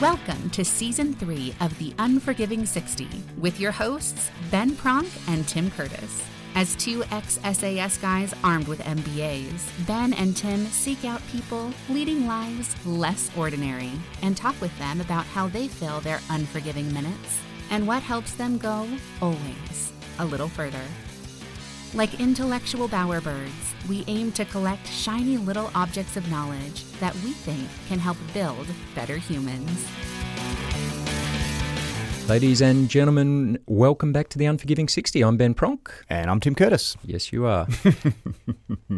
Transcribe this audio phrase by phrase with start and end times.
[0.00, 5.72] Welcome to season three of The Unforgiving 60 with your hosts, Ben Pronk and Tim
[5.72, 6.22] Curtis.
[6.54, 12.28] As two ex SAS guys armed with MBAs, Ben and Tim seek out people leading
[12.28, 13.90] lives less ordinary
[14.22, 17.40] and talk with them about how they fill their unforgiving minutes
[17.72, 18.86] and what helps them go,
[19.20, 20.84] always, a little further.
[21.94, 27.66] Like intellectual bowerbirds, we aim to collect shiny little objects of knowledge that we think
[27.88, 29.86] can help build better humans.
[32.28, 35.22] Ladies and gentlemen, welcome back to the Unforgiving 60.
[35.22, 35.88] I'm Ben Pronk.
[36.10, 36.94] And I'm Tim Curtis.
[37.02, 37.66] Yes, you are.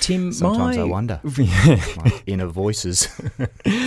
[0.00, 1.20] Tim, Sometimes my, I wonder.
[1.38, 3.08] my inner voices.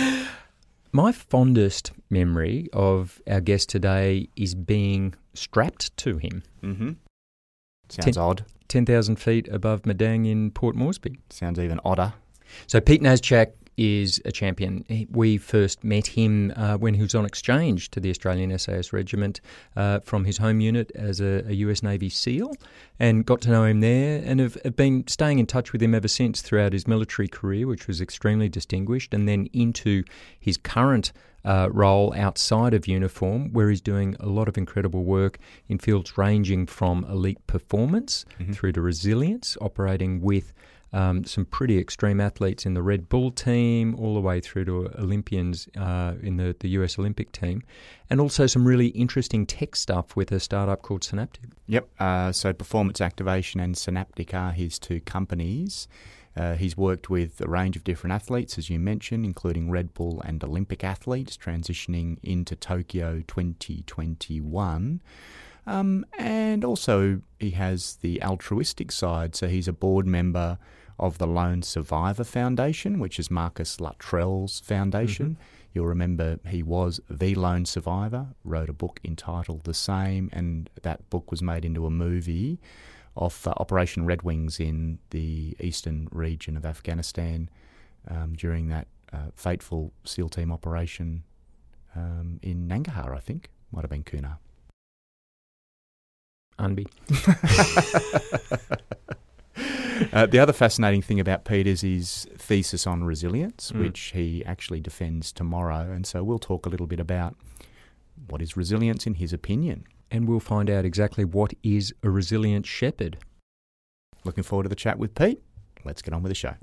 [0.92, 6.42] my fondest memory of our guest today is being strapped to him.
[6.62, 6.90] mm-hmm.
[7.90, 8.44] Sounds Ten- odd.
[8.68, 11.18] 10,000 feet above Madang in Port Moresby.
[11.28, 12.12] Sounds even odder.
[12.68, 14.84] So Pete Naschak is a champion.
[14.88, 18.92] He- We first met him uh, when he was on exchange to the Australian SAS
[18.92, 19.40] Regiment
[19.74, 22.52] uh, from his home unit as a, a US Navy SEAL
[22.98, 25.94] and got to know him there and have, have been staying in touch with him
[25.94, 30.04] ever since throughout his military career, which was extremely distinguished, and then into
[30.38, 31.12] his current
[31.44, 35.38] uh, role outside of uniform, where he's doing a lot of incredible work
[35.68, 40.52] in fields ranging from elite performance through to resilience, operating with
[40.92, 44.90] um, some pretty extreme athletes in the Red Bull team, all the way through to
[44.98, 47.62] Olympians uh, in the, the US Olympic team,
[48.08, 51.50] and also some really interesting tech stuff with a startup called Synaptic.
[51.68, 51.88] Yep.
[51.98, 55.86] Uh, so Performance Activation and Synaptic are his two companies.
[56.36, 60.22] Uh, he's worked with a range of different athletes, as you mentioned, including Red Bull
[60.24, 65.02] and Olympic athletes, transitioning into Tokyo 2021.
[65.66, 69.34] Um, and also, he has the altruistic side.
[69.34, 70.58] So he's a board member
[70.98, 75.36] of the Lone Survivor Foundation, which is Marcus Luttrell's foundation.
[75.72, 81.08] You'll remember he was the lone survivor, wrote a book entitled the same, and that
[81.10, 82.58] book was made into a movie
[83.16, 87.48] of uh, Operation Red Wings in the eastern region of Afghanistan
[88.08, 91.24] um, during that uh, fateful SEAL team operation
[91.96, 93.50] um, in Nangarhar, I think.
[93.72, 94.38] Might have been Kunar.
[96.58, 96.86] Unby.
[100.14, 103.80] Uh, the other fascinating thing about Pete is his thesis on resilience, Mm.
[103.80, 105.92] which he actually defends tomorrow.
[105.92, 107.36] And so we'll talk a little bit about
[108.26, 109.84] what is resilience in his opinion.
[110.10, 113.18] And we'll find out exactly what is a resilient shepherd.
[114.24, 115.40] Looking forward to the chat with Pete.
[115.84, 116.54] Let's get on with the show.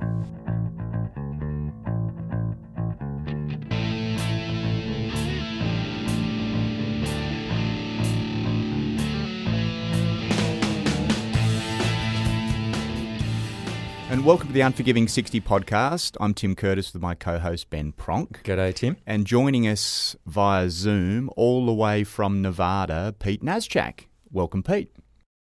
[14.27, 16.17] Welcome to the Unforgiving 60 podcast.
[16.19, 18.43] I'm Tim Curtis with my co host Ben Pronk.
[18.43, 18.97] G'day, Tim.
[19.05, 24.07] And joining us via Zoom, all the way from Nevada, Pete Naschak.
[24.29, 24.91] Welcome, Pete.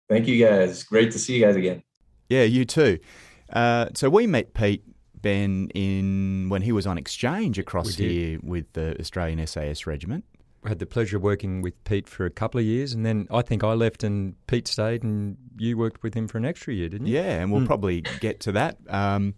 [0.08, 0.82] Thank you guys.
[0.82, 1.82] Great to see you guys again.
[2.30, 2.98] Yeah, you too.
[3.52, 4.82] Uh, so we met Pete
[5.14, 10.24] Ben in when he was on exchange across here with the Australian SAS Regiment.
[10.65, 13.26] I had the pleasure of working with Pete for a couple of years, and then
[13.31, 16.75] I think I left and Pete stayed, and you worked with him for an extra
[16.75, 17.15] year, didn't you?
[17.15, 17.66] Yeah, and we'll Mm.
[17.66, 18.76] probably get to that.
[18.88, 19.34] Um,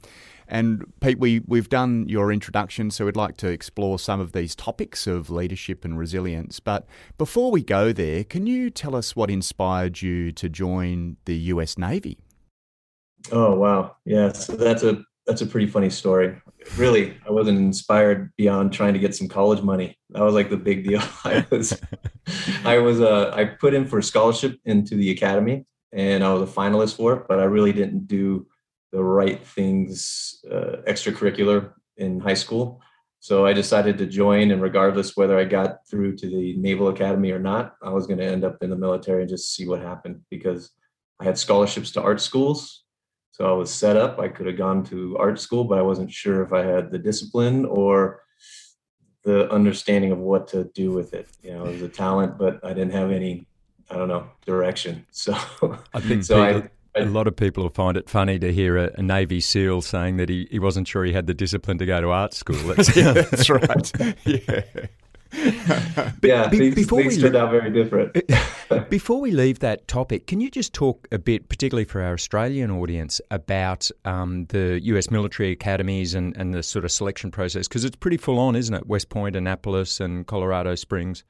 [0.48, 4.56] and Pete, we we've done your introduction, so we'd like to explore some of these
[4.56, 6.58] topics of leadership and resilience.
[6.58, 6.86] But
[7.18, 11.78] before we go there, can you tell us what inspired you to join the U.S.
[11.78, 12.18] Navy?
[13.30, 14.32] Oh wow, yeah.
[14.32, 16.40] So that's a that's a pretty funny story.
[16.76, 19.98] Really, I wasn't inspired beyond trying to get some college money.
[20.10, 21.02] That was like the big deal.
[21.24, 21.80] I was,
[22.64, 26.48] I was, uh, I put in for a scholarship into the academy, and I was
[26.48, 27.24] a finalist for it.
[27.28, 28.46] But I really didn't do
[28.92, 32.80] the right things uh, extracurricular in high school.
[33.20, 37.30] So I decided to join, and regardless whether I got through to the Naval Academy
[37.30, 39.80] or not, I was going to end up in the military and just see what
[39.80, 40.72] happened because
[41.20, 42.81] I had scholarships to art schools.
[43.32, 44.18] So I was set up.
[44.20, 46.98] I could have gone to art school, but I wasn't sure if I had the
[46.98, 48.22] discipline or
[49.24, 51.28] the understanding of what to do with it.
[51.42, 53.46] You know, it was a talent, but I didn't have any,
[53.90, 55.06] I don't know, direction.
[55.12, 55.34] So
[55.94, 58.90] I think So I- a lot of people will find it funny to hear a,
[58.98, 62.02] a Navy SEAL saying that he, he wasn't sure he had the discipline to go
[62.02, 62.58] to art school.
[62.74, 63.92] That's, yeah, that's right.
[64.26, 64.60] Yeah.
[65.32, 68.16] Yeah, be- things, before things we turned out very different.
[68.90, 72.70] Before we leave that topic, can you just talk a bit, particularly for our Australian
[72.70, 77.68] audience, about um, the US military academies and, and the sort of selection process?
[77.68, 78.86] Because it's pretty full on, isn't it?
[78.86, 81.24] West Point, Annapolis, and Colorado Springs.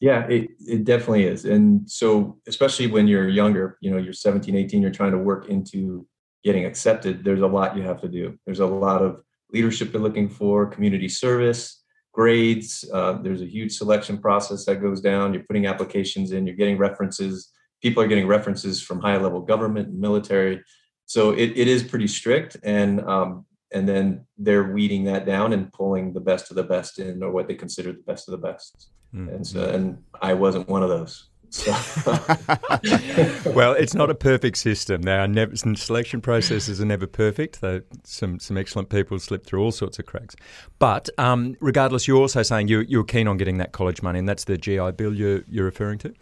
[0.00, 1.44] Yeah, it, it definitely is.
[1.44, 5.48] And so, especially when you're younger, you know, you're 17, 18, you're trying to work
[5.48, 6.06] into
[6.44, 7.24] getting accepted.
[7.24, 8.38] There's a lot you have to do.
[8.46, 9.22] There's a lot of
[9.52, 11.82] leadership you're looking for, community service.
[12.12, 12.84] Grades.
[12.92, 15.32] Uh, there's a huge selection process that goes down.
[15.32, 16.46] You're putting applications in.
[16.46, 17.52] You're getting references.
[17.82, 20.62] People are getting references from high level government and military.
[21.06, 25.72] So it, it is pretty strict, and um, and then they're weeding that down and
[25.72, 28.46] pulling the best of the best in, or what they consider the best of the
[28.46, 28.90] best.
[29.14, 29.28] Mm-hmm.
[29.34, 31.30] And so, and I wasn't one of those.
[31.50, 31.72] So.
[33.52, 35.02] well, it's not a perfect system.
[35.02, 37.60] There are never selection processes are never perfect.
[37.60, 40.36] Though some some excellent people slip through all sorts of cracks.
[40.78, 44.28] But um, regardless, you're also saying you you're keen on getting that college money, and
[44.28, 46.14] that's the GI Bill you're you're referring to.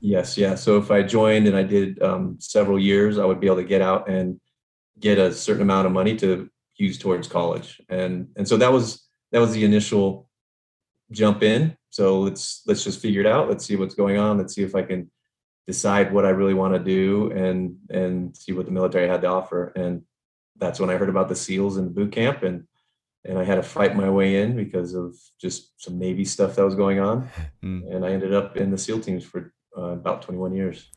[0.00, 0.54] Yes, yeah.
[0.54, 3.64] So if I joined and I did um, several years, I would be able to
[3.64, 4.40] get out and
[4.98, 9.06] get a certain amount of money to use towards college, and and so that was
[9.32, 10.28] that was the initial
[11.10, 13.50] jump in so let's let's just figure it out.
[13.50, 14.38] Let's see what's going on.
[14.38, 15.10] Let's see if i can
[15.68, 19.28] decide what i really want to do and and see what the military had to
[19.28, 19.72] offer.
[19.76, 20.02] And
[20.56, 22.64] that's when i heard about the seals and the boot camp and
[23.24, 26.64] and i had to fight my way in because of just some navy stuff that
[26.64, 27.28] was going on.
[27.62, 27.94] Mm.
[27.94, 30.90] and i ended up in the seal teams for uh, about 21 years.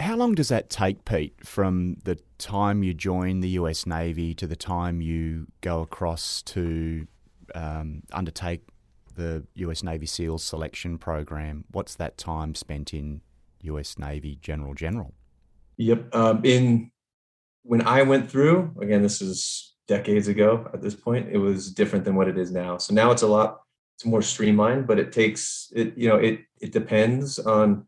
[0.00, 4.46] How long does that take, Pete, from the time you join the US Navy to
[4.46, 7.06] the time you go across to
[7.54, 8.62] um, undertake
[9.18, 11.64] the US Navy SEALs selection program.
[11.70, 13.20] What's that time spent in
[13.62, 15.12] US Navy General General?
[15.76, 16.14] Yep.
[16.14, 16.90] Um, in
[17.64, 22.04] when I went through, again, this is decades ago at this point, it was different
[22.04, 22.78] than what it is now.
[22.78, 23.60] So now it's a lot,
[23.96, 27.86] it's more streamlined, but it takes it, you know, it it depends on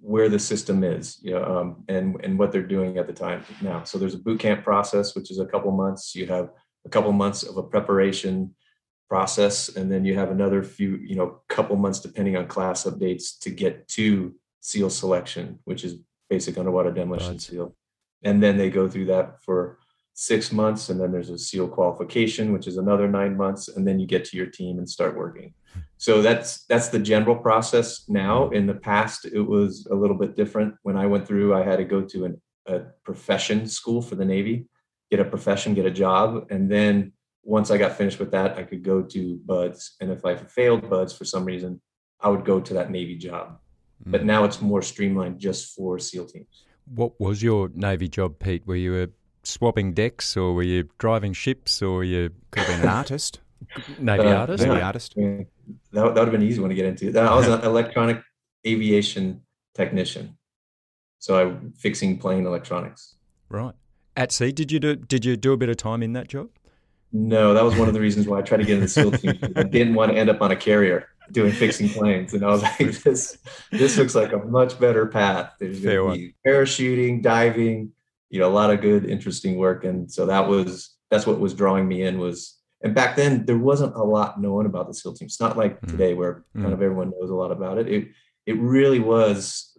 [0.00, 3.44] where the system is, you know, um, and and what they're doing at the time
[3.62, 3.84] now.
[3.84, 6.14] So there's a boot camp process, which is a couple months.
[6.16, 6.50] You have
[6.84, 8.54] a couple months of a preparation
[9.12, 13.38] process and then you have another few you know couple months depending on class updates
[13.38, 15.92] to get to seal selection which is
[16.30, 17.40] basic underwater demolition right.
[17.42, 17.76] seal.
[18.22, 19.78] And then they go through that for
[20.14, 24.00] six months and then there's a seal qualification which is another nine months and then
[24.00, 25.52] you get to your team and start working.
[25.98, 28.48] So that's that's the general process now.
[28.48, 30.72] In the past it was a little bit different.
[30.86, 32.76] When i went through i had to go to an, a
[33.08, 34.56] profession school for the navy
[35.10, 37.12] get a profession get a job and then
[37.44, 39.96] once I got finished with that, I could go to BUD/S.
[40.00, 41.80] And if I failed BUD/S for some reason,
[42.20, 43.58] I would go to that Navy job.
[44.06, 44.12] Mm.
[44.12, 46.64] But now it's more streamlined just for SEAL teams.
[46.86, 48.66] What was your Navy job, Pete?
[48.66, 49.08] Were you a
[49.44, 53.40] swapping decks or were you driving ships or were you could have been an artist?
[53.98, 54.66] Navy uh, artist?
[54.66, 55.14] Navy artist.
[55.14, 55.46] that,
[55.92, 57.18] that would have been an easy one to get into.
[57.18, 58.22] I was an electronic
[58.66, 59.42] aviation
[59.74, 60.36] technician.
[61.18, 63.16] So I'm fixing plane electronics.
[63.48, 63.74] Right.
[64.16, 66.48] At sea, did you do did you do a bit of time in that job?
[67.12, 69.12] No, that was one of the reasons why I tried to get in the SEAL
[69.12, 69.38] team.
[69.54, 72.62] I didn't want to end up on a carrier doing fixing planes, and I was
[72.62, 73.38] like, "This,
[73.70, 77.92] this looks like a much better path." There's going to be parachuting, diving,
[78.30, 81.52] you know, a lot of good, interesting work, and so that was that's what was
[81.52, 82.18] drawing me in.
[82.18, 85.26] Was and back then there wasn't a lot known about the SEAL team.
[85.26, 85.90] It's not like mm.
[85.90, 86.62] today where mm.
[86.62, 87.88] kind of everyone knows a lot about it.
[87.88, 88.08] It
[88.46, 89.76] it really was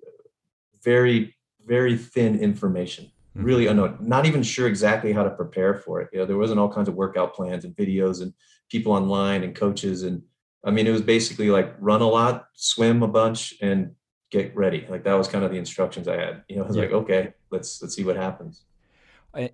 [0.84, 3.80] very very thin information really mm-hmm.
[3.80, 6.72] unknown not even sure exactly how to prepare for it you know there wasn't all
[6.72, 8.34] kinds of workout plans and videos and
[8.70, 10.22] people online and coaches and
[10.64, 13.92] i mean it was basically like run a lot swim a bunch and
[14.32, 16.76] get ready like that was kind of the instructions i had you know i was
[16.76, 16.84] yeah.
[16.84, 18.66] like okay let's let's see what happens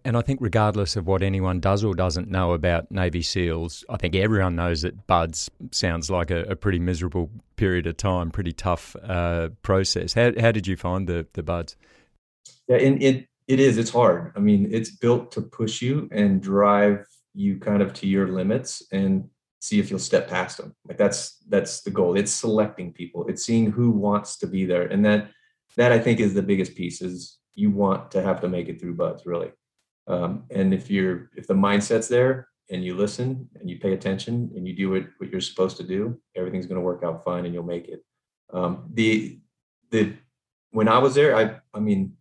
[0.03, 3.95] and I think, regardless of what anyone does or doesn't know about Navy SEALs, I
[3.95, 8.51] think everyone knows that BUD/S sounds like a, a pretty miserable period of time, pretty
[8.51, 10.13] tough uh, process.
[10.13, 11.77] How, how did you find the the BUD/S?
[12.68, 14.31] Yeah, in, it it is it's hard.
[14.37, 18.83] I mean it's built to push you and drive you kind of to your limits
[18.94, 19.27] and
[19.59, 22.15] see if you'll step past them like that's that's the goal.
[22.15, 23.27] It's selecting people.
[23.27, 24.83] It's seeing who wants to be there.
[24.83, 25.31] And that
[25.75, 28.79] that i think is the biggest piece is you want to have to make it
[28.79, 29.51] through BUD/S really.
[30.07, 34.51] Um, and if you're if the mindset's there and you listen and you pay attention
[34.56, 37.45] and you do what, what you're supposed to do everything's going to work out fine
[37.45, 38.06] and you'll make it.
[38.53, 39.39] Um, the
[39.89, 40.13] the
[40.71, 42.13] when i was there i i mean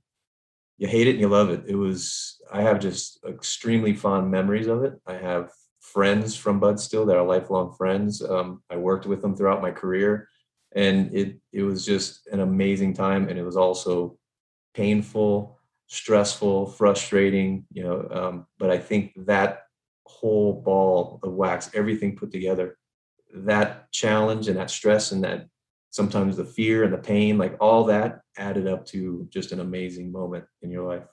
[0.78, 1.64] you hate it and you love it.
[1.66, 4.94] It was I have just extremely fond memories of it.
[5.06, 8.22] I have friends from BUD/S still that are lifelong friends.
[8.22, 10.28] Um, I worked with them throughout my career,
[10.74, 13.28] and it it was just an amazing time.
[13.28, 14.16] And it was also
[14.74, 15.58] painful,
[15.88, 17.66] stressful, frustrating.
[17.72, 19.62] You know, um, but I think that
[20.06, 22.78] whole ball of wax, everything put together,
[23.34, 25.48] that challenge and that stress and that
[25.90, 30.12] sometimes the fear and the pain, like all that added up to just an amazing
[30.12, 31.04] moment in your life.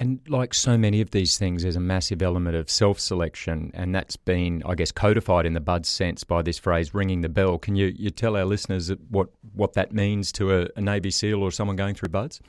[0.00, 3.92] And like so many of these things, there's a massive element of self selection, and
[3.92, 7.58] that's been, I guess, codified in the BUD/S sense by this phrase ringing the bell.
[7.58, 11.42] Can you, you tell our listeners what, what that means to a, a Navy SEAL
[11.42, 12.40] or someone going through BUD/S?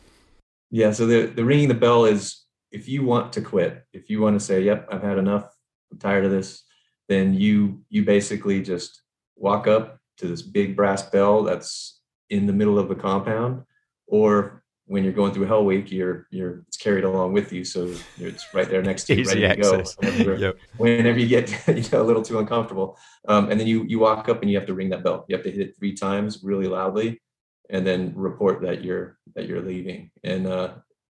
[0.70, 4.22] Yeah, so the, the ringing the bell is if you want to quit, if you
[4.22, 5.52] want to say, Yep, I've had enough,
[5.92, 6.64] I'm tired of this,
[7.08, 9.02] then you you basically just
[9.36, 12.00] walk up to this big brass bell that's
[12.30, 13.64] in the middle of the compound,
[14.08, 17.94] or when you're going through Hell Week, you're you're it's carried along with you, so
[18.18, 19.96] it's right there next to you, ready access.
[19.96, 20.12] to go.
[20.12, 20.58] Whenever, Yep.
[20.78, 22.98] whenever you get you know, a little too uncomfortable,
[23.28, 25.26] um, and then you you walk up and you have to ring that bell.
[25.28, 27.22] You have to hit it three times really loudly,
[27.70, 30.12] and then report that you're that you're leaving.
[30.24, 30.74] And uh,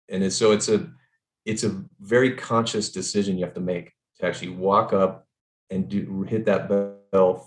[0.10, 0.90] and it's, so it's a
[1.46, 5.28] it's a very conscious decision you have to make to actually walk up
[5.70, 6.96] and do hit that bell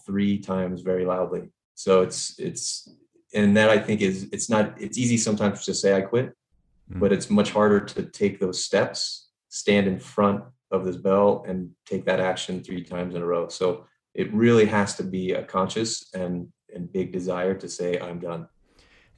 [0.07, 1.45] three times very loudly.
[1.75, 2.89] So it's it's
[3.35, 6.29] and that I think is it's not it's easy sometimes to say I quit,
[6.91, 7.01] Mm.
[7.01, 9.01] but it's much harder to take those steps,
[9.51, 13.49] stand in front of this bell and take that action three times in a row.
[13.49, 13.67] So
[14.15, 16.35] it really has to be a conscious and
[16.75, 18.43] and big desire to say I'm done.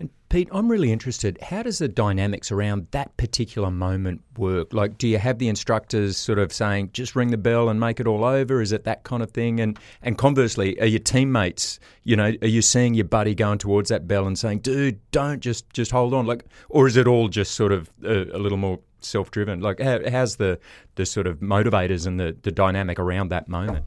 [0.00, 1.38] And Pete, I'm really interested.
[1.42, 4.72] How does the dynamics around that particular moment work?
[4.72, 8.00] Like, do you have the instructors sort of saying, "Just ring the bell and make
[8.00, 8.62] it all over"?
[8.62, 9.60] Is it that kind of thing?
[9.60, 13.90] And and conversely, are your teammates, you know, are you seeing your buddy going towards
[13.90, 16.24] that bell and saying, "Dude, don't just just hold on"?
[16.24, 19.60] Like, or is it all just sort of a, a little more self-driven?
[19.60, 20.58] Like, how, how's the
[20.94, 23.84] the sort of motivators and the the dynamic around that moment?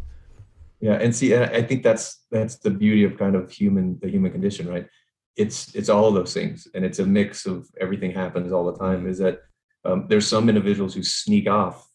[0.79, 4.32] Yeah, and see, I think that's that's the beauty of kind of human the human
[4.32, 4.86] condition, right?
[5.36, 8.78] It's it's all of those things, and it's a mix of everything happens all the
[8.78, 9.08] time.
[9.08, 9.42] Is that
[9.86, 11.88] um, there's some individuals who sneak off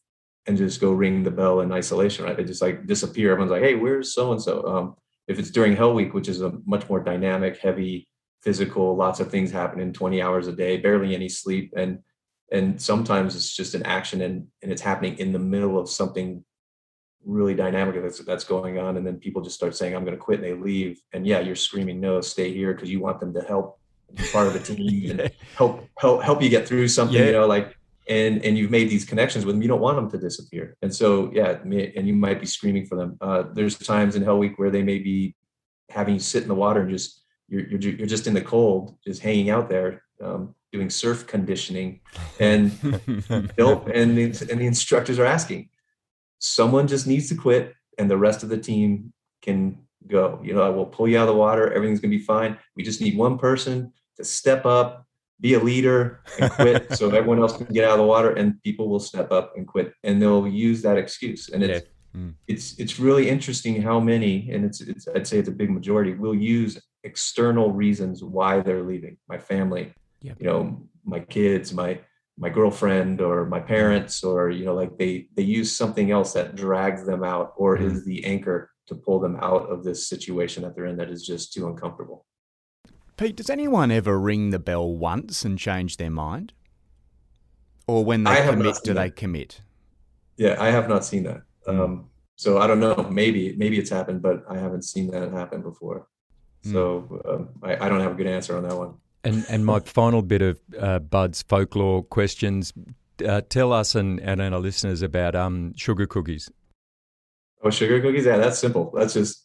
[0.46, 2.36] and just go ring the bell in isolation, right?
[2.36, 3.32] They just like disappear.
[3.32, 4.96] Everyone's like, "Hey, where's so and so?"
[5.28, 8.08] If it's during Hell Week, which is a much more dynamic, heavy,
[8.42, 12.00] physical, lots of things happening, 20 hours a day, barely any sleep, and
[12.50, 16.44] and sometimes it's just an action and and it's happening in the middle of something
[17.28, 20.24] really dynamic that's, that's going on and then people just start saying i'm going to
[20.28, 20.98] quit and they leave.
[21.12, 23.78] And yeah you're screaming no stay here because you want them to help
[24.14, 27.26] be part of the team and help help help you get through something Yeah.
[27.26, 27.76] you know like
[28.08, 29.60] and and you've made these connections with them.
[29.60, 30.76] You don't want them to disappear.
[30.80, 33.18] And so yeah and you might be screaming for them.
[33.20, 35.36] Uh, there's times in hell week where they may be
[35.90, 38.96] having you sit in the water and just you're you're, you're just in the cold
[39.06, 42.00] just hanging out there um, doing surf conditioning.
[42.40, 42.72] And
[43.58, 43.88] Nope.
[43.92, 45.68] And the, and the instructors are asking,
[46.38, 50.40] someone just needs to quit and the rest of the team can go.
[50.42, 51.72] You know, I will pull you out of the water.
[51.72, 52.56] Everything's going to be fine.
[52.76, 55.04] We just need one person to step up,
[55.40, 58.60] be a leader and quit so everyone else can get out of the water and
[58.62, 61.48] people will step up and quit and they'll use that excuse.
[61.48, 62.32] And it's, Mm.
[62.46, 66.14] it's, it's really interesting how many, and it's, it's, I'd say it's a big majority
[66.14, 69.92] will use external reasons why they're leaving my family,
[70.22, 70.36] Yep.
[70.40, 72.00] you know, my kids, my,
[72.40, 76.54] my girlfriend or my parents or you know like they they use something else that
[76.54, 77.84] drags them out or Mhm.
[77.90, 81.26] is the anchor to pull them out of this situation that they're in that is
[81.26, 82.24] just too uncomfortable
[83.16, 86.52] Pete, does anyone ever ring the bell once and change their mind?
[87.88, 89.62] Or when they commit, do they commit?
[90.36, 91.80] yeah i have not seen that Mm.
[91.80, 95.60] um so i don't know maybe maybe it's happened but i haven't seen that happen
[95.62, 96.06] before
[96.64, 96.72] Mm.
[96.72, 96.82] so
[97.30, 100.22] um, I, I don't have a good answer on that one And and my final
[100.22, 102.72] bit of uh, BUD/S folklore questions.
[103.26, 106.50] Uh, tell us and, and our listeners about um, sugar cookies.
[107.64, 108.26] Oh, sugar cookies?
[108.26, 108.92] Yeah, that's simple.
[108.94, 109.44] That's just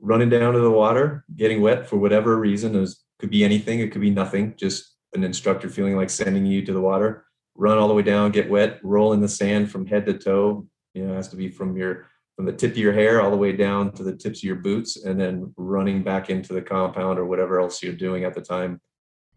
[0.00, 2.74] running down to the water, getting wet for whatever reason.
[2.74, 3.80] It could be anything.
[3.80, 4.54] It could be nothing.
[4.56, 7.26] Just an instructor feeling like sending you to the water.
[7.56, 10.66] Run all the way down, get wet, roll in the sand from head to toe.
[10.94, 13.30] You know, it has to be from your from the tip of your hair all
[13.30, 16.62] the way down to the tips of your boots, and then running back into the
[16.62, 18.80] compound or whatever else you're doing at the time.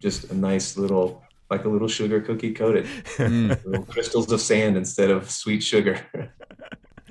[0.04, 2.86] Just a nice little, like a little sugar cookie coated,
[3.18, 3.66] Mm.
[3.66, 5.98] little crystals of sand instead of sweet sugar.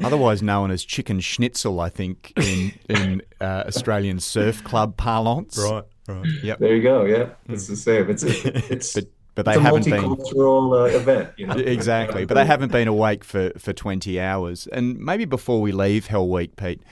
[0.05, 5.59] Otherwise known as chicken schnitzel, I think, in, in uh, Australian surf club parlance.
[5.59, 5.85] right.
[6.09, 6.27] right.
[6.43, 6.59] Yep.
[6.59, 7.05] There you go.
[7.05, 8.11] Yeah, it's the same.
[8.11, 10.03] It's it's But, but they it's a haven't been.
[10.05, 11.31] multicultural uh, event.
[11.39, 11.55] You know?
[11.77, 14.67] Exactly, but they haven't been awake for, for 20 hours.
[14.67, 16.83] And maybe before we leave Hell Week, Pete,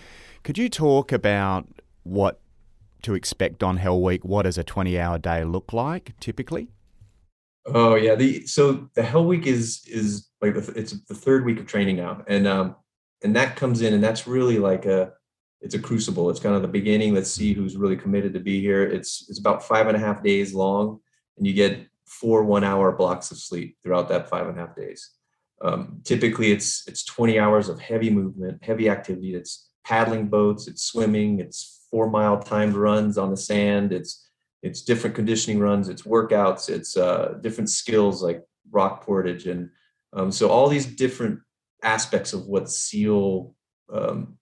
[0.43, 1.67] could you talk about
[2.05, 2.40] what
[3.03, 4.25] to expect on Hell Week?
[4.25, 6.69] What does a 20 hour day look like typically?
[7.67, 8.15] Oh yeah.
[8.15, 11.97] The so the Hell Week is is like the, it's the third week of training
[11.97, 12.77] now, and um
[13.23, 15.13] and that comes in, and that's really like a
[15.61, 16.31] it's a crucible.
[16.31, 17.15] It's kind of the beginning.
[17.15, 18.83] Let's see who's really committed to be here.
[18.83, 21.01] It's it's about five and a half days long,
[21.37, 24.75] and you get four one hour blocks of sleep throughout that five and a half
[24.75, 25.11] days.
[25.63, 29.35] Um, typically, it's it's 20 hours of heavy movement, heavy activity.
[29.35, 33.93] It's paddling boats, it's swimming, it's four mile timed runs on the sand.
[33.93, 34.29] It's
[34.63, 39.71] it's different conditioning runs, it's workouts, it's uh, different skills like rock portage, and
[40.13, 41.41] um, so all these different
[41.83, 43.55] aspects of what SEAL
[43.93, 44.37] um,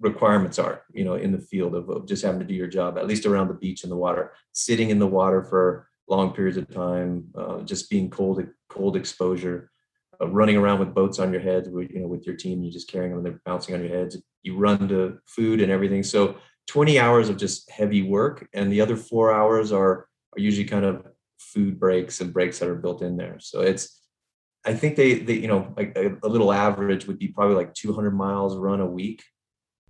[0.00, 2.96] requirements are, you know, in the field of, of just having to do your job,
[2.96, 6.56] at least around the beach and the water, sitting in the water for long periods
[6.56, 9.70] of time, uh, just being cold, cold exposure,
[10.20, 12.90] uh, running around with boats on your heads, you know, with your team, you're just
[12.90, 14.16] carrying them, and they're bouncing on your heads.
[14.42, 16.02] You run to food and everything.
[16.02, 16.36] So
[16.68, 20.84] 20 hours of just heavy work, and the other four hours are are usually kind
[20.84, 21.06] of
[21.38, 23.38] food breaks and breaks that are built in there.
[23.40, 24.00] So it's
[24.64, 27.74] I think they they you know like a, a little average would be probably like
[27.74, 29.22] 200 miles run a week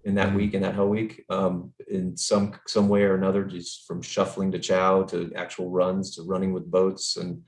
[0.05, 0.37] in that mm-hmm.
[0.37, 4.53] week in that hell week um, in some some way or another just from shuffling
[4.53, 7.43] to chow to actual runs to running with boats and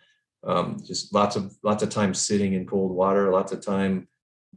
[0.45, 4.09] um, just lots of lots of time sitting in cold water lots of time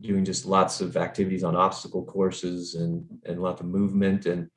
[0.01, 4.49] doing just lots of activities on obstacle courses and and lots of movement and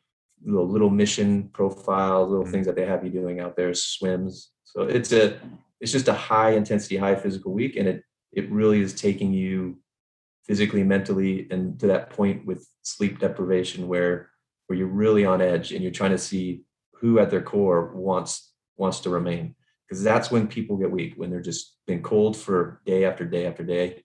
[0.45, 2.53] little little mission profiles little mm-hmm.
[2.53, 5.39] things that they have you doing out there swims so it's a
[5.81, 8.03] it's just a high intensity high physical week and it
[8.33, 9.79] it really is taking you
[10.49, 14.31] physically, mentally, and to that point with sleep deprivation where
[14.67, 16.63] where you're really on edge and you're trying to see
[16.95, 19.55] who at their core wants wants to remain.
[19.87, 23.47] Because that's when people get weak, when they're just been cold for day after day
[23.47, 24.03] after day.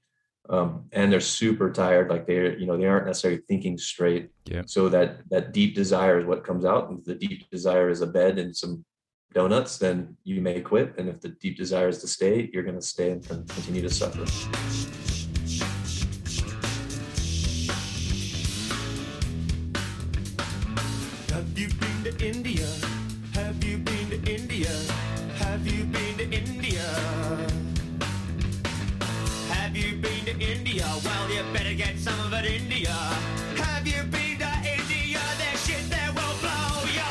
[0.50, 4.30] Um, and they're super tired, like they're, you know, they aren't necessarily thinking straight.
[4.46, 4.64] Yeah.
[4.66, 6.90] So that that deep desire is what comes out.
[6.90, 8.84] And if the deep desire is a bed and some
[9.34, 10.96] donuts, then you may quit.
[10.98, 13.90] And if the deep desire is to stay, you're going to stay and continue to
[13.90, 15.03] suffer.
[30.84, 31.00] India?
[31.04, 32.90] Well, you better get some of it, India.
[32.90, 35.20] Have you been to India?
[35.38, 37.04] There's shit there will blow your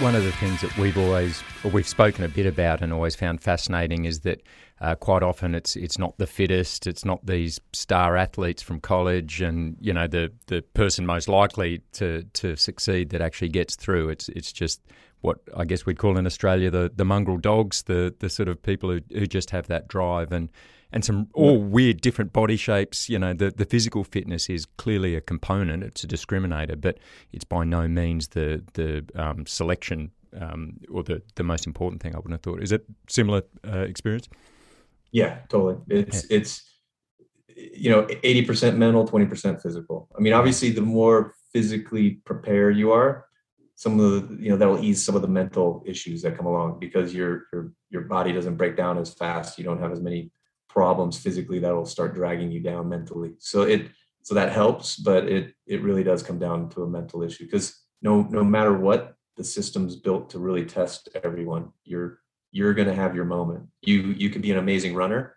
[0.00, 3.14] One of the things that we've always, or we've spoken a bit about and always
[3.14, 4.42] found fascinating is that
[4.82, 9.40] uh, quite often, it's it's not the fittest, it's not these star athletes from college,
[9.40, 14.08] and you know the the person most likely to to succeed that actually gets through.
[14.08, 14.80] It's it's just
[15.20, 18.60] what I guess we'd call in Australia the the mongrel dogs, the the sort of
[18.60, 20.48] people who, who just have that drive and
[20.90, 23.08] and some all weird different body shapes.
[23.08, 25.84] You know, the the physical fitness is clearly a component.
[25.84, 26.98] It's a discriminator, but
[27.32, 32.16] it's by no means the the um, selection um, or the the most important thing.
[32.16, 32.60] I wouldn't have thought.
[32.60, 34.28] Is it similar uh, experience?
[35.12, 35.76] Yeah, totally.
[35.88, 36.38] It's yeah.
[36.38, 36.72] it's
[37.56, 40.08] you know, 80% mental, 20% physical.
[40.16, 43.26] I mean, obviously the more physically prepared you are,
[43.74, 46.78] some of the, you know, that'll ease some of the mental issues that come along
[46.78, 49.58] because your your your body doesn't break down as fast.
[49.58, 50.30] You don't have as many
[50.68, 53.32] problems physically that'll start dragging you down mentally.
[53.38, 53.88] So it
[54.22, 57.76] so that helps, but it it really does come down to a mental issue because
[58.02, 61.72] no no matter what the system's built to really test everyone.
[61.84, 62.20] You're
[62.52, 63.66] you're going to have your moment.
[63.80, 65.36] You you could be an amazing runner,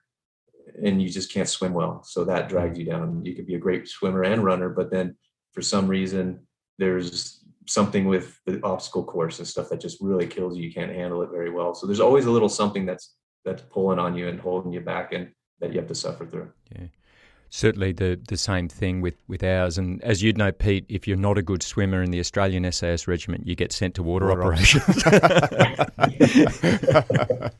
[0.83, 3.25] and you just can't swim well, so that drags you down.
[3.25, 5.15] You could be a great swimmer and runner, but then
[5.53, 6.45] for some reason
[6.77, 10.63] there's something with the obstacle course and stuff that just really kills you.
[10.63, 11.73] You can't handle it very well.
[11.73, 15.13] So there's always a little something that's that's pulling on you and holding you back,
[15.13, 16.51] and that you have to suffer through.
[16.71, 16.87] Yeah
[17.49, 19.77] certainly the, the same thing with, with ours.
[19.77, 23.07] And as you'd know, Pete, if you're not a good swimmer in the Australian SAS
[23.07, 24.85] regiment, you get sent to water, water operations.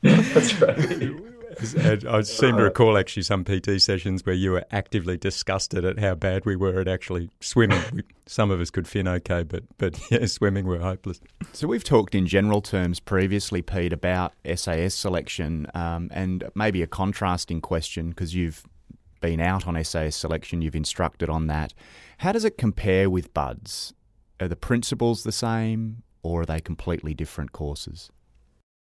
[0.01, 1.35] That's right.
[1.77, 5.99] And I seem to recall actually some PT sessions where you were actively disgusted at
[5.99, 7.81] how bad we were at actually swimming.
[7.93, 11.19] We, some of us could fin okay, but but yeah, swimming we're hopeless.
[11.53, 16.87] So we've talked in general terms previously, Pete, about SAS selection um, and maybe a
[16.87, 18.63] contrasting question because you've
[19.25, 21.73] been out on SAS selection, you've instructed on that.
[22.19, 23.93] How does it compare with BUD/S?
[24.39, 28.11] Are the principles the same or are they completely different courses?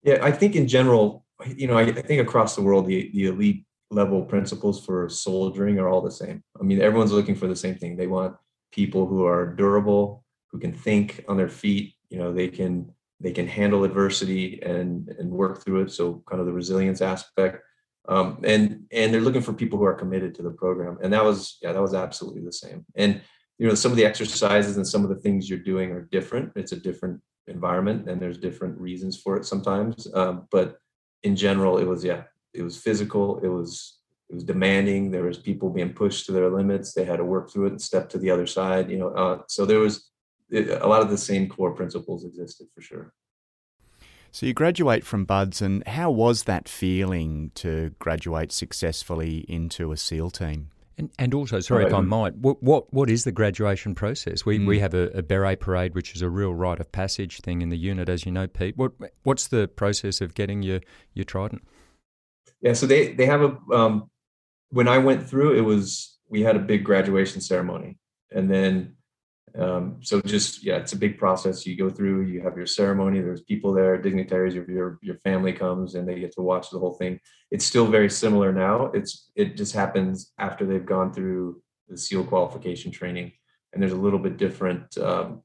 [0.02, 3.26] Yeah, I think in general, you know, I, I think across the world, the, the
[3.26, 6.42] elite level principles for soldiering are all the same.
[6.60, 7.96] I mean, everyone's looking for the same thing.
[7.96, 8.34] They want
[8.72, 11.94] people who are durable, who can think on their feet.
[12.08, 15.92] You know, they can they can handle adversity and and work through it.
[15.92, 17.62] So kind of the resilience aspect
[18.08, 20.98] um, and and they're looking for people who are committed to the program.
[21.02, 22.84] And that was yeah that was absolutely the same.
[22.94, 23.20] And
[23.58, 26.52] you know some of the exercises and some of the things you're doing are different.
[26.56, 30.08] It's a different environment and there's different reasons for it sometimes.
[30.14, 30.78] Um, but
[31.22, 33.38] in general it was yeah it was physical.
[33.40, 35.10] It was it was demanding.
[35.10, 36.92] There was people being pushed to their limits.
[36.92, 39.42] They had to work through it and step to the other side you know uh,
[39.48, 40.10] so there was
[40.52, 43.12] a lot of the same core principles existed for sure
[44.36, 49.96] so you graduate from BUD/S, and how was that feeling to graduate successfully into a
[49.96, 50.68] SEAL team?
[50.98, 54.44] And, and also, sorry if I might, what, what what is the graduation process?
[54.44, 54.66] We mm.
[54.66, 57.70] we have a, a, beret parade, which is a real rite of passage thing in
[57.70, 58.76] the unit, as you know, Pete.
[58.76, 60.80] What what's the process of getting your
[61.14, 61.62] your trident?
[62.60, 64.10] Yeah, so they they have a um,
[64.68, 67.96] when I went through, it was we had a big graduation ceremony,
[68.30, 68.95] and then
[69.54, 71.66] Um, so just yeah, it's a big process.
[71.66, 73.20] You go through, you have your ceremony.
[73.20, 74.54] There's people there, dignitaries.
[74.54, 77.20] Your your your family comes and they get to watch the whole thing.
[77.50, 78.86] It's still very similar now.
[78.86, 83.32] It's it just happens after they've gone through the SEAL qualification training,
[83.72, 85.42] and there's a little bit different um,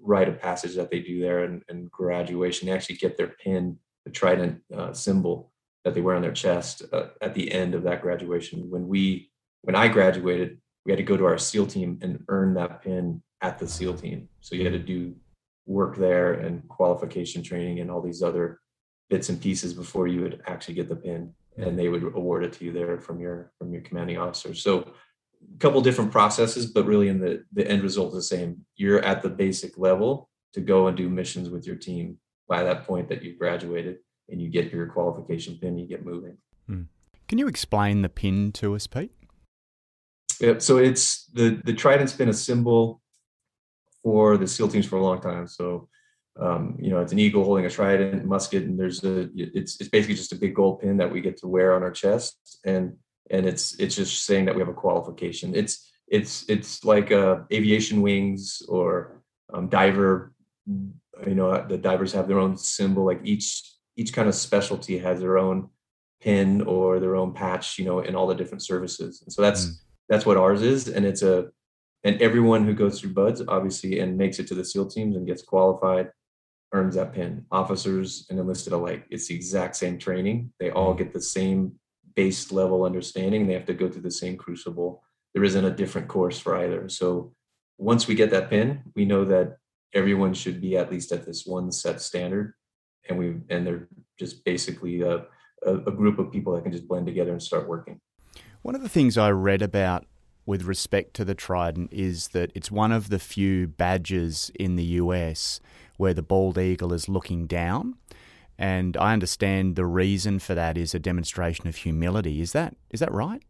[0.00, 2.68] rite of passage that they do there and, and graduation.
[2.68, 5.52] They actually get their pin, the trident uh, symbol
[5.84, 8.70] that they wear on their chest uh, at the end of that graduation.
[8.70, 9.30] When we
[9.62, 13.20] when I graduated, we had to go to our SEAL team and earn that pin
[13.42, 14.28] at the SEAL team.
[14.40, 15.14] So you had to do
[15.66, 18.60] work there and qualification training and all these other
[19.10, 22.52] bits and pieces before you would actually get the pin and they would award it
[22.52, 24.54] to you there from your from your commanding officer.
[24.54, 28.64] So a couple different processes, but really in the the end result is the same.
[28.76, 32.18] You're at the basic level to go and do missions with your team
[32.48, 36.36] by that point that you've graduated and you get your qualification pin, you get moving.
[36.66, 36.82] Hmm.
[37.26, 39.12] Can you explain the pin to us, Pete?
[40.58, 43.00] So it's the the trident's been a symbol
[44.02, 45.48] for the SEAL teams for a long time.
[45.48, 45.88] So,
[46.40, 49.88] um, you know, it's an eagle holding a trident, musket, and there's a it's it's
[49.88, 52.96] basically just a big gold pin that we get to wear on our chest, and
[53.30, 55.54] and it's it's just saying that we have a qualification.
[55.54, 59.22] It's it's it's like uh, aviation wings or
[59.52, 60.32] um, diver.
[60.66, 63.04] You know, the divers have their own symbol.
[63.04, 63.62] Like each
[63.96, 65.70] each kind of specialty has their own
[66.20, 67.78] pin or their own patch.
[67.78, 69.72] You know, in all the different services, and so that's mm.
[70.08, 71.48] That's what ours is, and it's a
[72.04, 75.26] and everyone who goes through BUD/S obviously and makes it to the seal teams and
[75.26, 76.10] gets qualified
[76.72, 77.46] earns that pin.
[77.50, 80.52] Officers and enlisted alike it's the exact same training.
[80.60, 81.04] They all mm-hmm.
[81.04, 81.72] get the same
[82.14, 83.46] base level understanding.
[83.46, 85.02] They have to go through the same crucible.
[85.34, 86.88] There isn't a different course for either.
[86.88, 87.34] So
[87.78, 89.58] once we get that pin we know that
[89.92, 92.54] everyone should be at least at this one set standard
[93.08, 93.88] and we and they're
[94.18, 95.24] just basically a,
[95.64, 98.00] a, a group of people that can just blend together and start working
[98.66, 100.06] one of the things i read about
[100.44, 104.84] with respect to the Trident is that it's one of the few badges in the
[105.02, 105.60] US
[105.98, 107.94] where the bald eagle is looking down.
[108.58, 112.40] And I understand the reason for that is a demonstration of humility.
[112.40, 113.42] Is that is that right?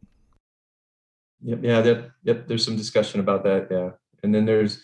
[1.43, 1.61] Yep.
[1.63, 1.83] Yeah.
[1.83, 2.11] Yep.
[2.25, 2.49] Yep.
[2.49, 3.69] There's some discussion about that.
[3.71, 3.91] Yeah.
[4.23, 4.83] And then there's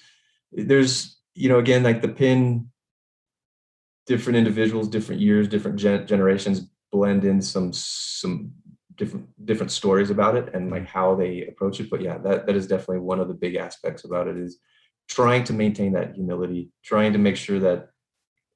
[0.53, 2.69] there's you know again like the pin.
[4.07, 8.53] Different individuals, different years, different gen- generations blend in some some
[9.03, 10.99] different different stories about it and like mm-hmm.
[10.99, 11.91] how they approach it.
[11.91, 14.59] But yeah that that is definitely one of the big aspects about it is
[15.09, 17.89] trying to maintain that humility trying to make sure that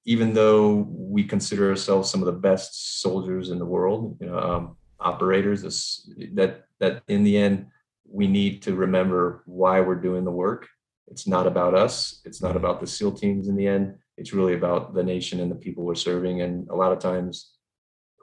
[0.05, 4.39] even though we consider ourselves some of the best soldiers in the world you know
[4.39, 7.67] um, operators this, that that in the end
[8.11, 10.69] we need to remember why we're doing the work.
[11.09, 12.21] It's not about us.
[12.25, 12.59] It's not mm-hmm.
[12.59, 13.97] about the seal teams in the end.
[14.17, 16.41] It's really about the nation and the people we're serving.
[16.41, 17.56] And a lot of times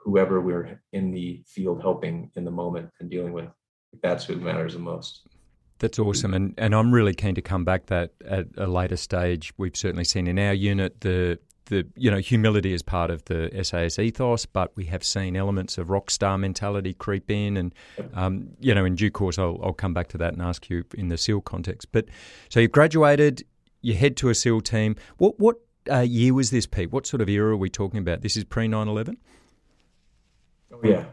[0.04, 3.48] whoever we're in the field helping in the moment and dealing with.
[4.02, 5.26] That's who matters the most.
[5.78, 9.52] That's awesome, and and I'm really keen to come back that at a later stage.
[9.56, 13.50] We've certainly seen in our unit the the you know humility is part of the
[13.62, 17.74] SAS ethos, but we have seen elements of rock star mentality creep in, and
[18.14, 20.84] um, you know in due course I'll, I'll come back to that and ask you
[20.94, 21.88] in the SEAL context.
[21.92, 22.06] But
[22.48, 23.44] so you've graduated,
[23.80, 24.96] you head to a SEAL team.
[25.18, 25.56] What what
[25.90, 26.92] uh, year was this, Pete?
[26.92, 28.22] What sort of era are we talking about?
[28.22, 29.16] This is pre 9/11.
[30.74, 31.04] Oh yeah,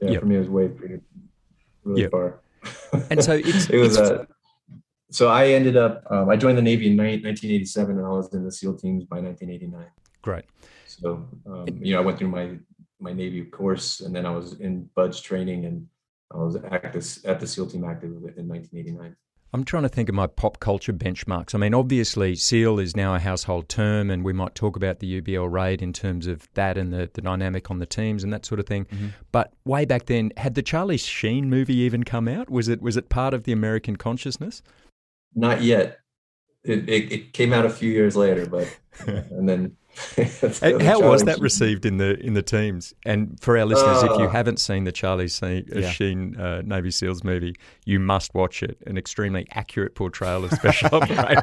[0.00, 0.10] yeah.
[0.10, 0.20] Yep.
[0.20, 1.00] For me, it was way pretty
[1.84, 2.10] really yep.
[2.10, 2.40] far.
[3.10, 3.98] and so it's, it was.
[3.98, 4.24] Uh,
[5.10, 6.04] so I ended up.
[6.10, 9.20] Um, I joined the Navy in 1987, and I was in the SEAL teams by
[9.20, 9.86] 1989.
[10.22, 10.44] Great.
[10.86, 12.58] So um, you know, I went through my
[13.00, 15.86] my Navy course, and then I was in BUD/S training, and
[16.32, 19.16] I was active at the SEAL team active in 1989.
[19.52, 21.54] I'm trying to think of my pop culture benchmarks.
[21.54, 25.20] I mean, obviously, SEAL is now a household term, and we might talk about the
[25.20, 28.46] UBL raid in terms of that and the, the dynamic on the teams and that
[28.46, 28.84] sort of thing.
[28.84, 29.08] Mm-hmm.
[29.32, 32.48] But way back then, had the Charlie Sheen movie even come out?
[32.48, 34.62] Was it was it part of the American consciousness?
[35.34, 35.98] Not yet.
[36.62, 41.38] It, it, it came out a few years later, but and then How was that
[41.40, 42.94] received in the in the teams?
[43.04, 44.30] And for our listeners, uh, if you uh.
[44.30, 45.90] haven't seen the Charlie Sheen, uh, yeah.
[45.90, 48.78] Sheen uh, Navy SEALs movie, you must watch it.
[48.86, 51.42] An extremely accurate portrayal of special operators.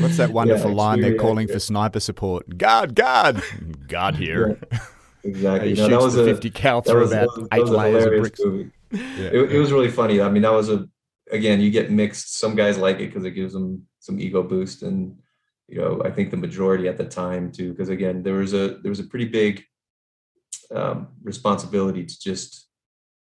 [0.00, 1.56] What's that wonderful yeah, line they're calling accurate.
[1.56, 2.56] for sniper support?
[2.56, 3.42] Guard, guard,
[3.88, 4.58] guard here.
[4.72, 4.78] Yeah,
[5.24, 5.74] exactly.
[5.74, 8.40] He no, that was a fifty cal through about eight layers of bricks.
[8.42, 8.70] Movie.
[8.92, 9.30] Yeah.
[9.32, 10.20] It, it was really funny.
[10.20, 10.88] I mean, that was a
[11.30, 12.38] again, you get mixed.
[12.38, 15.16] Some guys like it because it gives them some ego boost, and
[15.68, 18.78] you know, I think the majority at the time too, because again, there was a
[18.82, 19.64] there was a pretty big
[20.74, 22.68] um, responsibility to just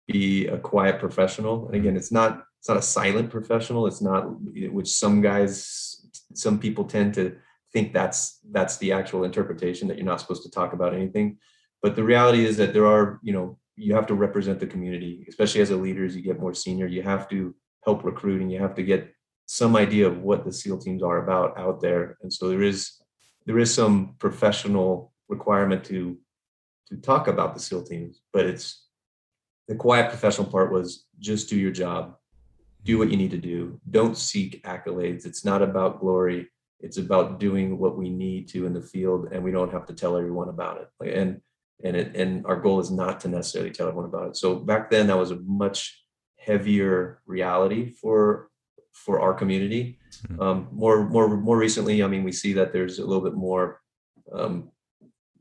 [0.06, 1.66] be a quiet professional.
[1.66, 3.86] And again, it's not it's not a silent professional.
[3.86, 4.26] It's not
[4.72, 7.36] which some guys, some people tend to
[7.72, 11.38] think that's that's the actual interpretation that you're not supposed to talk about anything.
[11.82, 15.26] But the reality is that there are, you know, you have to represent the community,
[15.28, 16.04] especially as a leader.
[16.04, 17.54] As you get more senior, you have to
[17.84, 18.48] help recruiting.
[18.48, 19.13] You have to get
[19.46, 22.16] some idea of what the SEAL teams are about out there.
[22.22, 23.00] And so there is
[23.46, 26.18] there is some professional requirement to
[26.88, 28.86] to talk about the SEAL teams, but it's
[29.68, 32.16] the quiet professional part was just do your job,
[32.82, 33.80] do what you need to do.
[33.90, 35.24] Don't seek accolades.
[35.24, 36.50] It's not about glory.
[36.80, 39.94] It's about doing what we need to in the field, and we don't have to
[39.94, 41.14] tell everyone about it.
[41.14, 41.40] And
[41.82, 44.36] and it and our goal is not to necessarily tell everyone about it.
[44.36, 46.04] So back then, that was a much
[46.38, 48.50] heavier reality for
[48.94, 49.98] for our community.
[50.28, 50.40] Mm-hmm.
[50.40, 53.80] Um, more more more recently, I mean, we see that there's a little bit more,
[54.32, 54.70] um,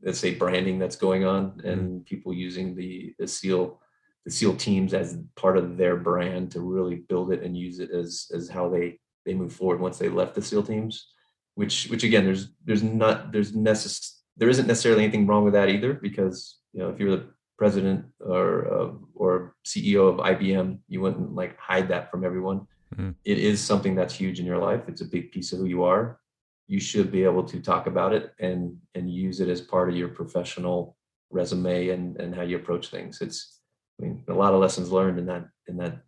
[0.02, 1.98] let's say, branding that's going on, and mm-hmm.
[2.00, 3.80] people using the the seal
[4.24, 7.90] the SEAL teams as part of their brand to really build it and use it
[7.90, 11.08] as as how they they move forward once they left the SEAL teams.
[11.54, 15.68] Which which again, there's there's not there's necess- there isn't necessarily anything wrong with that
[15.68, 21.00] either because you know if you're the president or uh, or CEO of IBM, you
[21.00, 22.66] wouldn't like hide that from everyone.
[22.94, 23.10] Mm-hmm.
[23.24, 24.82] It is something that's huge in your life.
[24.88, 26.20] It's a big piece of who you are.
[26.66, 29.96] You should be able to talk about it and and use it as part of
[29.96, 30.96] your professional
[31.30, 33.20] resume and and how you approach things.
[33.20, 33.60] It's
[34.00, 35.98] I mean a lot of lessons learned in that in that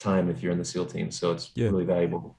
[0.00, 1.10] time if you're in the SEAL team.
[1.10, 1.66] So it's yeah.
[1.66, 2.38] really valuable.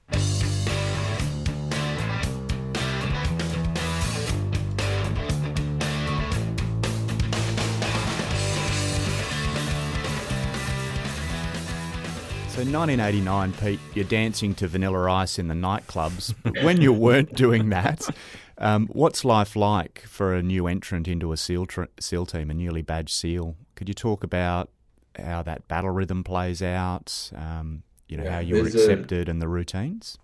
[12.64, 16.34] So 1989, Pete, you're dancing to Vanilla Ice in the nightclubs.
[16.42, 18.08] But when you weren't doing that,
[18.56, 22.54] um, what's life like for a new entrant into a SEAL, tr- SEAL team, a
[22.54, 23.54] newly badged SEAL?
[23.74, 24.70] Could you talk about
[25.18, 27.30] how that battle rhythm plays out?
[27.36, 30.16] Um, you know yeah, how you were accepted a, and the routines.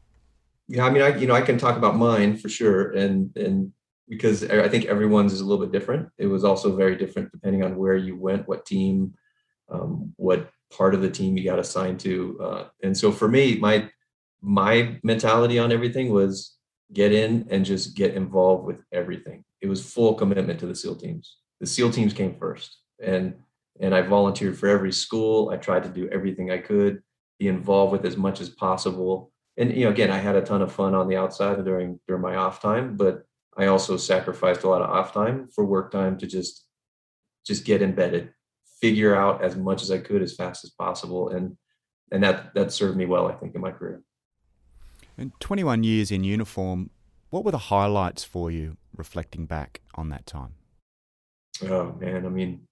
[0.67, 3.71] Yeah, I mean, I you know I can talk about mine for sure, and and
[4.09, 6.09] because I think everyone's is a little bit different.
[6.17, 9.13] It was also very different depending on where you went, what team,
[9.69, 12.39] um, what part of the team you got assigned to.
[12.43, 13.91] Uh, and so for me, my
[14.43, 16.57] my mentality on everything was
[16.93, 19.45] get in and just get involved with everything.
[19.61, 21.37] It was full commitment to the SEAL teams.
[21.61, 23.35] The SEAL teams came first, and
[23.81, 25.51] and I volunteered for every school.
[25.51, 27.03] I tried to do everything I could,
[27.39, 29.33] be involved with as much as possible.
[29.57, 32.23] And you know, again, I had a ton of fun on the outside during during
[32.23, 33.25] my off time, but
[33.57, 36.67] I also sacrificed a lot of off time for work time to just
[37.45, 38.33] just get embedded
[38.81, 41.57] figure out as much as I could as fast as possible, and
[42.13, 44.03] and that that served me well, I think, in my career.
[45.17, 46.91] And 21 years in uniform,
[47.29, 50.55] what were the highlights for you, reflecting back on that time?
[51.69, 52.67] Oh man, I mean,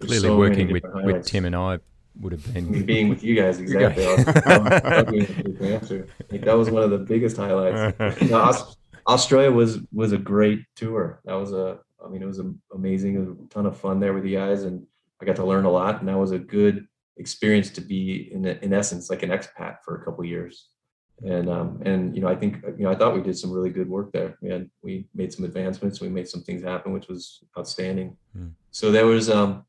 [0.00, 1.78] clearly so working with, with Tim and I
[2.20, 4.06] would have been I mean, being with you guys exactly.
[4.06, 5.90] I was, was
[6.30, 8.76] like, that was one of the biggest highlights.
[9.08, 11.20] Australia was was a great tour.
[11.24, 12.40] That was a I mean, it was
[12.74, 13.16] amazing.
[13.16, 14.86] It was a ton of fun there with you guys, and
[15.22, 16.00] I got to learn a lot.
[16.00, 19.96] And that was a good experience to be in in essence like an expat for
[19.96, 20.68] a couple years.
[21.24, 23.70] And um, and you know, I think you know, I thought we did some really
[23.70, 24.36] good work there.
[24.42, 26.00] We had we made some advancements.
[26.00, 28.16] We made some things happen, which was outstanding.
[28.36, 28.52] Mm.
[28.72, 29.64] So there was, um,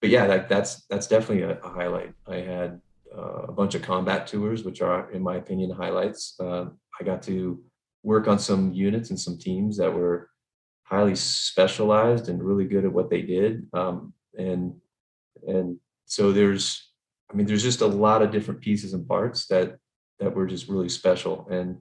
[0.00, 2.12] but yeah, like that's that's definitely a, a highlight.
[2.28, 2.80] I had
[3.16, 6.36] uh, a bunch of combat tours, which are, in my opinion, highlights.
[6.38, 6.66] Uh,
[7.00, 7.60] I got to
[8.04, 10.30] work on some units and some teams that were
[10.84, 13.66] highly specialized and really good at what they did.
[13.72, 14.74] Um, and
[15.46, 16.90] and so there's,
[17.30, 19.76] I mean, there's just a lot of different pieces and parts that
[20.20, 21.78] that were just really special, and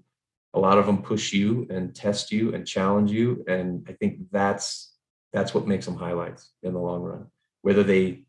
[0.54, 3.43] a lot of them push you and test you and challenge you.
[3.47, 4.95] And I think that's
[5.34, 7.28] that's what makes them highlights in the long run.
[7.62, 8.24] Whether they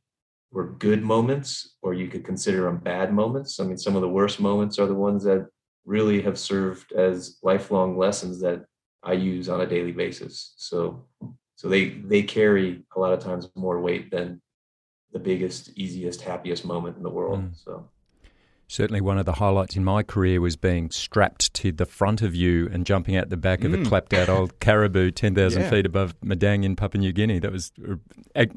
[0.52, 3.58] were good moments or you could consider them bad moments.
[3.58, 5.48] I mean, some of the worst moments are the ones that
[5.84, 8.64] really have served as lifelong lessons that
[9.02, 10.54] I use on a daily basis.
[10.56, 11.06] So
[11.56, 14.40] so they they carry a lot of times more weight than
[15.12, 17.40] the biggest, easiest, happiest moment in the world.
[17.40, 17.64] Mm.
[17.64, 17.88] So
[18.72, 22.34] certainly one of the highlights in my career was being strapped to the front of
[22.34, 23.66] you and jumping out the back mm.
[23.66, 23.86] of a mm.
[23.86, 25.70] clapped out old caribou 10,000 yeah.
[25.70, 27.38] feet above Madang in Papua New Guinea.
[27.38, 27.96] That was, uh,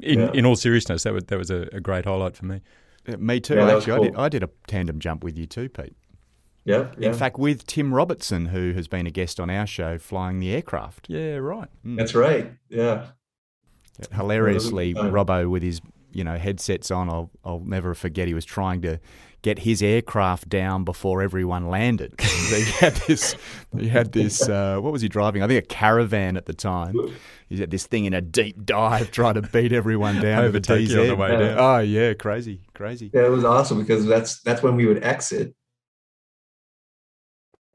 [0.00, 0.30] in, yeah.
[0.32, 2.62] in all seriousness, that was, that was a, a great highlight for me.
[3.06, 3.84] Yeah, me too, actually.
[3.84, 3.94] Cool.
[3.94, 5.94] I, did, I did a tandem jump with you too, Pete.
[6.64, 9.98] Yeah, yeah, In fact, with Tim Robertson, who has been a guest on our show,
[9.98, 11.06] flying the aircraft.
[11.08, 11.68] Yeah, right.
[11.84, 11.96] Mm.
[11.96, 12.50] That's right.
[12.68, 13.06] Yeah.
[14.12, 15.80] Hilariously, Robbo with his
[16.16, 17.08] you know headsets on.
[17.10, 18.26] I'll I'll never forget.
[18.26, 18.98] He was trying to
[19.42, 22.14] get his aircraft down before everyone landed.
[22.20, 23.36] he had this.
[23.78, 24.48] He had this.
[24.48, 25.42] Uh, what was he driving?
[25.42, 26.96] I think a caravan at the time.
[27.48, 31.00] He had this thing in a deep dive, trying to beat everyone down over DZ.
[31.00, 31.58] on the way down.
[31.58, 33.10] Oh yeah, crazy, crazy.
[33.12, 35.54] Yeah, it was awesome because that's that's when we would exit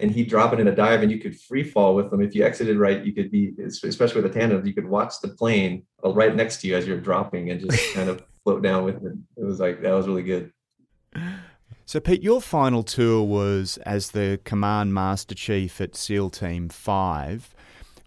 [0.02, 2.22] and he'd drop it in a dive and you could free fall with them.
[2.22, 5.30] If you exited right, you could be, especially with a tandem, you could watch the
[5.30, 9.04] plane right next to you as you're dropping and just kind of float down with
[9.04, 9.14] it.
[9.38, 10.52] It was like, that was really good.
[11.86, 17.54] So, Pete, your final tour was as the Command Master Chief at SEAL Team 5.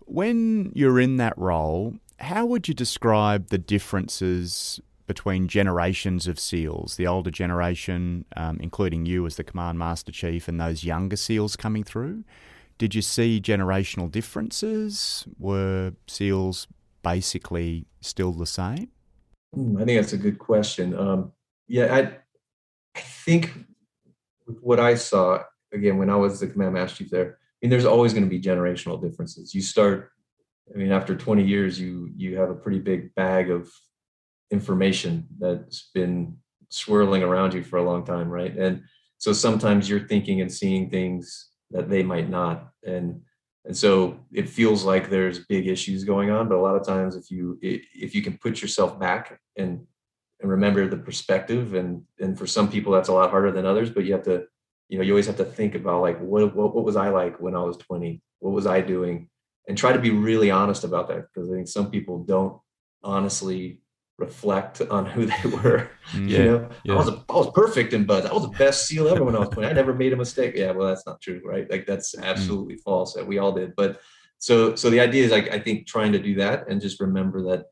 [0.07, 6.97] When you're in that role, how would you describe the differences between generations of SEALs,
[6.97, 11.57] the older generation, um, including you as the Command Master Chief, and those younger SEALs
[11.57, 12.25] coming through?
[12.79, 15.27] Did you see generational differences?
[15.39, 16.67] Were SEALs
[17.03, 18.89] basically still the same?
[19.55, 20.97] Hmm, I think that's a good question.
[20.99, 21.33] Um,
[21.69, 22.01] yeah, I,
[22.97, 23.53] I think
[24.61, 27.85] what I saw again when I was the command master chief there, I mean, there's
[27.85, 29.55] always going to be generational differences.
[29.55, 30.11] You start,
[30.73, 33.71] I mean, after 20 years, you you have a pretty big bag of
[34.51, 36.37] information that's been
[36.69, 38.57] swirling around you for a long time, right?
[38.57, 38.83] And
[39.19, 43.23] so sometimes you're thinking and seeing things that they might not, and
[43.65, 46.49] and so it feels like there's big issues going on.
[46.49, 49.87] But a lot of times, if you if you can put yourself back and
[50.41, 53.89] and remember the perspective and and for some people that's a lot harder than others
[53.89, 54.45] but you have to
[54.89, 57.41] you know you always have to think about like what what, what was i like
[57.41, 59.29] when i was 20 what was i doing
[59.69, 62.61] and try to be really honest about that because i think some people don't
[63.03, 63.81] honestly
[64.19, 66.93] reflect on who they were mm, yeah, you know yeah.
[66.93, 69.35] I, was a, I was perfect in BUD/S i was the best seal ever when
[69.35, 71.85] i was 20 i never made a mistake yeah well that's not true right like
[71.85, 72.23] that's mm.
[72.23, 72.83] absolutely mm.
[72.83, 74.01] false that we all did but
[74.39, 77.43] so so the idea is like i think trying to do that and just remember
[77.43, 77.65] that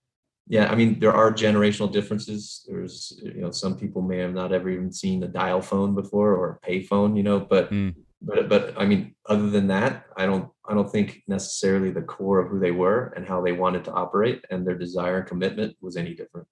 [0.49, 2.67] yeah, I mean, there are generational differences.
[2.69, 6.35] There's, you know, some people may have not ever even seen a dial phone before
[6.35, 7.95] or a pay phone, you know, but, mm.
[8.23, 12.39] But, but I mean, other than that, I don't, I don't think necessarily the core
[12.39, 15.77] of who they were and how they wanted to operate and their desire and commitment
[15.81, 16.47] was any different.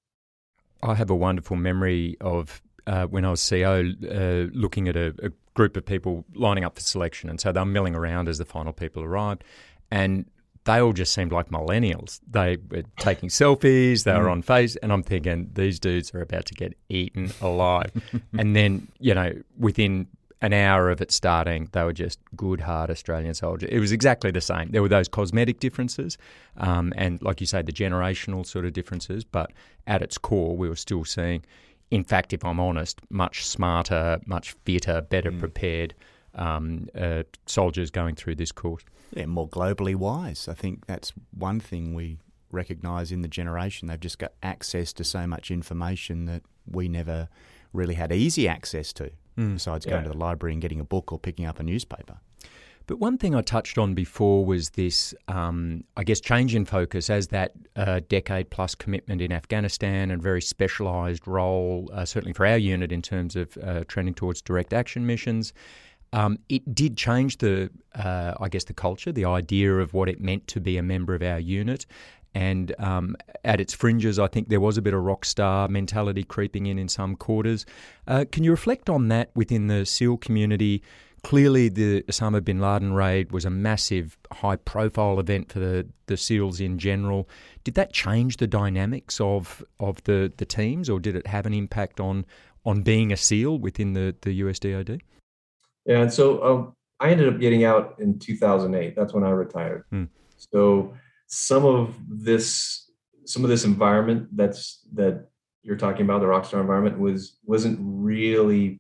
[0.83, 5.15] I have a wonderful memory of uh, when I was CO uh, looking at a,
[5.23, 7.29] a group of people lining up for selection.
[7.29, 9.45] And so they're milling around as the final people arrived.
[9.91, 10.25] And
[10.65, 12.21] they all just seemed like millennials.
[12.29, 14.33] They were taking selfies, they were mm.
[14.33, 17.91] on face, and I'm thinking these dudes are about to get eaten alive.
[18.39, 20.07] and then, you know, within
[20.43, 23.69] an hour of it starting, they were just good, hard Australian soldiers.
[23.71, 24.71] It was exactly the same.
[24.71, 26.17] There were those cosmetic differences,
[26.57, 29.23] um, and like you say, the generational sort of differences.
[29.25, 29.53] But
[29.87, 31.45] at its core, we were still seeing,
[31.91, 35.39] in fact, if I'm honest, much smarter, much fitter, better mm.
[35.39, 35.95] prepared
[36.35, 38.85] um, uh, soldiers going through this course.
[39.15, 40.49] Yeah, more globally wise.
[40.49, 42.19] I think that's one thing we
[42.53, 43.89] recognise in the generation.
[43.89, 47.29] They've just got access to so much information that we never
[47.73, 49.55] really had easy access to, mm.
[49.55, 50.09] besides going yeah.
[50.09, 52.19] to the library and getting a book or picking up a newspaper.
[52.87, 57.09] But one thing I touched on before was this, um, I guess, change in focus
[57.09, 62.45] as that uh, decade plus commitment in Afghanistan and very specialised role, uh, certainly for
[62.45, 65.53] our unit in terms of uh, trending towards direct action missions.
[66.13, 70.21] Um, it did change the, uh, I guess, the culture, the idea of what it
[70.21, 71.87] meant to be a member of our unit.
[72.35, 76.23] And um, at its fringes, I think there was a bit of rock star mentality
[76.23, 77.67] creeping in in some quarters.
[78.07, 80.83] Uh, can you reflect on that within the SEAL community?
[81.23, 86.17] Clearly, the Osama bin Laden raid was a massive, high profile event for the, the
[86.17, 87.29] SEALs in general.
[87.63, 91.53] Did that change the dynamics of, of the, the teams, or did it have an
[91.53, 92.25] impact on,
[92.65, 95.01] on being a SEAL within the, the USDOD?
[95.85, 98.95] Yeah, and so um, I ended up getting out in 2008.
[98.97, 99.85] That's when I retired.
[99.91, 100.05] Hmm.
[100.37, 100.95] So
[101.31, 102.91] some of this,
[103.25, 105.29] some of this environment that's that
[105.63, 108.79] you're talking about, the rockstar environment, was wasn't really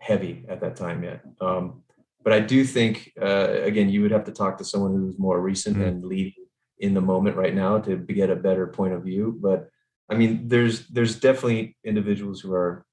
[0.00, 1.22] heavy at that time yet.
[1.40, 1.82] Um,
[2.22, 5.40] but I do think, uh, again, you would have to talk to someone who's more
[5.40, 5.86] recent mm-hmm.
[5.86, 6.46] and leading
[6.78, 9.38] in the moment right now to get a better point of view.
[9.40, 9.68] But
[10.10, 12.84] I mean, there's there's definitely individuals who are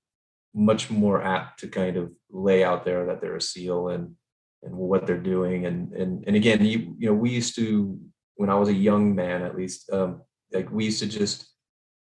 [0.53, 4.15] much more apt to kind of lay out there that they're a SEAL and
[4.61, 5.65] and what they're doing.
[5.65, 7.99] And and and again, you you know, we used to
[8.35, 11.49] when I was a young man, at least, um, like we used to just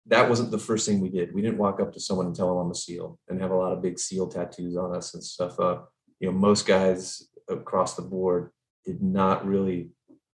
[0.06, 1.32] that wasn't the first thing we did.
[1.32, 3.56] We didn't walk up to someone and tell them I'm a SEAL and have a
[3.56, 5.60] lot of big SEAL tattoos on us and stuff.
[5.60, 5.82] Uh,
[6.18, 8.50] you know, most guys across the board
[8.84, 9.90] did not really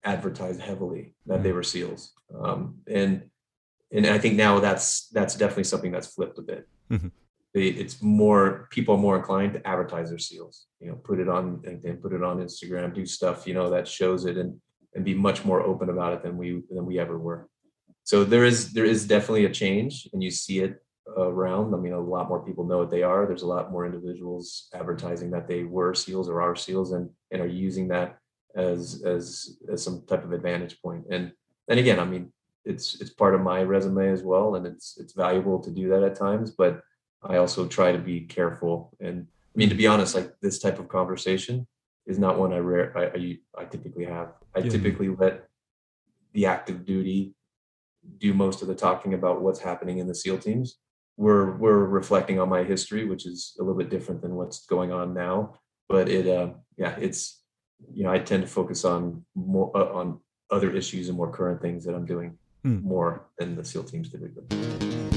[0.05, 2.13] advertise heavily that they were SEALs.
[2.33, 3.29] Um, and
[3.91, 6.67] and I think now that's that's definitely something that's flipped a bit.
[6.91, 7.07] Mm-hmm
[7.59, 11.57] it's more people are more inclined to advertise their seals you know put it on
[11.57, 14.59] LinkedIn, put it on Instagram, do stuff you know that shows it and
[14.95, 17.47] and be much more open about it than we than we ever were.
[18.03, 20.81] So there is there is definitely a change, and you see it
[21.17, 21.73] around.
[21.73, 23.25] I mean, a lot more people know what they are.
[23.25, 27.41] There's a lot more individuals advertising that they were seals or are seals, and and
[27.41, 28.17] are using that
[28.55, 31.05] as as as some type of advantage point.
[31.09, 31.31] And
[31.67, 32.31] and again, I mean,
[32.65, 36.03] it's it's part of my resume as well, and it's it's valuable to do that
[36.03, 36.81] at times, but
[37.23, 38.95] I also try to be careful.
[38.99, 41.67] And I mean, to be honest, like this type of conversation
[42.07, 44.29] is not one I rare I, I, I typically have.
[44.55, 44.69] I yeah.
[44.69, 45.47] typically let
[46.33, 47.35] the active duty
[48.17, 50.77] do most of the talking about what's happening in the SEAL teams.
[51.17, 54.91] we're we're reflecting on my history, which is a little bit different than what's going
[54.91, 55.55] on now.
[55.89, 57.43] But it, uh, yeah, it's
[57.93, 61.61] you know, I tend to focus on more uh, on other issues and more current
[61.61, 62.81] things that I'm doing mm.
[62.83, 65.16] more than the SEAL teams typically.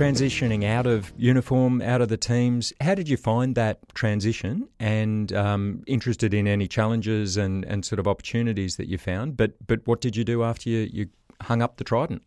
[0.00, 2.72] Transitioning out of uniform, out of the teams.
[2.80, 4.68] How did you find that transition?
[4.78, 9.36] And um, interested in any challenges and, and sort of opportunities that you found.
[9.36, 11.08] But but what did you do after you, you
[11.42, 12.22] hung up the trident?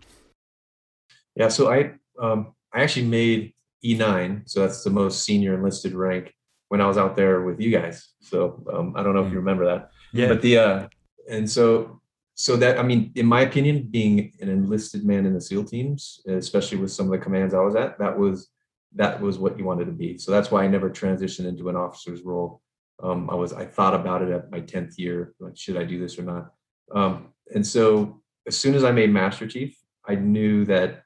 [1.35, 3.53] Yeah, so I um, I actually made
[3.83, 6.33] E9, so that's the most senior enlisted rank
[6.69, 8.07] when I was out there with you guys.
[8.21, 9.45] So um, I don't know if you mm.
[9.45, 9.89] remember that.
[10.11, 10.27] Yeah.
[10.27, 10.87] But the uh,
[11.27, 12.01] and so
[12.35, 16.21] so that I mean, in my opinion, being an enlisted man in the SEAL teams,
[16.27, 18.49] especially with some of the commands I was at, that was
[18.95, 20.17] that was what you wanted to be.
[20.17, 22.61] So that's why I never transitioned into an officer's role.
[23.01, 25.99] Um, I was I thought about it at my tenth year, like should I do
[25.99, 26.53] this or not?
[26.93, 29.77] Um, and so as soon as I made Master Chief,
[30.07, 31.03] I knew that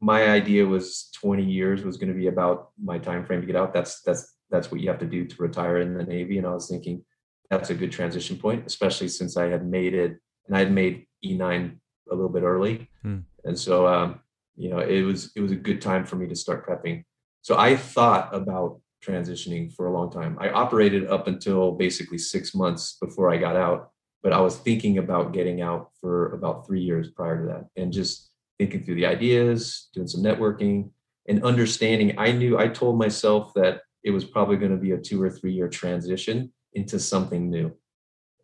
[0.00, 3.56] my idea was 20 years was going to be about my time frame to get
[3.56, 3.72] out.
[3.72, 6.38] That's that's that's what you have to do to retire in the Navy.
[6.38, 7.04] And I was thinking,
[7.50, 11.06] that's a good transition point, especially since I had made it and I had made
[11.24, 11.76] E9
[12.10, 12.88] a little bit early.
[13.02, 13.18] Hmm.
[13.44, 14.20] And so, um,
[14.56, 17.04] you know, it was, it was a good time for me to start prepping.
[17.42, 20.36] So I thought about transitioning for a long time.
[20.40, 23.90] I operated up until basically six months before I got out,
[24.22, 27.92] but I was thinking about getting out for about three years prior to that and
[27.92, 30.90] just thinking through the ideas, doing some networking
[31.28, 32.18] and understanding.
[32.18, 35.30] I knew I told myself that it was probably going to be a two or
[35.30, 37.72] three year transition into something new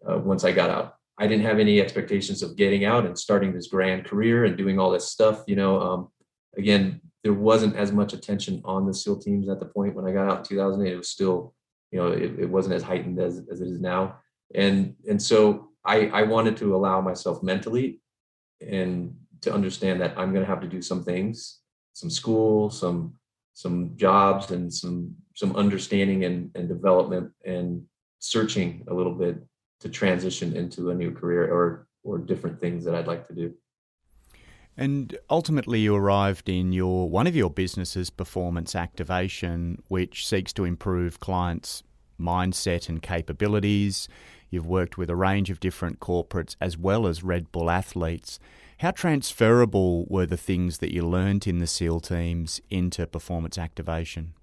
[0.09, 0.97] uh, once I got out.
[1.19, 4.79] I didn't have any expectations of getting out and starting this grand career and doing
[4.79, 5.45] all this stuff.
[5.47, 6.09] You know, um,
[6.57, 10.13] again, there wasn't as much attention on the SEAL teams at the point when I
[10.13, 10.93] got out in 2008.
[10.93, 11.55] It was still,
[11.93, 14.19] you know, it, it wasn't as heightened as, as it is now.
[14.55, 18.01] And and so I, I wanted to allow myself mentally
[18.61, 21.61] and to understand that I'm going to have to do some things,
[21.93, 23.15] some school, some
[23.55, 27.83] some jobs, and some some understanding and, and development and
[28.25, 29.37] searching a little bit
[29.81, 33.55] to transition into a new career or or different things that I'd like to do.
[34.77, 40.65] And ultimately, you arrived in your one of your businesses, Performance Activation, which seeks to
[40.65, 41.83] improve clients'
[42.19, 44.09] mindset and capabilities.
[44.51, 48.39] You've worked with a range of different corporates as well as Red Bull athletes.
[48.79, 54.35] How transferable were the things that you learned in the SEAL teams into performance activation?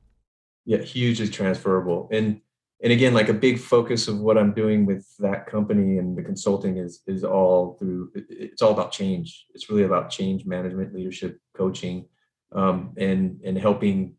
[0.65, 2.07] Yeah, hugely transferable.
[2.11, 2.41] And
[2.83, 6.23] and again like a big focus of what i'm doing with that company and the
[6.23, 9.45] consulting is is all through it's all about change.
[9.53, 12.05] It's really about change management leadership coaching
[12.53, 14.15] um, and and helping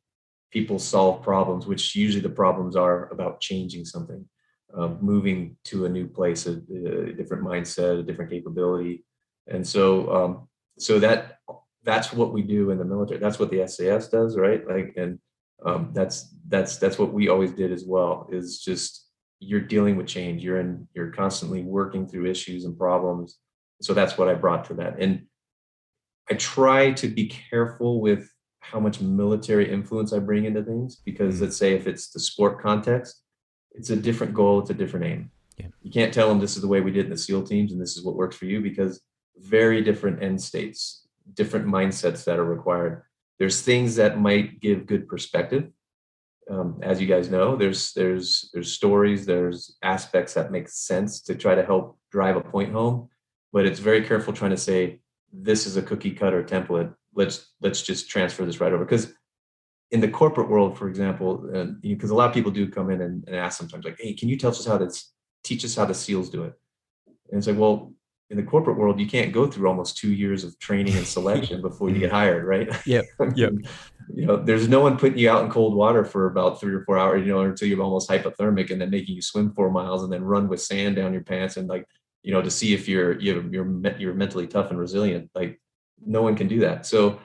[0.50, 4.24] people solve problems which usually the problems are about changing something
[4.74, 9.04] um, moving to a new place a, a, different mindset a different capability.
[9.46, 10.48] And so um,
[10.78, 11.38] so that
[11.84, 13.18] that's what we do in the military.
[13.18, 14.66] That's what the sas does right?
[14.66, 15.18] Like and
[15.64, 19.06] um, that's that's that's what we always did as well is just
[19.38, 23.38] you're dealing with change you're in you're constantly working through issues and problems
[23.80, 25.22] so that's what i brought to that and
[26.30, 31.36] i try to be careful with how much military influence i bring into things because
[31.36, 31.44] mm-hmm.
[31.44, 33.22] let's say if it's the sport context
[33.72, 35.66] it's a different goal it's a different aim yeah.
[35.82, 37.80] you can't tell them this is the way we did in the seal teams and
[37.80, 39.00] this is what works for you because
[39.38, 43.02] very different end states different mindsets that are required
[43.42, 45.68] there's things that might give good perspective.
[46.48, 51.34] Um, as you guys know there's there's there's stories there's aspects that make sense to
[51.34, 53.08] try to help drive a point home
[53.52, 55.00] but it's very careful trying to say
[55.32, 56.94] this is a cookie cutter template.
[57.16, 58.84] Let's let's just transfer this right over.
[58.84, 59.12] Because
[59.90, 61.30] in the corporate world for example
[61.80, 64.28] because a lot of people do come in and, and ask sometimes like hey can
[64.28, 64.88] you tell us how to
[65.42, 66.52] teach us how the seals do it?
[67.30, 67.92] And it's like well
[68.32, 71.60] in the corporate world, you can't go through almost two years of training and selection
[71.68, 72.68] before you get hired, right?
[72.86, 73.04] Yep.
[73.36, 73.52] Yep.
[74.14, 76.82] you know, there's no one putting you out in cold water for about three or
[76.84, 80.02] four hours, you know, until you're almost hypothermic and then making you swim four miles
[80.02, 81.86] and then run with sand down your pants and like,
[82.22, 85.30] you know, to see if you're, you're, you're, you're mentally tough and resilient.
[85.34, 85.60] Like
[86.04, 86.86] no one can do that.
[86.86, 87.20] So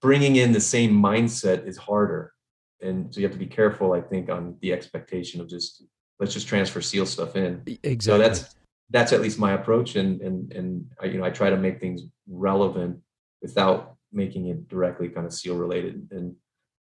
[0.00, 2.32] bringing in the same mindset is harder.
[2.80, 5.82] And so you have to be careful, I think, on the expectation of just,
[6.20, 7.62] let's just transfer SEAL stuff in.
[7.82, 7.98] Exactly.
[8.00, 8.54] So that's,
[8.90, 11.80] that's at least my approach and and and I, you know i try to make
[11.80, 12.98] things relevant
[13.42, 16.34] without making it directly kind of seal related and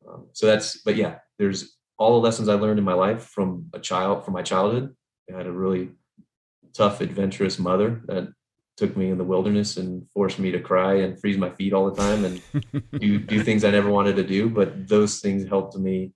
[0.09, 3.67] um, so that's but yeah there's all the lessons i learned in my life from
[3.73, 4.95] a child from my childhood.
[5.33, 5.91] I had a really
[6.75, 8.29] tough adventurous mother that
[8.77, 11.89] took me in the wilderness and forced me to cry and freeze my feet all
[11.89, 12.43] the time and
[13.01, 16.13] do do things i never wanted to do but those things helped me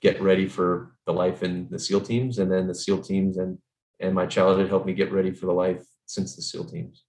[0.00, 3.58] get ready for the life in the seal teams and then the seal teams and
[4.00, 7.04] and my childhood helped me get ready for the life since the SEAL teams.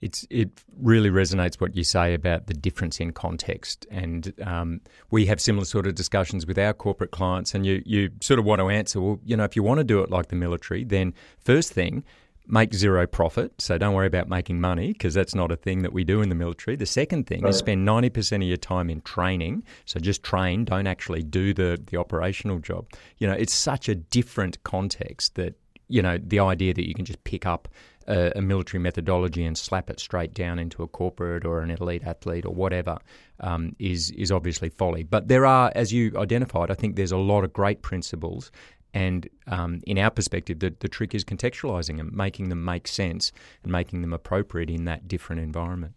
[0.00, 0.50] It's it
[0.80, 5.64] really resonates what you say about the difference in context, and um, we have similar
[5.64, 7.52] sort of discussions with our corporate clients.
[7.52, 9.84] And you you sort of want to answer, well, you know, if you want to
[9.84, 12.04] do it like the military, then first thing,
[12.48, 13.60] make zero profit.
[13.60, 16.30] So don't worry about making money because that's not a thing that we do in
[16.30, 16.76] the military.
[16.76, 17.50] The second thing right.
[17.50, 19.62] is spend 90% of your time in training.
[19.84, 22.86] So just train, don't actually do the, the operational job.
[23.18, 25.54] You know, it's such a different context that,
[25.88, 27.68] you know, the idea that you can just pick up
[28.06, 32.02] a, a military methodology and slap it straight down into a corporate or an elite
[32.04, 32.98] athlete or whatever
[33.40, 35.02] um, is is obviously folly.
[35.02, 38.50] But there are, as you identified, I think there's a lot of great principles
[38.94, 43.32] and um, in our perspective, the, the trick is contextualizing them, making them make sense,
[43.62, 45.94] and making them appropriate in that different environment.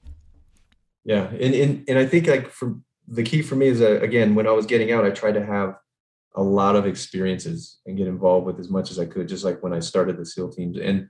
[1.04, 2.76] Yeah, and and, and I think like for
[3.08, 5.78] the key for me is again, when I was getting out, I tried to have
[6.36, 9.62] a lot of experiences and get involved with as much as I could, just like
[9.62, 10.78] when I started the SEAL teams.
[10.78, 11.10] And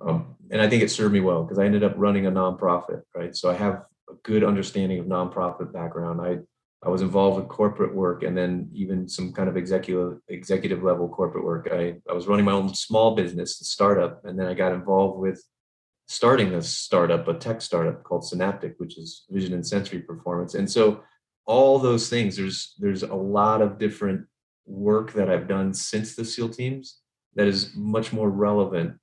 [0.00, 3.02] um, and I think it served me well because I ended up running a nonprofit,
[3.14, 3.34] right?
[3.34, 6.20] So I have a good understanding of nonprofit background.
[6.20, 6.38] I
[6.84, 11.08] I was involved with corporate work and then even some kind of executive executive level
[11.08, 11.68] corporate work.
[11.72, 15.42] I, I was running my own small business, startup, and then I got involved with
[16.06, 20.54] starting a startup, a tech startup called Senaptec, which is vision and sensory performance.
[20.54, 21.02] And so
[21.46, 24.26] all those things, there's there's a lot of different
[24.68, 27.00] work that I've done since the SEAL teams
[27.34, 28.94] that is much more relevant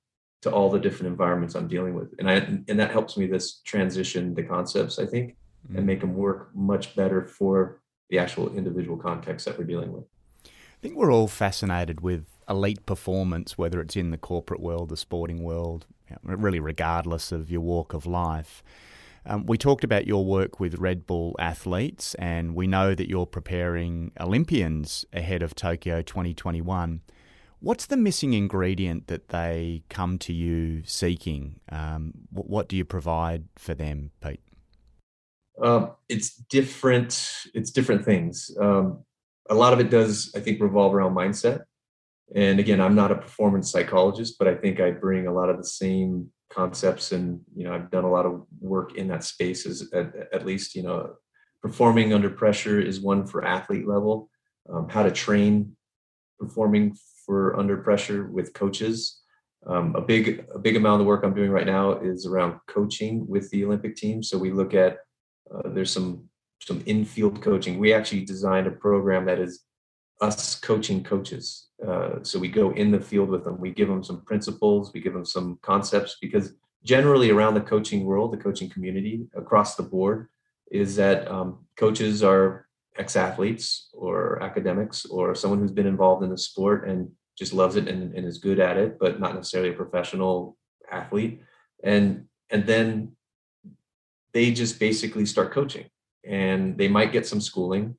[0.42, 2.14] to all the different environments I'm dealing with.
[2.18, 5.36] And I and that helps me this transition the concepts, I think
[5.66, 5.78] mm-hmm.
[5.78, 10.04] and make them work much better for the actual individual context that we're dealing with.
[10.44, 14.96] I think we're all fascinated with elite performance, whether it's in the corporate world, the
[14.96, 15.86] sporting world,
[16.22, 18.62] really regardless of your walk of life.
[19.28, 23.26] Um, we talked about your work with Red Bull athletes, and we know that you're
[23.26, 27.00] preparing Olympians ahead of Tokyo 2021.
[27.58, 31.58] What's the missing ingredient that they come to you seeking?
[31.70, 34.40] Um, what, do you provide for them, Pete?
[35.60, 37.46] Um, it's different.
[37.52, 38.56] It's different things.
[38.60, 39.04] Um,
[39.50, 41.64] a lot of it does, I think, revolve around mindset.
[42.34, 45.56] And again, I'm not a performance psychologist, but I think I bring a lot of
[45.56, 49.66] the same concepts, and you know, I've done a lot of work in that space.
[49.66, 51.14] is at, at least, you know,
[51.62, 54.30] performing under pressure is one for athlete level.
[54.72, 55.76] Um, how to train
[56.38, 59.20] performing for under pressure with coaches.
[59.66, 62.60] Um, a big a big amount of the work I'm doing right now is around
[62.68, 64.22] coaching with the Olympic team.
[64.22, 64.98] So we look at
[65.52, 66.28] uh, there's some
[66.60, 67.78] some infield coaching.
[67.78, 69.60] We actually designed a program that is
[70.20, 71.68] us coaching coaches.
[71.86, 73.60] Uh, so we go in the field with them.
[73.60, 74.92] We give them some principles.
[74.92, 76.54] We give them some concepts because
[76.84, 80.28] generally around the coaching world, the coaching community across the board,
[80.70, 82.66] is that um, coaches are
[82.98, 87.86] ex-athletes or academics or someone who's been involved in the sport and just loves it
[87.88, 90.56] and, and is good at it, but not necessarily a professional
[90.90, 91.42] athlete.
[91.84, 93.16] And and then
[94.32, 95.86] they just basically start coaching
[96.24, 97.96] and they might get some schooling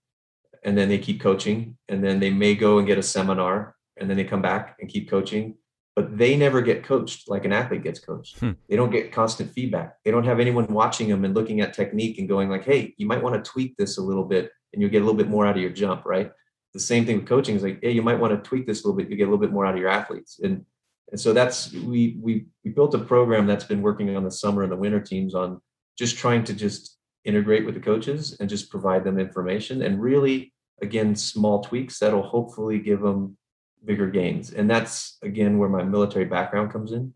[0.68, 4.10] and then they keep coaching and then they may go and get a seminar and
[4.10, 5.56] then they come back and keep coaching
[5.96, 8.38] but they never get coached like an athlete gets coached.
[8.38, 8.52] Hmm.
[8.70, 9.96] they don't get constant feedback.
[10.06, 13.08] They don't have anyone watching them and looking at technique and going like hey you
[13.08, 15.48] might want to tweak this a little bit and you'll get a little bit more
[15.48, 16.32] out of your jump right?
[16.74, 18.88] The same thing with coaching is like hey you might want to tweak this a
[18.88, 20.66] little bit you get a little bit more out of your athletes and
[21.10, 24.64] and so that's we we we built a program that's been working on the summer
[24.64, 25.62] and the winter teams on
[25.98, 30.54] just trying to just integrate with the coaches and just provide them information and really
[30.82, 33.38] again small tweaks that'll hopefully give them
[33.84, 34.52] bigger gains.
[34.52, 37.14] And that's again where my military background comes in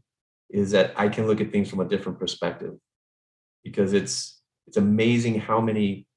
[0.49, 2.73] is that i can look at things from a different perspective.
[3.63, 6.07] Because it's it's amazing how many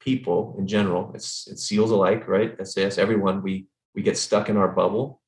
[0.00, 2.54] people in general it's it's seals alike right?
[2.66, 5.20] Sas everyone we we get stuck in our bubble.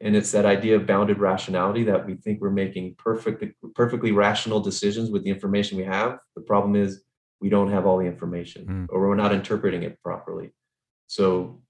[0.00, 3.44] And it's that idea of bounded rationality that we think we're making perfect
[3.74, 6.18] perfectly rational decisions with the information we have.
[6.34, 7.02] The problem is
[7.40, 8.86] we don't have all the information mm.
[8.88, 10.52] or we're not interpreting it properly
[11.06, 11.60] so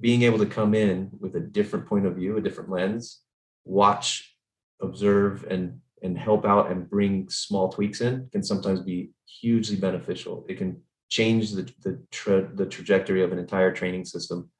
[0.00, 3.20] being able to come in with a different point of view a different lens
[3.64, 4.36] watch
[4.80, 10.44] observe and and help out and bring small tweaks in can sometimes be hugely beneficial
[10.48, 14.50] it can change the the, tra- the trajectory of an entire training system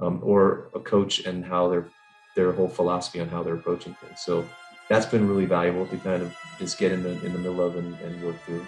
[0.00, 1.88] um, or a coach and how they're
[2.34, 4.20] their whole philosophy on how they're approaching things.
[4.20, 4.44] So
[4.88, 7.76] that's been really valuable to kind of just get in the in the middle of
[7.76, 8.66] and, and work through.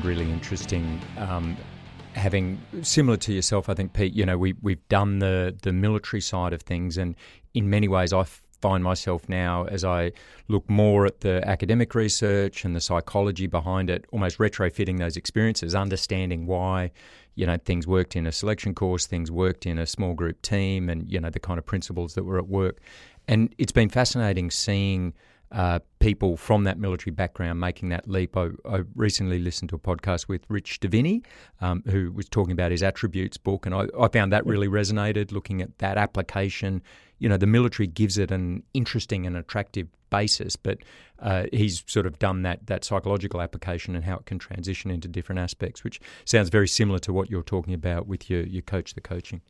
[0.00, 1.56] Found really interesting, um,
[2.14, 4.14] having similar to yourself, I think, Pete.
[4.14, 7.14] You know, we we've done the the military side of things, and
[7.54, 8.24] in many ways, I
[8.60, 10.12] find myself now as I
[10.48, 15.74] look more at the academic research and the psychology behind it, almost retrofitting those experiences,
[15.74, 16.90] understanding why
[17.34, 20.88] you know things worked in a selection course, things worked in a small group team,
[20.88, 22.78] and you know the kind of principles that were at work.
[23.28, 25.14] And it's been fascinating seeing
[25.52, 28.36] uh, people from that military background making that leap.
[28.36, 31.24] I, I, recently listened to a podcast with Rich Diviney,
[31.60, 35.32] um, who was talking about his attributes book, and I, I, found that really resonated.
[35.32, 36.82] Looking at that application,
[37.18, 40.78] you know, the military gives it an interesting and attractive basis, but
[41.18, 45.08] uh, he's sort of done that that psychological application and how it can transition into
[45.08, 48.94] different aspects, which sounds very similar to what you're talking about with your your coach
[48.94, 49.40] the coaching.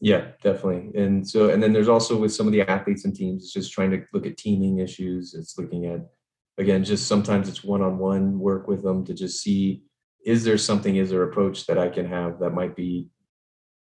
[0.00, 0.90] Yeah, definitely.
[1.00, 3.72] And so, and then there's also with some of the athletes and teams, it's just
[3.72, 5.34] trying to look at teaming issues.
[5.34, 6.06] It's looking at,
[6.56, 9.82] again, just sometimes it's one on one work with them to just see
[10.24, 13.08] is there something, is there approach that I can have that might be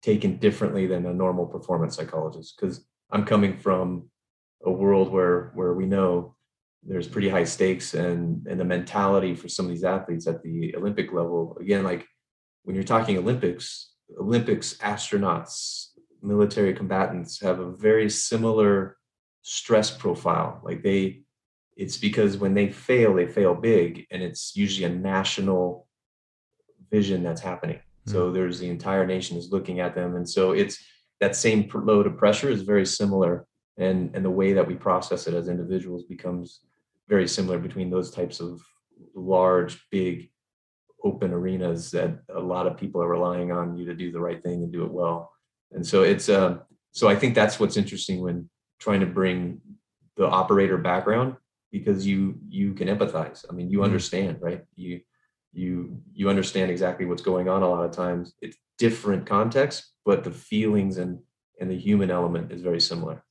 [0.02, 2.56] taken differently than a normal performance psychologist?
[2.58, 4.10] Because I'm coming from
[4.64, 6.34] a world where where we know
[6.82, 10.74] there's pretty high stakes and and the mentality for some of these athletes at the
[10.76, 11.56] Olympic level.
[11.60, 12.06] Again, like
[12.64, 15.87] when you're talking Olympics, Olympics astronauts,
[16.22, 18.96] military combatants have a very similar
[19.42, 20.60] stress profile.
[20.62, 21.22] Like they,
[21.76, 25.86] it's because when they fail, they fail big, and it's usually a national
[26.90, 27.76] vision that's happening.
[27.76, 28.12] Mm-hmm.
[28.12, 30.78] So there's the entire nation is looking at them, and so it's
[31.20, 33.46] that same load of pressure is very similar,
[33.76, 36.60] and and the way that we process it as individuals becomes
[37.08, 38.60] very similar between those types of
[39.14, 40.30] large, big,
[41.04, 44.42] open arenas that a lot of people are relying on you to do the right
[44.42, 45.32] thing and do it well
[45.72, 46.58] and so it's uh,
[46.92, 48.48] so I think that's what's interesting when
[48.78, 49.60] trying to bring
[50.16, 51.36] the operator background
[51.70, 53.44] because you you can empathize.
[53.48, 53.84] I mean, you mm-hmm.
[53.84, 54.64] understand, right?
[54.76, 55.00] You
[55.52, 58.34] you you understand exactly what's going on a lot of times.
[58.40, 61.18] It's different context, but the feelings and
[61.60, 63.24] and the human element is very similar.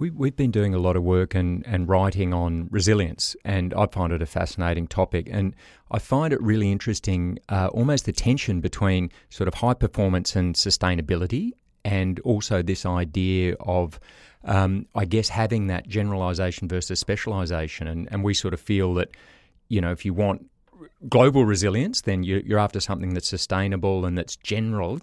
[0.00, 3.86] We, we've been doing a lot of work and, and writing on resilience, and I
[3.86, 5.28] find it a fascinating topic.
[5.30, 5.54] And
[5.90, 10.54] I find it really interesting, uh, almost the tension between sort of high performance and
[10.54, 11.50] sustainability,
[11.84, 14.00] and also this idea of,
[14.44, 17.86] um, I guess, having that generalization versus specialization.
[17.86, 19.10] And, and we sort of feel that,
[19.68, 20.46] you know, if you want
[21.10, 25.00] global resilience, then you, you're after something that's sustainable and that's general.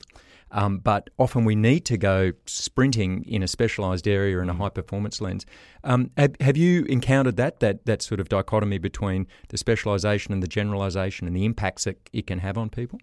[0.52, 4.58] Um, but often we need to go sprinting in a specialised area in a mm.
[4.58, 5.46] high performance lens.
[5.84, 10.42] Um, have, have, you encountered that, that that sort of dichotomy between the specialisation and
[10.42, 13.00] the generalisation and the impacts that it can have on people?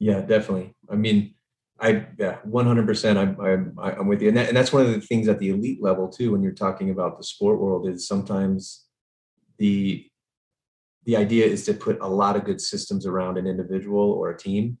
[0.00, 0.74] Yeah, definitely.
[0.90, 1.34] I mean,
[1.80, 3.18] I yeah, one hundred percent.
[3.18, 5.50] I'm I'm I'm with you, and, that, and that's one of the things at the
[5.50, 6.32] elite level too.
[6.32, 8.86] When you're talking about the sport world, is sometimes
[9.58, 10.04] the
[11.04, 14.36] the idea is to put a lot of good systems around an individual or a
[14.36, 14.78] team,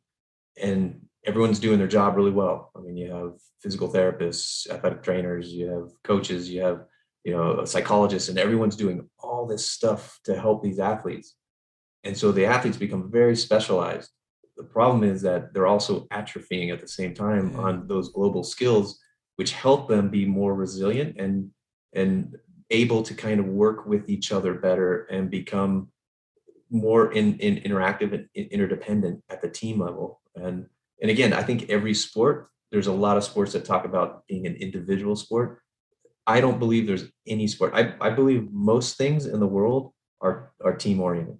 [0.60, 2.70] and everyone's doing their job really well.
[2.74, 6.86] I mean, you have physical therapists, athletic trainers, you have coaches, you have
[7.24, 11.36] you know psychologists, and everyone's doing all this stuff to help these athletes.
[12.04, 14.10] And so the athletes become very specialized.
[14.56, 17.60] The problem is that they're also atrophying at the same time mm-hmm.
[17.60, 18.98] on those global skills,
[19.36, 21.50] which help them be more resilient and
[21.92, 22.36] and
[22.70, 25.88] able to kind of work with each other better and become
[26.70, 30.20] more in, in interactive and interdependent at the team level.
[30.34, 30.66] And
[31.00, 34.46] and again, I think every sport, there's a lot of sports that talk about being
[34.46, 35.60] an individual sport.
[36.26, 37.72] I don't believe there's any sport.
[37.74, 41.38] I, I believe most things in the world are, are team oriented.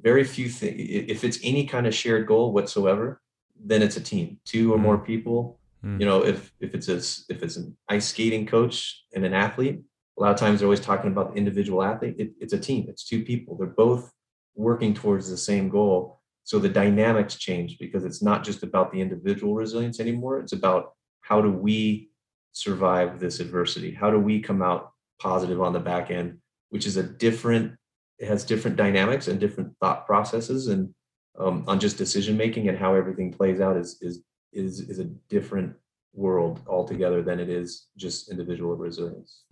[0.00, 3.20] Very few things, if it's any kind of shared goal whatsoever,
[3.58, 4.82] then it's a team, two or mm.
[4.82, 5.58] more people.
[5.84, 6.00] Mm.
[6.00, 6.96] You know, if if it's a
[7.32, 9.80] if it's an ice skating coach and an athlete,
[10.18, 12.16] a lot of times they're always talking about the individual athlete.
[12.18, 12.86] It, it's a team.
[12.88, 13.56] It's two people.
[13.56, 14.12] They're both
[14.56, 19.00] working towards the same goal so the dynamics change because it's not just about the
[19.00, 20.40] individual resilience anymore.
[20.40, 20.92] It's about
[21.22, 22.10] how do we
[22.52, 23.92] survive this adversity?
[23.92, 26.38] How do we come out positive on the back end,
[26.68, 27.72] which is a different,
[28.18, 30.94] it has different dynamics and different thought processes and
[31.38, 34.22] um, on just decision making and how everything plays out is is
[34.52, 35.74] is is a different
[36.12, 39.42] world altogether than it is just individual resilience.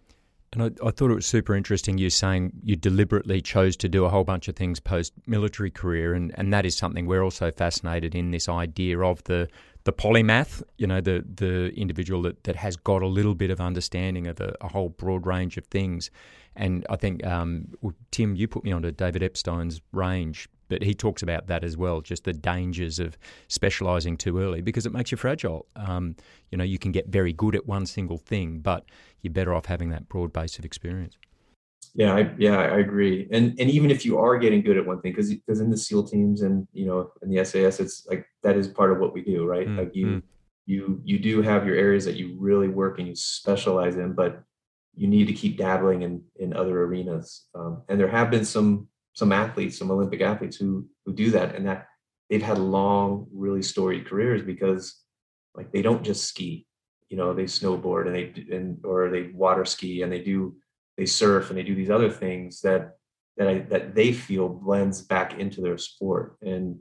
[0.53, 4.05] And I, I, thought it was super interesting you saying you deliberately chose to do
[4.05, 7.51] a whole bunch of things post military career, and, and that is something we're also
[7.51, 9.49] fascinated in this idea of the
[9.85, 13.61] the polymath, you know, the the individual that, that has got a little bit of
[13.61, 16.11] understanding of a, a whole broad range of things.
[16.55, 17.69] And I think um,
[18.11, 22.01] Tim, you put me onto David Epstein's range but he talks about that as well,
[22.01, 25.67] just the dangers of specialising too early because it makes you fragile.
[25.77, 26.17] Um,
[26.51, 28.87] you know, you can get very good at one single thing, but
[29.23, 31.17] you're better off having that broad base of experience.
[31.95, 33.29] Yeah, I, yeah, I agree.
[33.31, 35.77] And and even if you are getting good at one thing, because because in the
[35.77, 39.13] SEAL teams and you know in the SAS, it's like that is part of what
[39.13, 39.67] we do, right?
[39.67, 39.79] Mm-hmm.
[39.79, 40.23] Like you mm.
[40.65, 44.43] you you do have your areas that you really work and you specialize in, but
[44.95, 47.45] you need to keep dabbling in in other arenas.
[47.55, 51.55] Um, and there have been some some athletes, some Olympic athletes who who do that,
[51.55, 51.89] and that
[52.31, 55.03] they've had long, really storied careers because
[55.55, 56.67] like they don't just ski,
[57.13, 60.57] you know, they snowboard and they and or they water ski and they do
[60.97, 62.97] they surf and they do these other things that
[63.37, 66.79] that I that they feel blends back into their sport and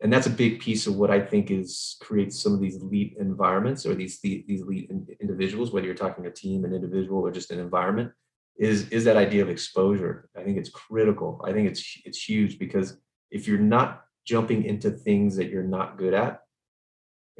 [0.00, 3.16] and that's a big piece of what I think is creates some of these elite
[3.20, 4.90] environments or these these elite
[5.20, 8.10] individuals, whether you're talking a team, an individual, or just an environment,
[8.58, 10.30] is is that idea of exposure.
[10.34, 11.42] I think it's critical.
[11.44, 12.96] I think it's it's huge because
[13.30, 16.40] if you're not jumping into things that you're not good at,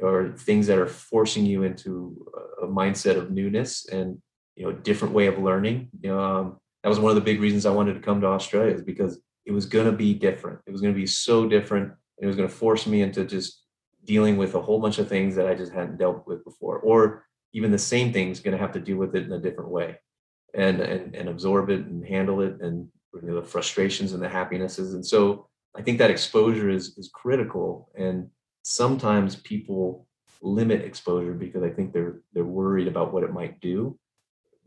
[0.01, 2.25] or things that are forcing you into
[2.61, 4.21] a mindset of newness and
[4.55, 5.89] you know different way of learning.
[6.09, 8.81] Um, that was one of the big reasons i wanted to come to australia is
[8.81, 10.59] because it was going to be different.
[10.67, 13.63] It was going to be so different it was going to force me into just
[14.03, 16.79] dealing with a whole bunch of things that i just hadn't dealt with before.
[16.79, 19.71] Or even the same things going to have to deal with it in a different
[19.71, 19.97] way
[20.53, 24.29] and and, and absorb it and handle it and you know, the frustrations and the
[24.29, 24.93] happinesses.
[24.93, 25.47] And so
[25.77, 28.29] i think that exposure is is critical and
[28.63, 30.07] sometimes people
[30.41, 33.97] limit exposure because i think they're they're worried about what it might do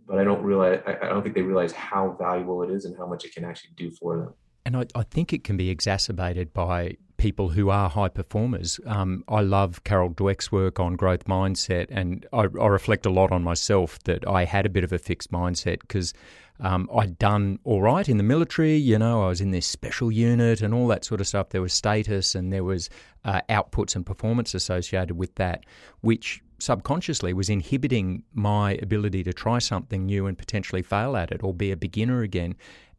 [0.07, 3.07] but I don't realize I don't think they realize how valuable it is and how
[3.07, 4.35] much it can actually do for them.
[4.65, 8.81] And I, I think it can be exacerbated by people who are high performers.
[8.85, 13.31] Um, I love Carol Dweck's work on growth mindset, and I, I, reflect a lot
[13.31, 16.13] on myself that I had a bit of a fixed mindset because
[16.59, 18.77] um, I'd done all right in the military.
[18.77, 21.51] You know, I was in this special unit and all that sort of stuff.
[21.51, 22.91] There was status and there was
[23.25, 25.65] uh, outputs and performance associated with that,
[26.01, 31.43] which subconsciously was inhibiting my ability to try something new and potentially fail at it
[31.43, 32.55] or be a beginner again.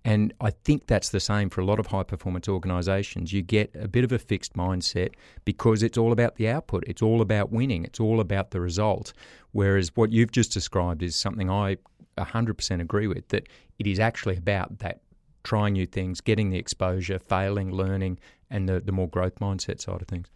[0.06, 3.32] And I think that's the same for a lot of high performance organizations.
[3.32, 5.14] You get a bit of a fixed mindset
[5.46, 9.14] because it's all about the output, it's all about winning, it's all about the result.
[9.54, 11.78] Whereas what you've just described is something I
[12.18, 13.48] 100% agree with that
[13.80, 15.00] it is actually about that
[15.44, 20.02] trying new things, getting the exposure, failing, learning, and the, the more growth mindset side
[20.02, 20.28] of things.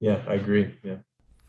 [0.00, 0.74] Yeah, I agree.
[0.82, 0.96] Yeah.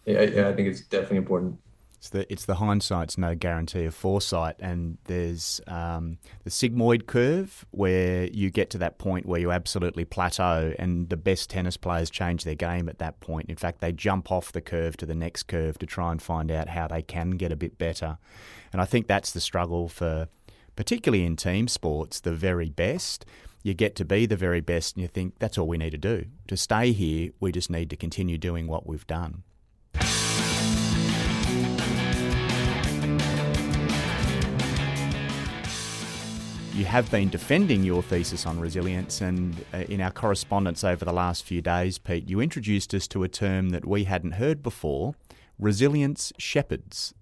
[0.05, 1.57] Yeah, I think it's definitely important.
[2.05, 7.65] It's the it's the hindsight's no guarantee of foresight, and there's um, the sigmoid curve
[7.71, 12.11] where you get to that point where you absolutely plateau, and the best tennis players
[12.11, 13.49] change their game at that point.
[13.49, 16.51] In fact, they jump off the curve to the next curve to try and find
[16.51, 18.19] out how they can get a bit better,
[18.71, 20.27] and I think that's the struggle for,
[20.75, 23.25] particularly in team sports, the very best
[23.63, 25.97] you get to be the very best and you think that's all we need to
[25.97, 26.25] do.
[26.49, 29.41] To stay here, we just need to continue doing what we've done.
[36.75, 41.13] You have been defending your thesis on resilience, and uh, in our correspondence over the
[41.13, 45.15] last few days, Pete, you introduced us to a term that we hadn't heard before
[45.57, 47.13] resilience shepherds.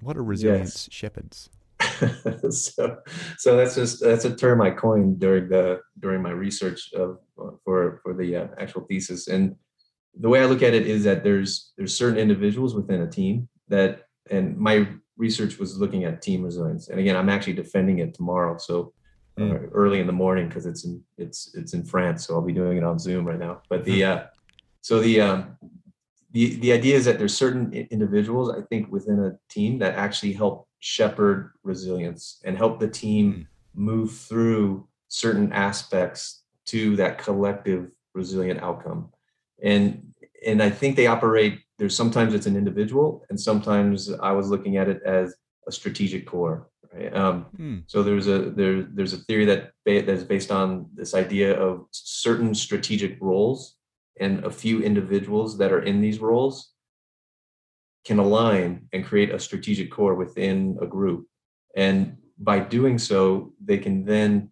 [0.00, 0.94] What are resilience yes.
[0.94, 1.50] shepherds?
[2.50, 2.98] so,
[3.36, 7.18] so that's just that's a term I coined during the during my research of
[7.64, 9.28] for for the uh, actual thesis.
[9.28, 9.54] And
[10.18, 13.48] the way I look at it is that there's there's certain individuals within a team
[13.68, 16.88] that, and my research was looking at team resilience.
[16.88, 18.56] And again, I'm actually defending it tomorrow.
[18.58, 18.92] So
[19.38, 19.68] uh, mm.
[19.72, 22.26] early in the morning because it's in it's it's in France.
[22.26, 23.62] So I'll be doing it on Zoom right now.
[23.68, 24.22] But the uh,
[24.80, 25.56] so the um,
[26.32, 30.32] the the idea is that there's certain individuals I think within a team that actually
[30.32, 33.46] help shepherd resilience and help the team mm.
[33.74, 39.10] move through certain aspects to that collective resilient outcome.
[39.62, 40.14] And
[40.46, 44.76] and I think they operate there's sometimes it's an individual and sometimes i was looking
[44.76, 45.34] at it as
[45.66, 47.78] a strategic core right um, hmm.
[47.86, 52.54] so there's a there, there's a theory that that's based on this idea of certain
[52.54, 53.76] strategic roles
[54.20, 56.72] and a few individuals that are in these roles
[58.04, 61.26] can align and create a strategic core within a group
[61.76, 64.50] and by doing so they can then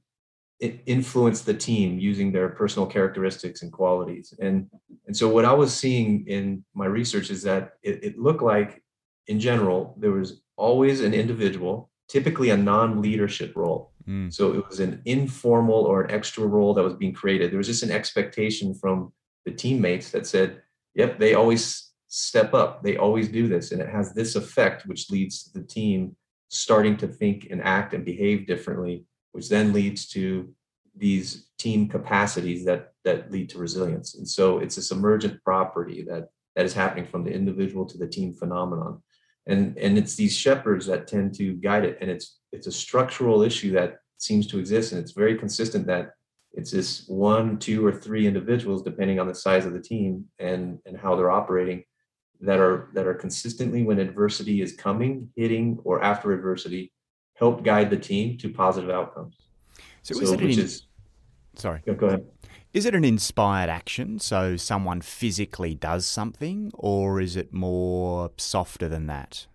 [0.63, 4.33] influence the team using their personal characteristics and qualities.
[4.41, 4.69] And
[5.07, 8.83] and so what I was seeing in my research is that it, it looked like,
[9.27, 13.93] in general, there was always an individual, typically a non-leadership role.
[14.09, 14.33] Mm.
[14.33, 17.51] So it was an informal or an extra role that was being created.
[17.51, 19.13] There was just an expectation from
[19.45, 20.63] the teammates that said,
[20.95, 22.83] "Yep, they always step up.
[22.83, 26.17] They always do this," and it has this effect, which leads to the team
[26.51, 30.53] starting to think and act and behave differently which then leads to
[30.97, 34.15] these team capacities that that lead to resilience.
[34.15, 38.07] And so it's this emergent property that that is happening from the individual to the
[38.07, 39.03] team phenomenon.
[39.47, 41.99] And and it's these shepherds that tend to guide it.
[42.01, 46.13] And it's it's a structural issue that seems to exist, and it's very consistent that
[46.53, 50.79] it's this one, two, or three individuals, depending on the size of the team and
[50.87, 51.83] and how they're operating,
[52.41, 56.93] that are that are consistently when adversity is coming, hitting, or after adversity,
[57.43, 59.37] help guide the team to positive outcomes.
[60.03, 60.87] So, so is it which in, is
[61.55, 62.25] sorry, go ahead.
[62.73, 64.19] Is it an inspired action?
[64.19, 69.47] So someone physically does something, or is it more softer than that?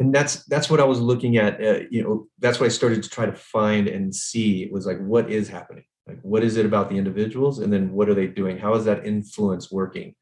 [0.00, 1.62] and that's that's what I was looking at.
[1.62, 4.62] Uh, you know, that's what I started to try to find and see.
[4.62, 5.84] It was like, what is happening?
[6.06, 8.58] Like, what is it about the individuals, and then what are they doing?
[8.58, 10.14] How is that influence working?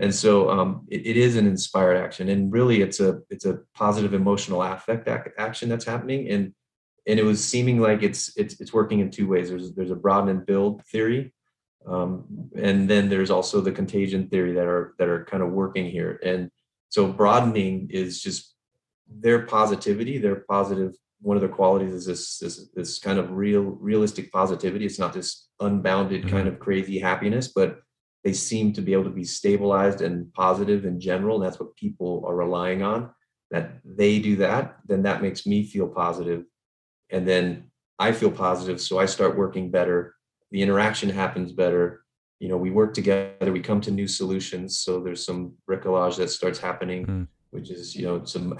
[0.00, 3.60] And so, um, it, it is an inspired action, and really, it's a it's a
[3.74, 6.54] positive emotional affect ac- action that's happening, and
[7.06, 9.50] and it was seeming like it's it's it's working in two ways.
[9.50, 11.34] There's there's a broaden and build theory,
[11.86, 12.24] um,
[12.56, 16.18] and then there's also the contagion theory that are that are kind of working here.
[16.24, 16.50] And
[16.88, 18.54] so, broadening is just
[19.08, 23.62] their positivity, their positive, one of their qualities is this, this, this kind of real,
[23.62, 24.86] realistic positivity.
[24.86, 26.30] It's not this unbounded mm-hmm.
[26.30, 27.80] kind of crazy happiness, but
[28.24, 31.36] they seem to be able to be stabilized and positive in general.
[31.36, 33.10] And that's what people are relying on.
[33.50, 36.44] That they do that, then that makes me feel positive.
[37.10, 38.80] And then I feel positive.
[38.80, 40.14] So I start working better.
[40.50, 42.04] The interaction happens better.
[42.38, 44.78] You know, we work together, we come to new solutions.
[44.78, 47.06] So there's some bricolage that starts happening.
[47.06, 48.58] Mm which is you know some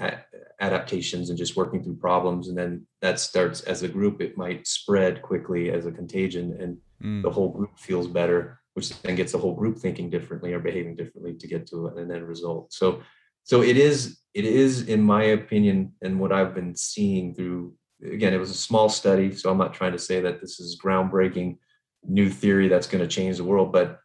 [0.61, 4.65] adaptations and just working through problems and then that starts as a group it might
[4.65, 7.21] spread quickly as a contagion and mm.
[7.23, 10.95] the whole group feels better which then gets the whole group thinking differently or behaving
[10.95, 12.73] differently to get to an end result.
[12.73, 13.01] So
[13.43, 18.33] so it is it is in my opinion and what i've been seeing through again
[18.33, 21.57] it was a small study so i'm not trying to say that this is groundbreaking
[22.05, 23.99] new theory that's going to change the world but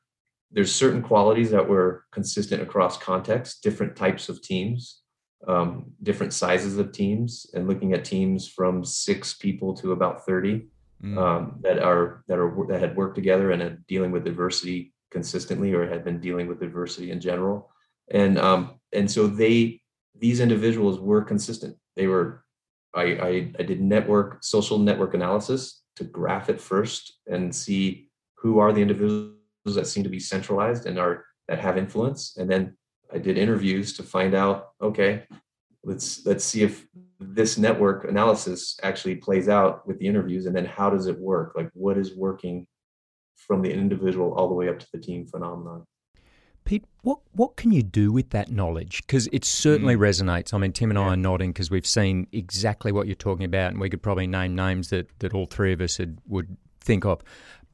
[0.50, 5.02] there's certain qualities that were consistent across contexts, different types of teams,
[5.46, 10.66] um, different sizes of teams, and looking at teams from six people to about 30
[11.02, 11.16] mm.
[11.18, 15.72] um, that are that are that had worked together and had dealing with adversity consistently
[15.72, 17.70] or had been dealing with adversity in general.
[18.10, 19.80] And um, and so they
[20.18, 21.76] these individuals were consistent.
[21.96, 22.44] They were
[22.94, 28.58] I, I, I did network social network analysis to graph it first and see who
[28.58, 29.34] are the individuals
[29.74, 32.36] that seem to be centralized and are that have influence.
[32.36, 32.76] And then
[33.12, 35.24] I did interviews to find out, okay,
[35.84, 36.86] let's let's see if
[37.20, 41.52] this network analysis actually plays out with the interviews and then how does it work?
[41.56, 42.66] Like what is working
[43.36, 45.84] from the individual all the way up to the team phenomenon.
[46.64, 49.00] Pete, what what can you do with that knowledge?
[49.06, 50.00] Because it certainly mm.
[50.00, 50.52] resonates.
[50.52, 51.06] I mean, Tim and yeah.
[51.06, 54.26] I are nodding because we've seen exactly what you're talking about, and we could probably
[54.26, 57.22] name names that, that all three of us had, would think of.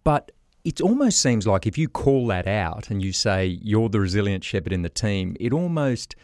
[0.04, 0.30] But
[0.64, 4.44] it almost seems like if you call that out and you say you're the resilient
[4.44, 6.14] shepherd in the team, it almost,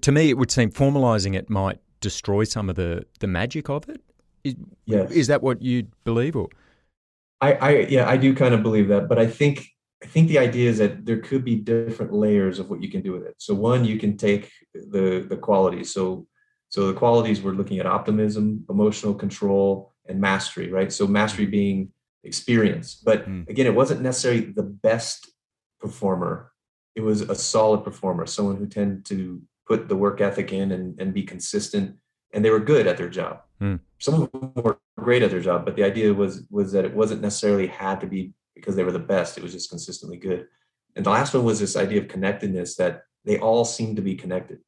[0.00, 3.88] to me, it would seem formalising it might destroy some of the, the magic of
[3.88, 4.00] it.
[4.44, 4.54] Is,
[4.86, 5.10] yes.
[5.10, 6.48] is that what you believe, or?
[7.40, 9.66] I, I, yeah, I do kind of believe that, but I think
[10.02, 13.02] I think the idea is that there could be different layers of what you can
[13.02, 13.34] do with it.
[13.38, 15.92] So one, you can take the the qualities.
[15.92, 16.26] So
[16.68, 20.92] so the qualities we're looking at optimism, emotional control, and mastery, right?
[20.92, 21.90] So mastery being
[22.22, 22.94] experience.
[22.94, 23.48] But mm.
[23.48, 25.30] again, it wasn't necessarily the best
[25.80, 26.52] performer.
[26.94, 30.98] It was a solid performer, someone who tended to put the work ethic in and,
[31.00, 31.96] and be consistent.
[32.32, 33.42] And they were good at their job.
[33.60, 33.80] Mm.
[33.98, 36.94] Some of them were great at their job, but the idea was was that it
[36.94, 39.38] wasn't necessarily had to be because they were the best.
[39.38, 40.46] It was just consistently good.
[40.96, 44.14] And the last one was this idea of connectedness that they all seem to be
[44.14, 44.58] connected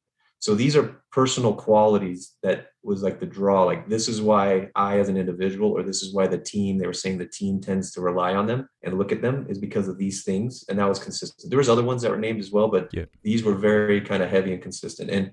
[0.41, 4.99] so these are personal qualities that was like the draw like this is why i
[4.99, 7.91] as an individual or this is why the team they were saying the team tends
[7.91, 10.89] to rely on them and look at them is because of these things and that
[10.89, 13.05] was consistent there was other ones that were named as well but yeah.
[13.23, 15.31] these were very kind of heavy and consistent and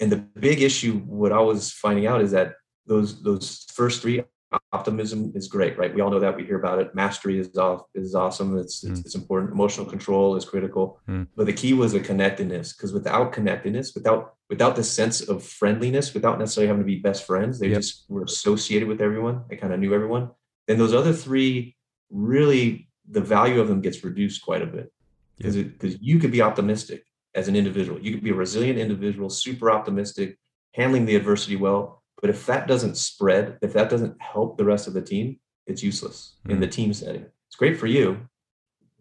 [0.00, 2.52] and the big issue what i was finding out is that
[2.86, 4.22] those those first three
[4.72, 5.94] optimism is great, right?
[5.94, 6.36] We all know that.
[6.36, 6.94] We hear about it.
[6.94, 8.58] Mastery is off, is awesome.
[8.58, 8.90] It's, mm.
[8.90, 9.52] it's, it's important.
[9.52, 11.00] Emotional control is critical.
[11.08, 11.28] Mm.
[11.36, 16.14] But the key was the connectedness, because without connectedness, without without the sense of friendliness,
[16.14, 17.78] without necessarily having to be best friends, they yep.
[17.78, 19.44] just were associated with everyone.
[19.48, 20.30] They kind of knew everyone.
[20.66, 21.76] Then those other three,
[22.10, 24.92] really, the value of them gets reduced quite a bit
[25.36, 25.72] because yep.
[25.72, 27.98] because you could be optimistic as an individual.
[28.00, 30.38] You could be a resilient individual, super optimistic,
[30.74, 34.86] handling the adversity well but if that doesn't spread, if that doesn't help the rest
[34.86, 36.52] of the team, it's useless mm-hmm.
[36.52, 36.72] in the mm.
[36.72, 37.26] team setting.
[37.48, 38.28] It's great for you,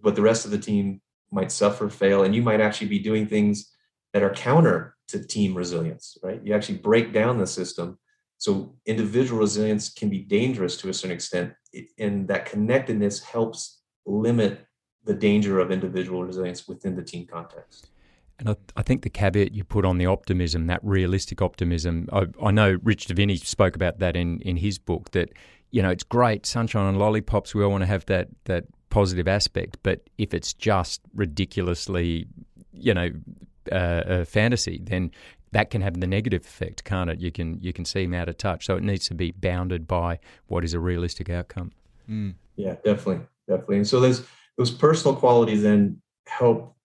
[0.02, 1.02] but the rest of the team
[1.32, 3.72] might suffer, fail, and you might actually be doing things
[4.14, 6.40] that are counter to team resilience, right?
[6.44, 7.98] You actually break down the system.
[8.38, 11.54] So individual resilience can be dangerous to a certain extent,
[11.98, 14.66] and that connectedness helps limit
[15.06, 17.88] the danger of individual resilience within the team context.
[18.40, 22.26] And I, I, think the caveat you put on the optimism, that realistic optimism, I,
[22.44, 25.30] I know Rich Diviney spoke about that in, in his book, that
[25.74, 27.56] you know, it's great, sunshine and lollipops.
[27.56, 32.28] We all want to have that that positive aspect, but if it's just ridiculously,
[32.72, 33.10] you know,
[33.72, 35.10] uh, fantasy, then
[35.52, 37.20] that can have the negative effect, can't it?
[37.20, 38.68] You can you can seem out of touch.
[38.68, 41.72] So it needs to be bounded by what is a realistic outcome.
[42.10, 42.36] Mm.
[42.56, 43.78] Yeah, definitely, definitely.
[43.78, 44.28] And so those
[44.58, 46.76] those personal qualities then help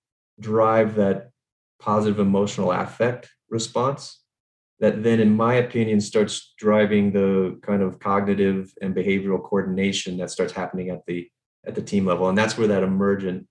[0.41, 1.33] drive that
[1.81, 4.21] positive emotional affect response
[4.81, 10.31] that then in my opinion starts driving the kind of cognitive and behavioral coordination that
[10.31, 11.29] starts happening at the
[11.67, 12.29] at the team level.
[12.29, 13.47] And that's where that emergent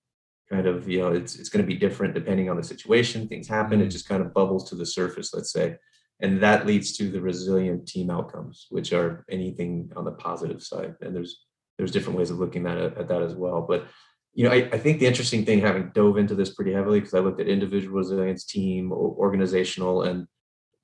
[0.50, 3.28] kind of you know it's it's going to be different depending on the situation.
[3.28, 3.90] Things happen it mm-hmm.
[3.90, 5.76] just kind of bubbles to the surface let's say.
[6.20, 10.94] And that leads to the resilient team outcomes which are anything on the positive side.
[11.00, 11.44] And there's
[11.76, 13.64] there's different ways of looking at it, at that as well.
[13.68, 13.86] But
[14.34, 17.14] you know I, I think the interesting thing having dove into this pretty heavily because
[17.14, 20.26] i looked at individual resilience team organizational and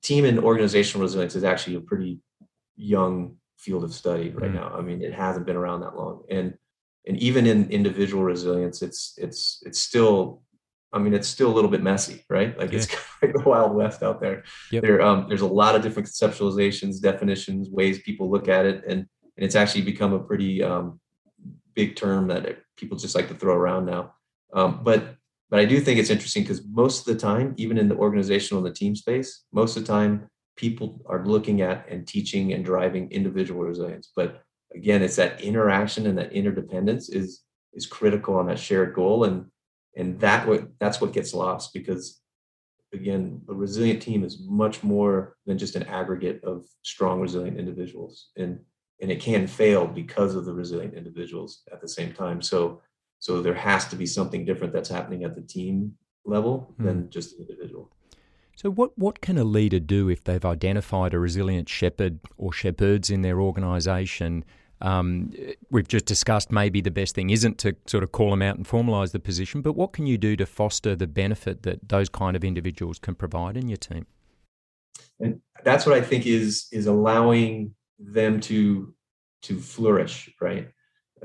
[0.01, 2.19] team and organizational resilience is actually a pretty
[2.75, 4.55] young field of study right mm.
[4.55, 4.73] now.
[4.77, 6.53] I mean, it hasn't been around that long, and
[7.07, 10.41] and even in individual resilience, it's it's it's still.
[10.93, 12.57] I mean, it's still a little bit messy, right?
[12.57, 12.77] Like yeah.
[12.77, 14.45] it's kind of the wild west out there.
[14.71, 14.81] Yep.
[14.81, 18.99] There, um, there's a lot of different conceptualizations, definitions, ways people look at it, and
[18.99, 20.99] and it's actually become a pretty um,
[21.75, 24.13] big term that people just like to throw around now.
[24.53, 25.15] Um, but
[25.49, 28.65] but I do think it's interesting because most of the time, even in the organizational
[28.65, 32.65] and the team space, most of the time people are looking at and teaching and
[32.65, 34.11] driving individual resilience.
[34.15, 34.41] But
[34.73, 37.41] again, it's that interaction and that interdependence is
[37.73, 39.25] is critical on that shared goal.
[39.25, 39.45] And
[39.95, 42.21] and that what that's what gets lost because
[42.93, 48.29] again, a resilient team is much more than just an aggregate of strong, resilient individuals.
[48.37, 48.59] And
[49.01, 52.41] and it can fail because of the resilient individuals at the same time.
[52.41, 52.81] So
[53.19, 56.85] so there has to be something different that's happening at the team level mm.
[56.85, 57.91] than just the individual.
[58.55, 63.09] So, what, what can a leader do if they've identified a resilient shepherd or shepherds
[63.09, 64.45] in their organisation?
[64.81, 65.33] Um,
[65.69, 68.67] we've just discussed maybe the best thing isn't to sort of call them out and
[68.67, 72.35] formalise the position, but what can you do to foster the benefit that those kind
[72.35, 74.05] of individuals can provide in your team?
[75.19, 78.93] And that's what I think is is allowing them to
[79.43, 80.69] to flourish, right?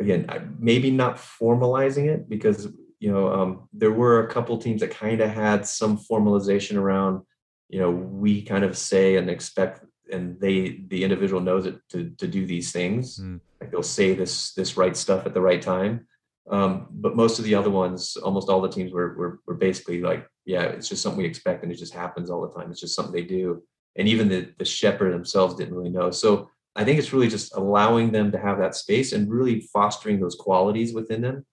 [0.00, 2.68] again, maybe not formalizing it because
[2.98, 7.22] you know um, there were a couple teams that kind of had some formalization around
[7.68, 12.10] you know we kind of say and expect and they the individual knows it to
[12.18, 13.18] to do these things.
[13.18, 13.40] Mm.
[13.60, 16.06] like they'll say this this right stuff at the right time.
[16.50, 20.00] Um, but most of the other ones almost all the teams were, were were basically
[20.00, 22.70] like yeah it's just something we expect and it just happens all the time.
[22.70, 23.62] It's just something they do.
[23.96, 26.10] And even the the shepherd themselves didn't really know.
[26.10, 30.20] So I think it's really just allowing them to have that space and really fostering
[30.20, 31.44] those qualities within them,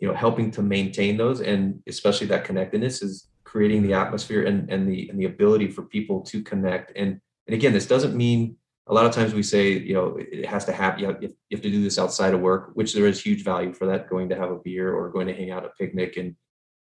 [0.00, 4.70] you know, helping to maintain those and especially that connectedness is creating the atmosphere and,
[4.70, 6.92] and the and the ability for people to connect.
[6.96, 10.46] And and again, this doesn't mean a lot of times we say, you know, it
[10.46, 11.00] has to happen.
[11.00, 13.72] You have, you have to do this outside of work, which there is huge value
[13.72, 16.16] for that, going to have a beer or going to hang out at a picnic.
[16.16, 16.34] And,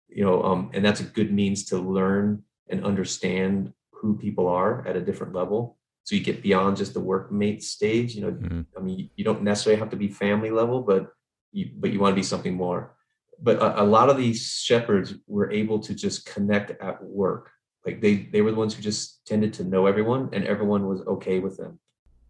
[0.08, 4.88] you know, um, and that's a good means to learn and understand who people are
[4.88, 5.77] at a different level
[6.08, 8.62] so you get beyond just the workmate stage you know mm-hmm.
[8.78, 11.12] i mean you don't necessarily have to be family level but
[11.52, 12.96] you but you want to be something more
[13.40, 17.52] but a, a, lot of these shepherds were able to just connect at work
[17.86, 21.02] like they they were the ones who just tended to know everyone and everyone was
[21.02, 21.78] okay with them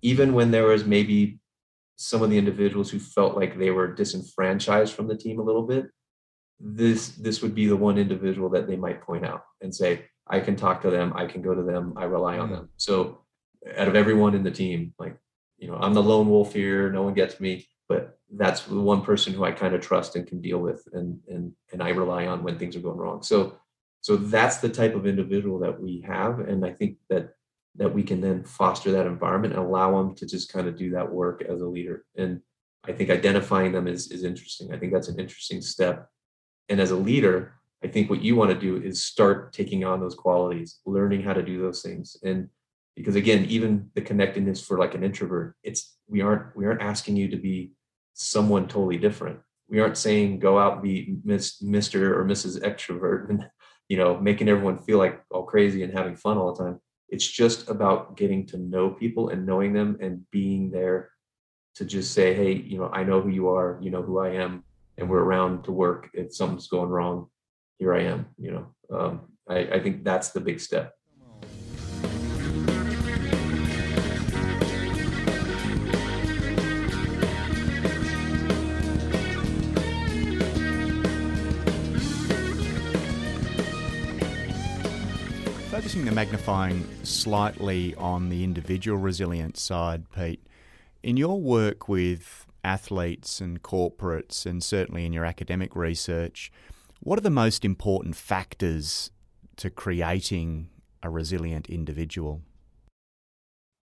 [0.01, 1.39] even when there was maybe
[1.97, 5.67] some of the individuals who felt like they were disenfranchised from the team a little
[5.73, 5.86] bit
[6.59, 10.39] this this would be the one individual that they might point out and say i
[10.39, 12.55] can talk to them i can go to them i rely on mm-hmm.
[12.55, 13.21] them so
[13.76, 15.18] out of everyone in the team, like,
[15.57, 19.01] you know, I'm the lone wolf here, no one gets me, but that's the one
[19.01, 22.28] person who I kind of trust and can deal with and and and I rely
[22.28, 23.24] on when things are going wrong.
[23.24, 23.57] So
[24.01, 26.39] so that's the type of individual that we have.
[26.39, 27.34] And I think that
[27.76, 30.91] that we can then foster that environment and allow them to just kind of do
[30.91, 32.05] that work as a leader.
[32.15, 32.41] And
[32.86, 34.74] I think identifying them is is interesting.
[34.74, 36.09] I think that's an interesting step.
[36.70, 37.53] And as a leader,
[37.84, 41.34] I think what you want to do is start taking on those qualities, learning how
[41.34, 42.18] to do those things.
[42.24, 42.49] And
[42.98, 47.16] because again even the connectedness for like an introvert it's we aren't we aren't asking
[47.16, 47.72] you to be
[48.18, 49.39] someone totally different.
[49.70, 53.48] We aren't saying go out be Miss, mr or mrs extrovert and
[53.88, 56.80] you know making everyone feel like all crazy and having fun all the time.
[57.10, 61.12] It's just about getting to know people and knowing them and being there
[61.76, 64.30] to just say hey you know i know who you are you know who i
[64.30, 64.64] am
[64.98, 67.28] and we're around to work if something's going wrong
[67.78, 68.66] here i am you know?
[68.91, 70.97] Um, I, I think that's the big step
[86.06, 90.45] the magnifying slightly on the individual resilience side, Pete,
[91.02, 96.52] In your work with athletes and corporates, and certainly in your academic research,
[97.00, 99.12] what are the most important factors
[99.56, 100.70] to creating
[101.02, 102.41] a resilient individual?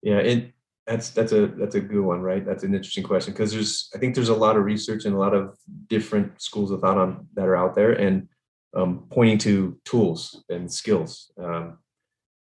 [0.03, 0.53] Yeah, it
[0.87, 2.45] that's that's a that's a good one, right?
[2.45, 5.19] That's an interesting question because there's I think there's a lot of research and a
[5.19, 5.57] lot of
[5.89, 8.29] different schools of thought on that are out there and
[8.75, 11.31] um, pointing to tools and skills.
[11.39, 11.79] Um,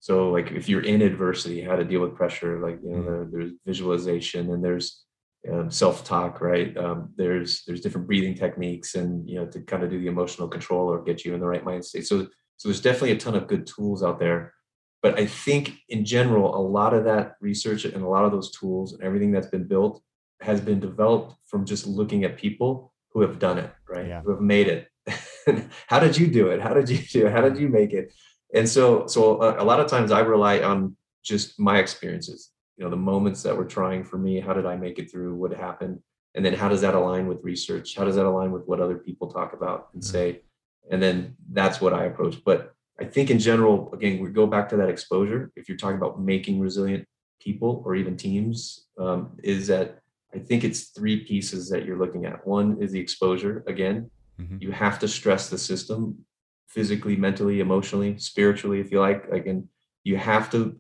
[0.02, 3.10] so like if you're in adversity, how to deal with pressure, like you know, mm-hmm.
[3.10, 5.04] there, there's visualization and there's
[5.50, 6.76] um, self-talk, right?
[6.76, 10.50] Um, there's there's different breathing techniques and you know to kind of do the emotional
[10.50, 12.06] control or get you in the right mind state.
[12.06, 12.28] So
[12.58, 14.54] so there's definitely a ton of good tools out there
[15.02, 18.52] but I think in general, a lot of that research and a lot of those
[18.52, 20.02] tools and everything that's been built
[20.42, 24.08] has been developed from just looking at people who have done it, right?
[24.08, 24.22] Yeah.
[24.22, 24.88] Who have made it.
[25.88, 26.62] How did you do it?
[26.62, 27.32] How did you do it?
[27.32, 28.14] How did you make it?
[28.54, 32.84] And so, so a, a lot of times I rely on just my experiences, you
[32.84, 34.40] know, the moments that were trying for me.
[34.40, 35.36] How did I make it through?
[35.36, 36.00] What happened?
[36.36, 37.96] And then how does that align with research?
[37.96, 40.12] How does that align with what other people talk about and mm-hmm.
[40.12, 40.42] say?
[40.90, 42.44] And then that's what I approach.
[42.44, 45.52] But I think in general, again, we go back to that exposure.
[45.56, 47.08] If you're talking about making resilient
[47.40, 50.00] people or even teams, um, is that
[50.34, 52.46] I think it's three pieces that you're looking at.
[52.48, 53.64] One is the exposure.
[53.68, 54.58] Again, mm-hmm.
[54.60, 56.26] you have to stress the system
[56.74, 59.28] physically, mentally, emotionally, spiritually, if you like.
[59.30, 59.68] Again,
[60.04, 60.78] you have to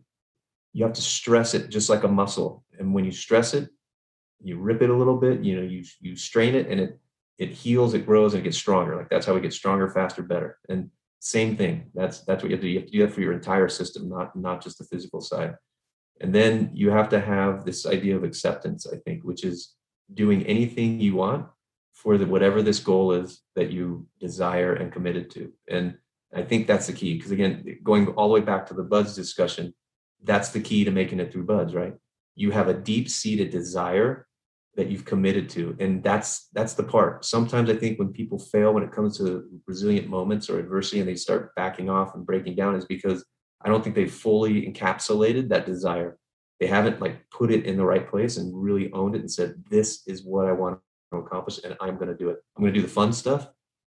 [0.73, 2.63] you have to stress it just like a muscle.
[2.79, 3.69] And when you stress it,
[4.41, 5.43] you rip it a little bit.
[5.43, 6.99] You know, you you strain it, and it
[7.37, 8.95] it heals, it grows, and it gets stronger.
[8.95, 10.59] Like that's how we get stronger, faster, better.
[10.69, 10.89] And
[11.19, 11.91] same thing.
[11.93, 12.71] That's that's what you have to do.
[12.71, 15.55] You have to do that for your entire system, not not just the physical side.
[16.21, 19.73] And then you have to have this idea of acceptance, I think, which is
[20.13, 21.47] doing anything you want
[22.01, 25.53] for the whatever this goal is that you desire and committed to.
[25.69, 25.97] And
[26.33, 27.13] I think that's the key.
[27.15, 29.75] Because again, going all the way back to the BUD/S discussion,
[30.23, 31.93] that's the key to making it through BUD/S, right?
[32.35, 34.25] You have a deep-seated desire
[34.75, 38.73] that you've committed to and that's that's the part sometimes i think when people fail
[38.73, 42.55] when it comes to resilient moments or adversity and they start backing off and breaking
[42.55, 43.25] down is because
[43.65, 46.17] i don't think they've fully encapsulated that desire
[46.61, 49.61] they haven't like put it in the right place and really owned it and said
[49.69, 50.79] this is what i want
[51.19, 53.47] accomplish and i'm going to do it i'm going to do the fun stuff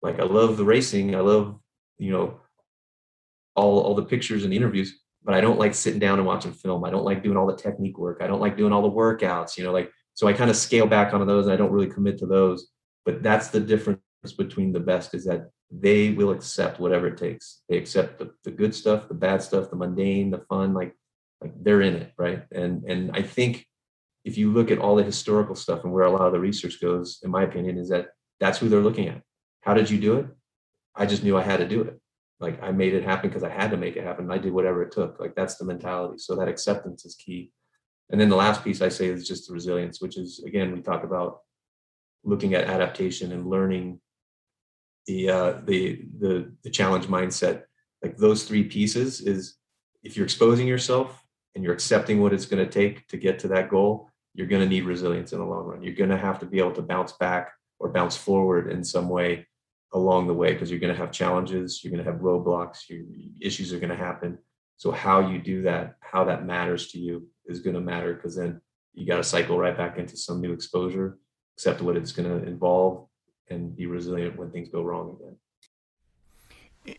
[0.02, 1.58] like i love the racing i love
[1.98, 2.40] you know
[3.54, 6.52] all all the pictures and the interviews but i don't like sitting down and watching
[6.52, 8.90] film i don't like doing all the technique work i don't like doing all the
[8.90, 11.70] workouts you know like so I kind of scale back onto those and I don't
[11.70, 12.68] really commit to those.
[13.04, 14.00] But that's the difference
[14.36, 17.60] between the best is that they will accept whatever it takes.
[17.68, 20.94] They accept the, the good stuff, the bad stuff, the mundane, the fun, like
[21.42, 22.44] like they're in it, right?
[22.50, 23.66] And and I think
[24.26, 26.80] if you look at all the historical stuff and where a lot of the research
[26.80, 28.08] goes, in my opinion, is that
[28.40, 29.22] that's who they're looking at.
[29.60, 30.26] How did you do it?
[30.96, 32.00] I just knew I had to do it.
[32.40, 34.30] Like I made it happen because I had to make it happen.
[34.30, 35.20] I did whatever it took.
[35.20, 36.18] Like that's the mentality.
[36.18, 37.52] So that acceptance is key.
[38.10, 40.80] And then the last piece I say is just the resilience, which is again we
[40.82, 41.38] talk about
[42.24, 44.00] looking at adaptation and learning
[45.06, 47.62] the uh, the the the challenge mindset.
[48.02, 49.56] Like those three pieces is
[50.02, 51.24] if you're exposing yourself
[51.54, 54.62] and you're accepting what it's going to take to get to that goal, you're going
[54.62, 55.82] to need resilience in the long run.
[55.82, 59.08] You're going to have to be able to bounce back or bounce forward in some
[59.08, 59.46] way
[59.94, 63.00] along the way because you're going to have challenges, you're going to have roadblocks, your
[63.40, 64.36] issues are going to happen.
[64.76, 68.36] So how you do that, how that matters to you is going to matter because
[68.36, 68.60] then
[68.92, 71.18] you got to cycle right back into some new exposure,
[71.56, 73.06] accept what it's going to involve,
[73.48, 75.36] and be resilient when things go wrong again.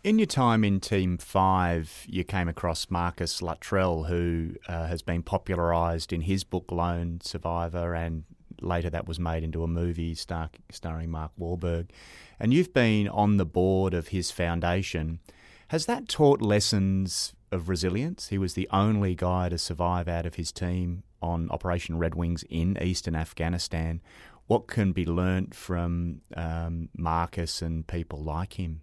[0.03, 5.23] In your time in Team Five, you came across Marcus Luttrell, who uh, has been
[5.23, 8.23] popularised in his book Lone Survivor, and
[8.59, 11.89] later that was made into a movie star- starring Mark Wahlberg.
[12.39, 15.19] And you've been on the board of his foundation.
[15.69, 18.27] Has that taught lessons of resilience.
[18.27, 22.43] He was the only guy to survive out of his team on Operation Red Wings
[22.49, 24.01] in eastern Afghanistan.
[24.47, 28.81] What can be learnt from um, Marcus and people like him?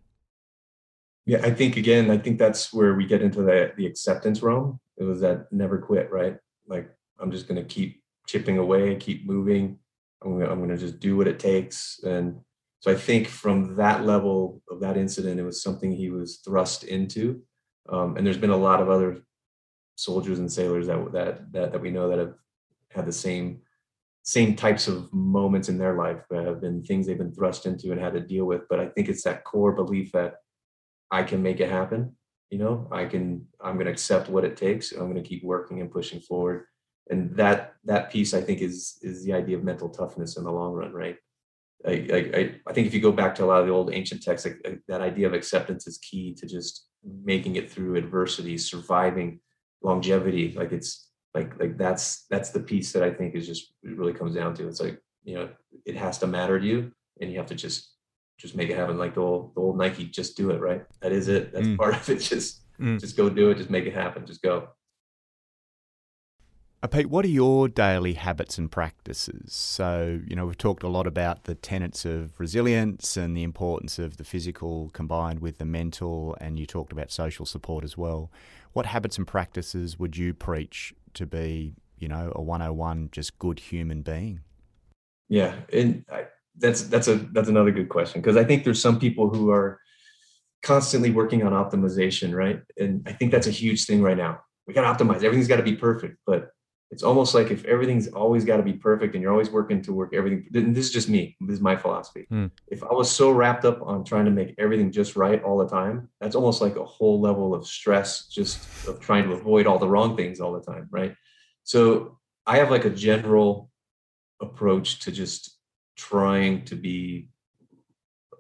[1.27, 4.81] Yeah, I think again, I think that's where we get into the the acceptance realm.
[4.97, 6.37] It was that never quit, right?
[6.67, 9.79] Like I'm just going to keep chipping away, keep moving.
[10.23, 12.01] I'm going, to just do what it takes.
[12.03, 12.41] And
[12.81, 16.85] so I think from that level of that incident, it was something he was thrust
[16.85, 17.43] into
[17.89, 19.23] um, and there's been a lot of other
[19.97, 22.35] soldiers and sailors that that that, that we know that have
[22.91, 23.61] had the same
[24.23, 27.93] same types of moments in their life that have been things they've been thrust into
[27.93, 28.63] and had to deal with.
[28.71, 30.37] But I think it's that core belief that
[31.15, 32.17] I can make it happen.
[32.51, 33.47] You know, I can.
[33.61, 34.93] I'm going to accept what it takes.
[34.93, 36.67] I'm going to keep working and pushing forward.
[37.11, 40.53] And that that piece, I think, is is the idea of mental toughness in the
[40.53, 41.17] long run, right?
[41.87, 44.23] I, I, I think if you go back to a lot of the old ancient
[44.23, 49.41] texts, like, that idea of acceptance is key to just making it through adversity, surviving
[49.83, 50.55] longevity.
[50.57, 54.35] Like it's like like that's that's the piece that i think is just really comes
[54.35, 55.49] down to it's like you know
[55.85, 57.94] it has to matter to you and you have to just
[58.45, 61.13] just make it happen like the old the old nike just do it right that
[61.13, 61.79] is it that's mm.
[61.79, 63.01] part of it just mm.
[63.01, 64.69] just go do it just make it happen just go
[66.83, 69.55] uh, Pete, what are your daily habits and practices?
[69.55, 73.99] So, you know, we've talked a lot about the tenets of resilience and the importance
[73.99, 78.31] of the physical combined with the mental, and you talked about social support as well.
[78.75, 83.61] What habits and practices would you preach to be, you know, a 101 just good
[83.61, 84.41] human being?
[85.31, 88.99] Yeah, and I, that's that's a that's another good question because I think there's some
[88.99, 89.81] people who are
[90.63, 92.61] constantly working on optimization, right?
[92.79, 94.41] And I think that's a huge thing right now.
[94.67, 95.17] We got to optimize.
[95.17, 96.51] Everything's got to be perfect, but
[96.91, 99.93] it's almost like if everything's always got to be perfect and you're always working to
[99.93, 102.49] work everything this is just me this is my philosophy mm.
[102.69, 105.69] if i was so wrapped up on trying to make everything just right all the
[105.69, 109.79] time that's almost like a whole level of stress just of trying to avoid all
[109.79, 111.17] the wrong things all the time right
[111.65, 113.71] so i have like a general
[114.41, 115.54] approach to just
[115.97, 117.29] trying to be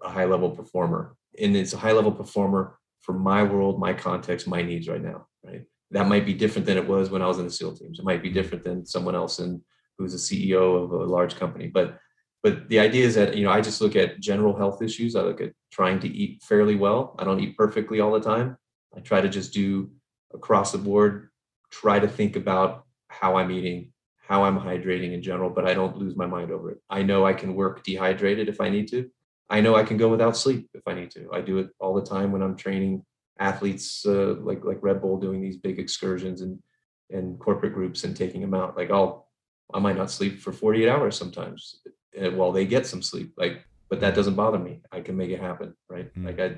[0.03, 4.47] a high level performer and it's a high level performer for my world my context
[4.47, 5.65] my needs right now right
[5.95, 8.01] that might be different than it was when I was in the SEAL teams.
[8.01, 9.63] It might be different than someone else in
[9.97, 11.69] who's a CEO of a large company.
[11.69, 11.99] But
[12.43, 15.15] but the idea is that you know I just look at general health issues.
[15.15, 17.15] I look at trying to eat fairly well.
[17.19, 18.57] I don't eat perfectly all the time.
[18.95, 19.93] I try to just do
[20.35, 21.31] across the board.
[21.71, 23.93] Try to think about how I'm eating,
[24.27, 26.79] how I'm hydrating in general, but I don't lose my mind over it.
[26.89, 29.11] I know I can work dehydrated if I need to.
[29.51, 31.29] I know I can go without sleep if I need to.
[31.33, 33.05] I do it all the time when I'm training
[33.39, 36.59] athletes uh, like like Red Bull doing these big excursions and
[37.11, 38.77] and corporate groups and taking them out.
[38.77, 39.29] Like I'll
[39.75, 41.81] I might not sleep for 48 hours sometimes
[42.21, 43.33] uh, while they get some sleep.
[43.37, 44.81] Like, but that doesn't bother me.
[44.91, 46.15] I can make it happen, right?
[46.15, 46.25] Mm.
[46.25, 46.57] Like I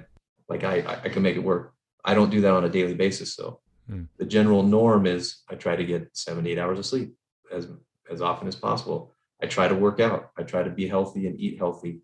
[0.48, 1.72] like I I can make it work.
[2.05, 3.60] I don't do that on a daily basis though.
[3.90, 4.06] Mm.
[4.18, 7.12] The general norm is I try to get 7 8 hours of sleep
[7.52, 7.68] as
[8.10, 9.12] as often as possible.
[9.43, 10.31] I try to work out.
[10.39, 12.01] I try to be healthy and eat healthy.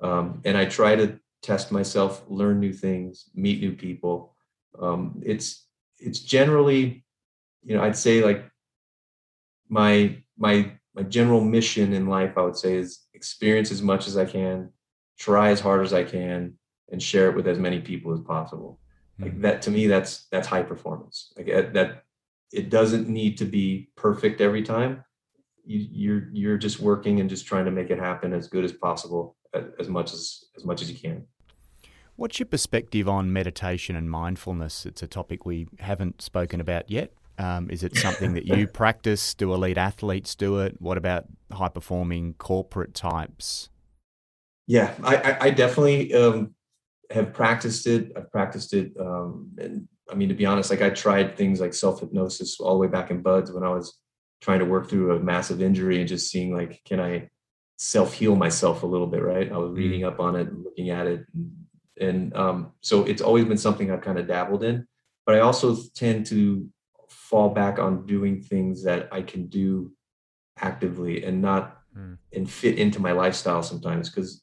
[0.00, 4.36] Um, and I try to test myself, learn new things, meet new people.
[4.78, 5.66] Um, it's
[5.98, 7.04] it's generally,
[7.64, 8.48] you know, I'd say like
[9.68, 14.16] my my my general mission in life, I would say, is experience as much as
[14.16, 14.70] I can,
[15.18, 16.54] try as hard as I can,
[16.90, 18.80] and share it with as many people as possible.
[19.18, 19.42] Like mm-hmm.
[19.42, 21.32] that to me, that's that's high performance.
[21.36, 22.04] Like that,
[22.52, 25.04] it doesn't need to be perfect every time.
[25.64, 28.72] You, you're you're just working and just trying to make it happen as good as
[28.72, 31.26] possible, as, as much as as much as you can.
[32.16, 34.86] What's your perspective on meditation and mindfulness?
[34.86, 37.12] It's a topic we haven't spoken about yet.
[37.38, 39.34] Um, is it something that you practice?
[39.34, 40.80] Do elite athletes do it?
[40.80, 43.68] What about high performing corporate types?
[44.66, 46.54] Yeah, I, I, I definitely um,
[47.10, 48.12] have practiced it.
[48.16, 48.92] I've practiced it.
[48.98, 52.74] Um, and I mean, to be honest, like I tried things like self hypnosis all
[52.74, 53.98] the way back in BUD/S when I was
[54.40, 57.30] trying to work through a massive injury and just seeing like, can I
[57.76, 59.22] self heal myself a little bit?
[59.22, 59.50] Right.
[59.50, 60.08] I was reading mm.
[60.08, 61.52] up on it and looking at it and
[61.98, 64.86] and um, so it's always been something I've kind of dabbled in.
[65.24, 66.68] But I also tend to
[67.08, 69.92] fall back on doing things that I can do
[70.58, 72.16] actively and not mm.
[72.32, 74.42] and fit into my lifestyle sometimes because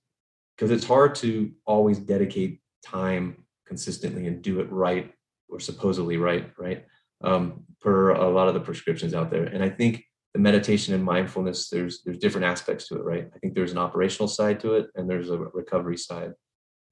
[0.55, 5.13] because it's hard to always dedicate time consistently and do it right
[5.53, 6.85] or supposedly right right
[7.23, 10.03] um, per a lot of the prescriptions out there and i think
[10.33, 13.77] the meditation and mindfulness there's there's different aspects to it right i think there's an
[13.77, 16.33] operational side to it and there's a recovery side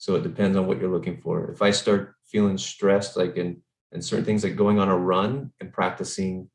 [0.02, 1.52] so it depends on what you're looking for.
[1.52, 3.62] If I start feeling stressed, like in
[3.92, 6.50] and certain things like going on a run and practicing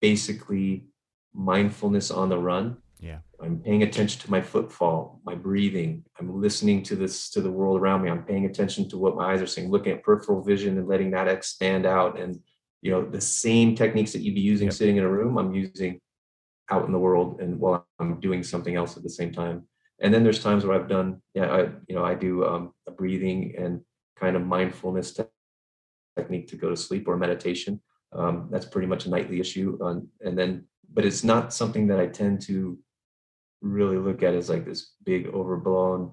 [0.00, 0.86] basically
[1.34, 2.78] mindfulness on the run.
[2.98, 3.18] Yeah.
[3.42, 6.04] I'm paying attention to my footfall, my breathing.
[6.18, 8.10] I'm listening to this to the world around me.
[8.10, 11.10] I'm paying attention to what my eyes are seeing, looking at peripheral vision and letting
[11.10, 12.18] that expand out.
[12.18, 12.40] And
[12.80, 14.74] you know, the same techniques that you'd be using yep.
[14.74, 16.00] sitting in a room, I'm using
[16.70, 19.66] out in the world and while I'm doing something else at the same time
[20.00, 22.90] and then there's times where I've done, yeah, I, you know, I do um, a
[22.90, 23.80] breathing and
[24.18, 25.24] kind of mindfulness te-
[26.16, 27.80] technique to go to sleep or meditation.
[28.12, 29.78] Um, that's pretty much a nightly issue.
[29.80, 32.78] On, and then, but it's not something that I tend to
[33.66, 36.12] really look at as like this big overblown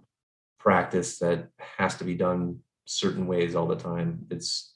[0.59, 4.25] practice that has to be done certain ways all the time.
[4.29, 4.75] It's,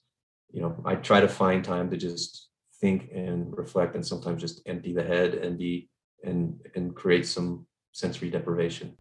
[0.51, 2.49] you know, I try to find time to just
[2.79, 5.89] think and reflect and sometimes just empty the head and be
[6.23, 8.95] and and create some sensory deprivation.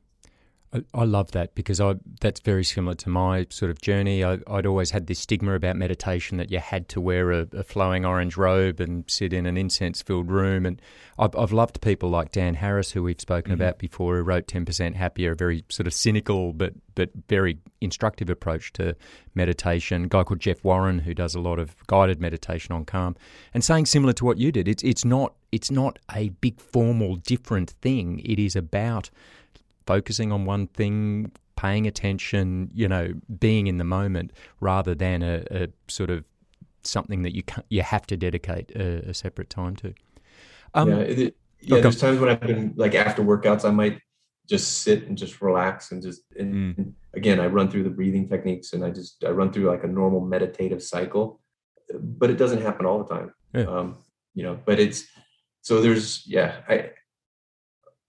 [0.73, 4.25] I, I love that because I that's very similar to my sort of journey.
[4.25, 7.63] I, would always had this stigma about meditation that you had to wear a, a
[7.63, 10.67] flowing orange robe and sit in an incense filled room.
[10.67, 10.81] And
[11.19, 13.63] I've, I've, loved people like Dan Harris, who we've spoken mm-hmm.
[13.63, 17.59] about before, who wrote Ten Percent Happier, a very sort of cynical but but very
[17.81, 18.97] instructive approach to
[19.35, 20.05] meditation.
[20.05, 23.17] A guy called Jeff Warren, who does a lot of guided meditation on calm,
[23.55, 24.67] and saying similar to what you did.
[24.67, 28.21] It's it's not it's not a big formal different thing.
[28.25, 29.11] It is about
[29.87, 35.45] focusing on one thing, paying attention, you know, being in the moment rather than a,
[35.51, 36.25] a sort of
[36.83, 39.95] something that you you have to dedicate a, a separate time to.
[40.75, 41.81] Um, yeah, it, yeah.
[41.81, 44.01] There's times when I've been like after workouts, I might
[44.49, 46.93] just sit and just relax and just and mm.
[47.15, 49.89] again, I run through the breathing techniques and I just I run through like a
[49.89, 51.41] normal meditative cycle,
[51.93, 53.33] but it doesn't happen all the time.
[53.55, 53.65] Yeah.
[53.65, 53.99] Um,
[54.35, 55.07] you know, but it's
[55.63, 56.91] so there's yeah I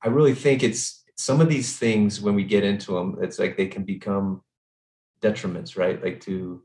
[0.04, 3.58] I really think it's some of these things when we get into them it's like
[3.58, 4.42] they can become
[5.22, 6.02] detriments right?
[6.02, 6.64] Like to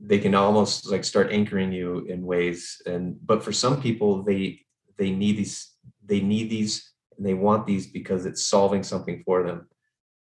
[0.00, 4.60] they can almost like start anchoring you in ways and but for some people they
[4.98, 5.72] they need these
[6.04, 9.68] they need these and they want these because it's solving something for them.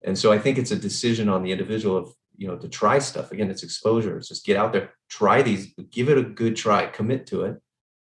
[0.04, 3.00] And so i think it's a decision on the individual of you know to try
[3.00, 3.32] stuff.
[3.32, 4.18] Again it's exposure.
[4.18, 7.62] It's just get out there try these give it a good try commit to it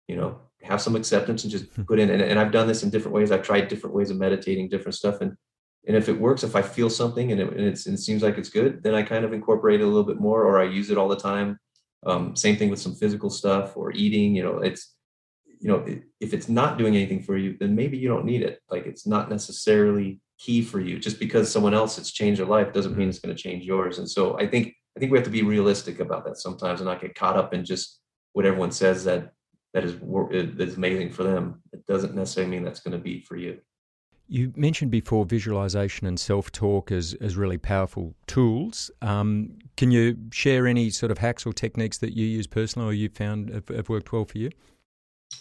[0.07, 1.83] you know have some acceptance and just hmm.
[1.83, 2.09] put in.
[2.09, 3.31] And, and i've done this in different ways.
[3.31, 5.35] I've tried different ways of meditating different stuff and
[5.87, 8.37] and if it works if i feel something and it, and, and, it seems like
[8.37, 10.89] it's good then i kind of incorporate it a little bit more or i use
[10.89, 11.59] it all the time.
[12.05, 14.95] Um, same thing with some physical stuff or eating you know it's
[15.59, 15.85] you know
[16.19, 18.59] if it's not doing anything for you then maybe you don't need it.
[18.69, 20.99] Like it's not necessarily key for you.
[20.99, 23.99] Just because someone else has changed their life doesn't mean it's going to change yours.
[23.99, 26.89] And so i think i think we have to be realistic about that sometimes and
[26.89, 28.01] not get caught up in just
[28.33, 29.31] what everyone says that
[29.73, 31.61] that is that is amazing for them.
[31.71, 33.59] It doesn't necessarily mean that's going to be for you
[34.27, 38.89] you mentioned before visualization and self talk as, as really powerful tools.
[39.01, 42.93] Um, can you share any sort of hacks or techniques that you use personally or
[42.93, 44.49] you found have, have worked well for you?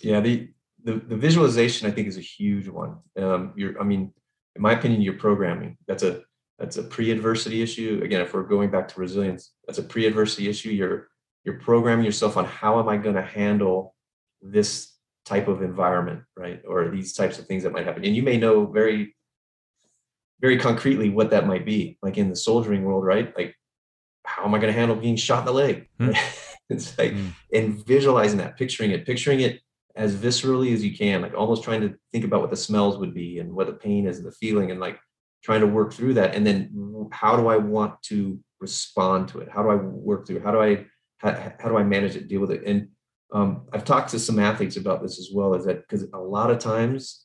[0.00, 0.48] Yeah, the,
[0.84, 2.96] the, the, visualization I think is a huge one.
[3.16, 4.12] Um, you're, I mean,
[4.56, 5.76] in my opinion, you're programming.
[5.86, 6.22] That's a
[6.58, 8.00] that's a pre-adversity issue.
[8.04, 10.70] Again, if we're going back to resilience, that's a pre-adversity issue.
[10.70, 11.08] You're
[11.44, 13.94] you're programming yourself on how am I going to handle
[14.40, 14.91] this
[15.24, 16.60] type of environment, right?
[16.66, 18.04] Or these types of things that might happen.
[18.04, 19.14] And you may know very,
[20.40, 23.36] very concretely what that might be, like in the soldiering world, right?
[23.36, 23.54] Like,
[24.24, 25.88] how am I going to handle being shot in the leg?
[26.00, 26.16] Mm.
[26.68, 27.32] it's like, mm.
[27.52, 29.60] and visualizing that, picturing it, picturing it
[29.94, 33.14] as viscerally as you can, like almost trying to think about what the smells would
[33.14, 34.98] be and what the pain is and the feeling and like
[35.44, 36.34] trying to work through that.
[36.34, 39.48] And then how do I want to respond to it?
[39.50, 40.36] How do I work through?
[40.36, 40.44] It?
[40.44, 40.86] How do I,
[41.18, 42.64] how, how do I manage it, deal with it?
[42.64, 42.88] And
[43.32, 45.54] um, I've talked to some athletes about this as well.
[45.54, 47.24] Is that because a lot of times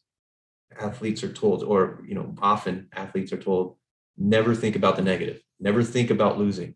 [0.79, 3.75] athletes are told, or you know, often athletes are told,
[4.17, 6.75] never think about the negative, never think about losing.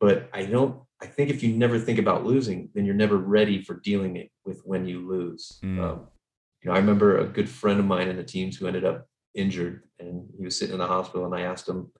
[0.00, 0.80] But I don't.
[1.02, 4.30] I think if you never think about losing, then you're never ready for dealing it
[4.44, 5.58] with when you lose.
[5.64, 5.82] Mm.
[5.82, 6.06] Um,
[6.62, 9.06] you know, I remember a good friend of mine in the teams who ended up
[9.34, 11.90] injured, and he was sitting in the hospital, and I asked him,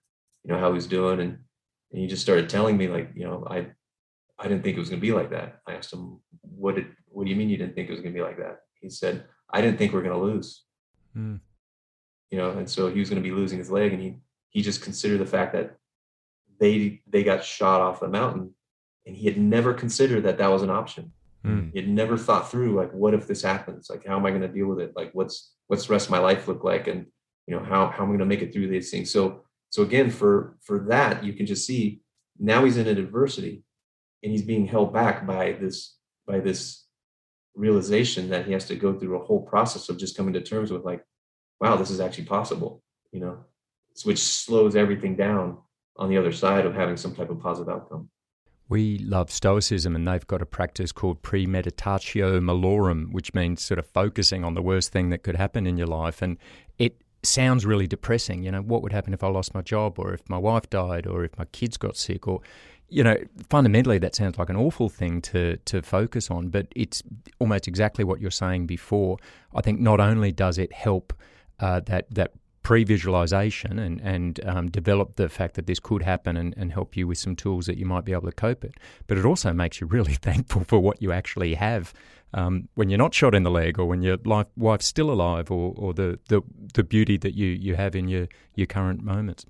[0.43, 1.39] you know, how he was doing, and
[1.91, 3.67] and he just started telling me like, you know, I
[4.41, 5.61] I didn't think it was going to be like that.
[5.67, 6.87] I asked him, "What did?
[7.07, 8.89] What do you mean you didn't think it was going to be like that?" He
[8.89, 10.63] said, "I didn't think we are going to lose."
[11.15, 11.39] Mm.
[12.31, 14.15] You know, and so he was going to be losing his leg, and he
[14.49, 15.77] he just considered the fact that
[16.59, 18.55] they they got shot off the mountain,
[19.05, 21.13] and he had never considered that that was an option.
[21.45, 21.71] Mm.
[21.73, 23.89] He had never thought through like, what if this happens?
[23.89, 24.93] Like, how am I going to deal with it?
[24.95, 26.87] Like, what's what's the rest of my life look like?
[26.87, 27.05] And
[27.47, 29.11] you know, how how am I going to make it through these things?
[29.11, 32.01] So so again, for for that, you can just see
[32.39, 33.63] now he's in an adversity
[34.23, 36.85] and he's being held back by this by this
[37.55, 40.71] realization that he has to go through a whole process of just coming to terms
[40.71, 41.03] with like
[41.59, 42.81] wow this is actually possible
[43.11, 43.37] you know
[44.03, 45.57] which slows everything down
[45.97, 48.09] on the other side of having some type of positive outcome
[48.71, 53.85] we love Stoicism, and they've got a practice called premeditatio malorum, which means sort of
[53.85, 56.21] focusing on the worst thing that could happen in your life.
[56.21, 56.37] And
[56.79, 58.43] it sounds really depressing.
[58.43, 61.05] You know, what would happen if I lost my job, or if my wife died,
[61.05, 62.39] or if my kids got sick, or
[62.91, 63.15] you know,
[63.49, 67.01] fundamentally that sounds like an awful thing to to focus on, but it's
[67.39, 69.17] almost exactly what you're saying before.
[69.55, 71.13] I think not only does it help
[71.59, 72.31] uh, that that
[72.63, 77.07] pre-visualization and and um, develop the fact that this could happen and, and help you
[77.07, 78.73] with some tools that you might be able to cope it,
[79.07, 81.93] but it also makes you really thankful for what you actually have
[82.33, 85.51] um, when you're not shot in the leg or when your life, wife's still alive
[85.51, 86.41] or, or the, the
[86.73, 89.45] the beauty that you you have in your your current moments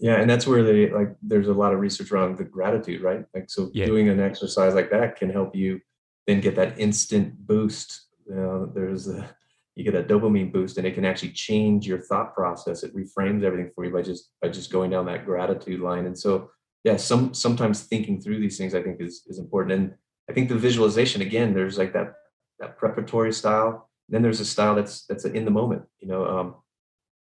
[0.00, 3.24] yeah and that's where they like there's a lot of research around the gratitude right?
[3.34, 3.86] Like so yeah.
[3.86, 5.80] doing an exercise like that can help you
[6.26, 8.06] then get that instant boost.
[8.26, 9.28] You know there's a
[9.76, 12.82] you get that dopamine boost and it can actually change your thought process.
[12.82, 16.06] It reframes everything for you by just by just going down that gratitude line.
[16.06, 16.50] And so
[16.84, 19.72] yeah some sometimes thinking through these things i think is is important.
[19.72, 19.94] And
[20.28, 22.14] i think the visualization again there's like that
[22.58, 23.90] that preparatory style.
[24.08, 26.54] Then there's a style that's that's in the moment you know um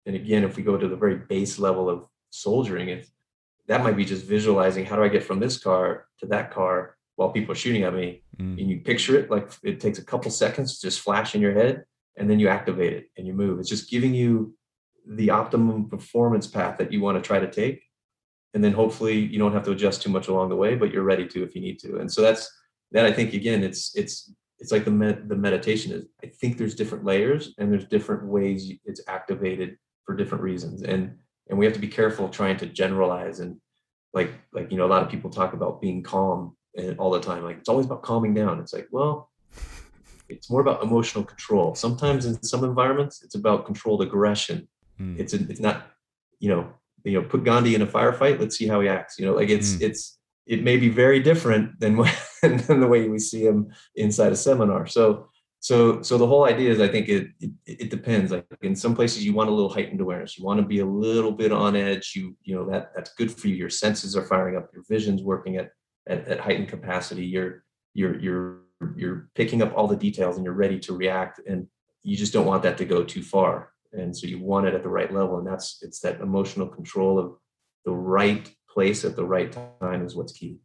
[0.07, 3.11] and again if we go to the very base level of soldiering it's
[3.69, 6.97] that might be just visualizing how do i get from this car to that car
[7.17, 8.23] while people are shooting at me?
[8.39, 8.59] Mm.
[8.59, 11.53] and you picture it like it takes a couple seconds to just flash in your
[11.53, 11.85] head
[12.17, 13.59] and then you activate it and you move.
[13.61, 14.55] It's just giving you
[15.07, 17.83] the optimum performance path that you want to try to take
[18.55, 21.03] and then hopefully you don't have to adjust too much along the way but you're
[21.03, 21.99] ready to if you need to.
[21.99, 22.51] And so that's
[22.93, 26.57] that i think again it's it's it's like the med, the meditation is i think
[26.57, 30.83] there's different layers and there's different ways it's activated for different reasons.
[30.83, 31.19] And
[31.53, 33.61] and we have to be careful trying to generalize and
[34.15, 37.21] like like you know a lot of people talk about being calm and all the
[37.21, 39.31] time like it's always about calming down it's like well
[40.31, 44.67] it's more about emotional control sometimes in some environments it's about controlled aggression
[44.99, 45.19] mm.
[45.21, 45.89] it's it's not
[46.41, 46.73] you know
[47.05, 49.51] you know put gandhi in a firefight let's see how he acts you know like
[49.51, 49.83] it's mm.
[49.83, 52.13] it's it may be very different than, when,
[52.43, 55.29] than the way we see him inside a seminar so
[55.63, 58.33] so so the whole idea is i think it, it, it depends.
[58.33, 60.37] Like in some places you want a little heightened awareness.
[60.37, 62.13] You want to be a little bit on edge.
[62.17, 63.55] You you know that that's good for you.
[63.55, 64.71] Your senses are firing up.
[64.75, 65.71] Your vision's working at
[66.09, 67.25] at, at heightened capacity.
[67.25, 67.65] You're
[67.95, 68.61] you're you're
[68.97, 71.69] you're picking up all the details and you're ready to react and
[72.03, 73.73] you just don't want that to go too far.
[73.93, 77.19] And so you want it at the right level and that's it's that emotional control
[77.19, 77.37] of
[77.85, 80.59] the right place at the right time is what's key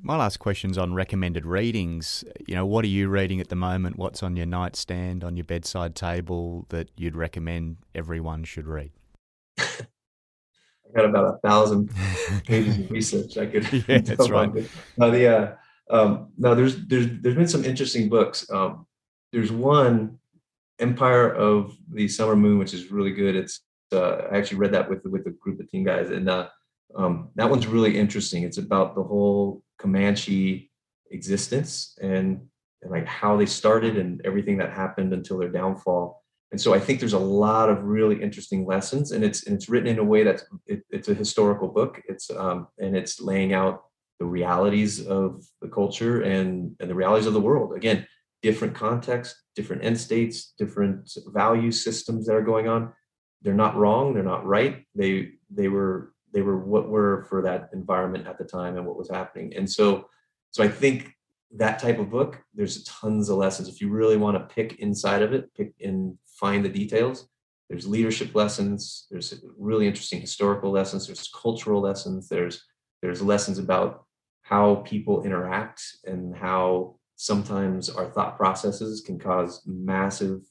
[0.00, 2.24] my last question's on recommended readings.
[2.46, 3.96] You know, what are you reading at the moment?
[3.96, 8.92] What's on your nightstand, on your bedside table that you'd recommend everyone should read?
[9.58, 11.90] I've got about a thousand
[12.46, 13.72] pages of research I could.
[13.88, 14.50] yeah, that's right.
[15.00, 15.54] Uh, the, uh,
[15.90, 18.48] um, no, there's there's there's been some interesting books.
[18.50, 18.86] Um,
[19.32, 20.18] there's one,
[20.78, 23.34] Empire of the Summer Moon, which is really good.
[23.34, 23.60] It's
[23.92, 26.48] uh, I actually read that with with a group of team guys, and uh,
[26.96, 28.42] um, that one's really interesting.
[28.42, 30.70] It's about the whole Comanche
[31.10, 32.40] existence and,
[32.82, 36.22] and like how they started and everything that happened until their downfall.
[36.52, 39.68] And so I think there's a lot of really interesting lessons, and it's and it's
[39.68, 42.00] written in a way that's it, it's a historical book.
[42.08, 43.82] It's um, and it's laying out
[44.20, 47.76] the realities of the culture and and the realities of the world.
[47.76, 48.06] Again,
[48.42, 52.92] different context, different end states, different value systems that are going on.
[53.42, 54.14] They're not wrong.
[54.14, 54.84] They're not right.
[54.94, 58.98] They they were they were what were for that environment at the time and what
[58.98, 59.54] was happening.
[59.56, 60.06] And so
[60.50, 61.14] so i think
[61.62, 63.68] that type of book there's tons of lessons.
[63.68, 67.26] If you really want to pick inside of it pick and find the details
[67.70, 72.56] there's leadership lessons there's really interesting historical lessons there's cultural lessons there's
[73.00, 74.04] there's lessons about
[74.42, 80.42] how people interact and how sometimes our thought processes can cause massive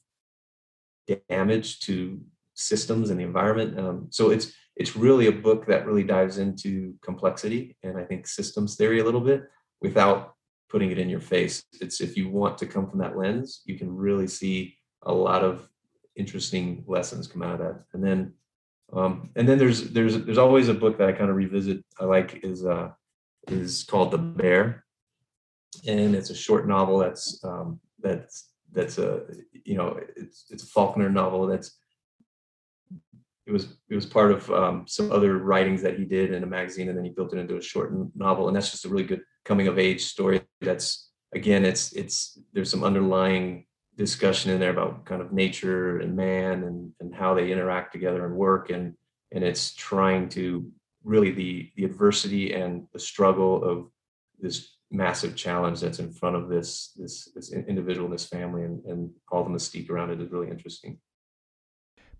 [1.28, 2.20] damage to
[2.56, 3.78] systems and the environment.
[3.78, 8.26] Um, so it's it's really a book that really dives into complexity and I think
[8.26, 9.44] systems theory a little bit
[9.80, 10.34] without
[10.68, 11.62] putting it in your face.
[11.80, 15.42] It's if you want to come from that lens, you can really see a lot
[15.42, 15.68] of
[16.16, 17.84] interesting lessons come out of that.
[17.92, 18.34] And then
[18.92, 22.04] um, and then there's there's there's always a book that I kind of revisit I
[22.04, 22.90] like is uh
[23.48, 24.84] is called The Bear.
[25.86, 29.22] And it's a short novel that's um that's that's a
[29.64, 31.78] you know it's it's a Faulkner novel that's
[33.46, 36.46] it was it was part of um, some other writings that he did in a
[36.46, 38.48] magazine, and then he built it into a short novel.
[38.48, 40.42] And that's just a really good coming of age story.
[40.60, 43.66] That's again, it's it's there's some underlying
[43.96, 48.26] discussion in there about kind of nature and man and and how they interact together
[48.26, 48.94] and work, and
[49.32, 50.68] and it's trying to
[51.04, 53.86] really the the adversity and the struggle of
[54.40, 59.10] this massive challenge that's in front of this this this individual this family and, and
[59.30, 60.98] all the mystique around it is really interesting.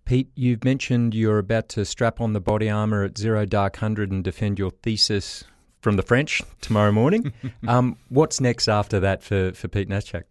[0.06, 4.12] Pete, you've mentioned you're about to strap on the body armor at Zero Dark Hundred
[4.12, 5.42] and defend your thesis
[5.82, 7.32] from the French tomorrow morning.
[7.68, 10.22] um, what's next after that for, for Pete Naschak?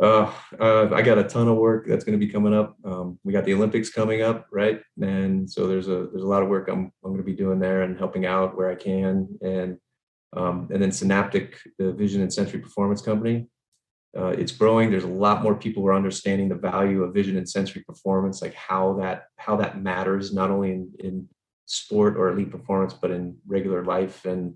[0.00, 2.76] Uh, uh, I got a ton of work that's going to be coming up.
[2.86, 4.80] Um, we got the Olympics coming up, right?
[5.00, 7.60] And so there's a there's a lot of work I'm I'm going to be doing
[7.60, 9.76] there and helping out where I can, and
[10.34, 13.46] um, and then Senaptec, the Vision and Sensory Performance Company
[14.16, 14.90] uh, it's growing.
[14.90, 18.42] There's a lot more people who are understanding the value of vision and sensory performance,
[18.42, 21.28] like how that how that matters not only in, in
[21.66, 24.54] sport or elite performance, but in regular life and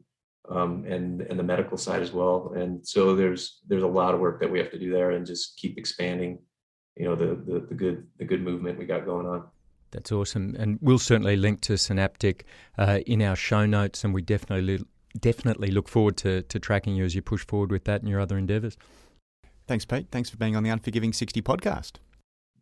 [0.48, 2.52] um, and and the medical side as well.
[2.56, 5.26] And so there's there's a lot of work that we have to do there, and
[5.26, 6.38] just keep expanding,
[6.96, 9.44] you know, the the, the good the good movement we got going on.
[9.90, 12.42] That's awesome, and we'll certainly link to Senaptec
[12.76, 14.84] uh, in our show notes, and we definitely
[15.18, 18.20] definitely look forward to to tracking you as you push forward with that and your
[18.20, 18.76] other endeavours.
[19.68, 20.08] Thanks, Pete.
[20.10, 21.92] Thanks for being on the Unforgiving 60 podcast.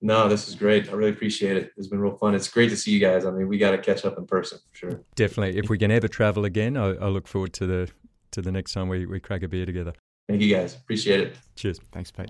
[0.02, 0.90] No, this is great.
[0.90, 1.72] I really appreciate it.
[1.76, 2.34] It's been real fun.
[2.34, 3.24] It's great to see you guys.
[3.24, 5.00] I mean, we got to catch up in person for sure.
[5.14, 5.58] Definitely.
[5.58, 7.90] If we can ever travel again, I, I look forward to the
[8.32, 9.94] to the next time we, we crack a beer together.
[10.28, 10.74] Thank you guys.
[10.74, 11.36] Appreciate it.
[11.54, 11.80] Cheers.
[11.92, 12.28] Thanks, Pete.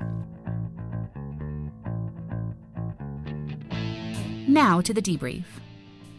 [4.46, 5.44] Now to the debrief.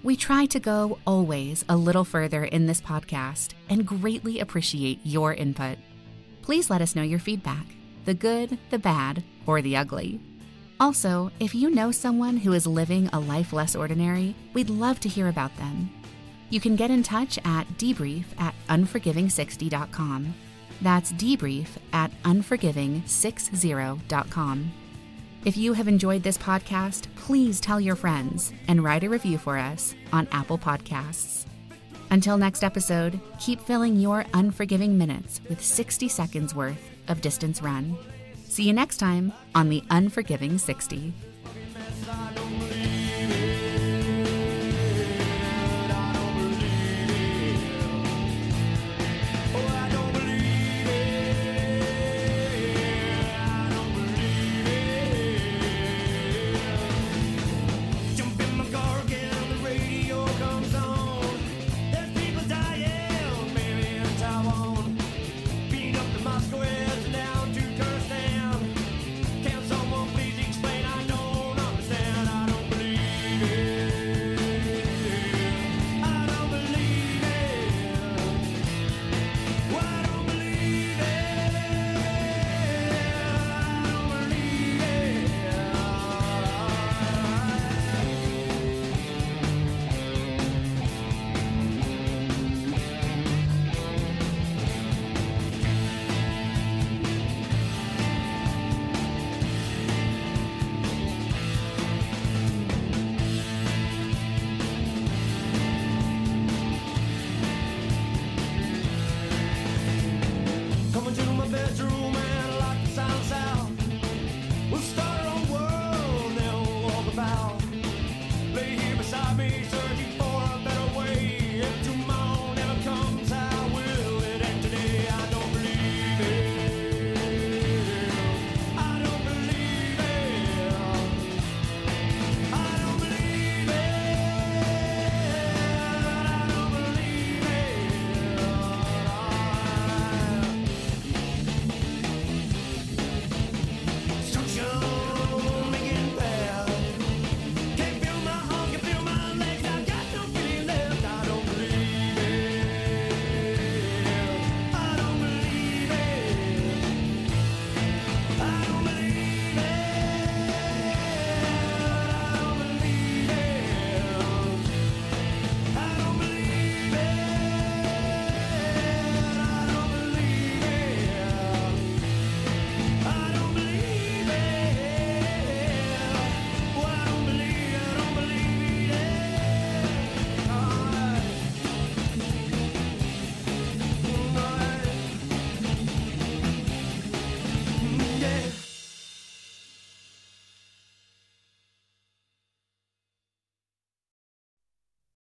[0.04, 5.34] We try to go always a little further in this podcast and greatly appreciate your
[5.34, 5.78] input.
[6.42, 7.77] Please let us know your feedback
[8.08, 10.22] the good, the bad, or the ugly.
[10.80, 15.10] Also, if you know someone who is living a life less ordinary, we'd love to
[15.10, 15.90] hear about them.
[16.50, 20.34] You can get in touch at debrief at unforgiving60.com.
[20.82, 24.72] That's debrief at unforgiving60.com.
[25.44, 29.58] If you have enjoyed this podcast, please tell your friends and write a review for
[29.58, 31.46] us on Apple Podcasts.
[32.10, 37.98] Until next episode, keep filling your unforgiving minutes with 60 seconds worth of distance run.
[38.46, 41.14] See you next time on the Unforgiving 60.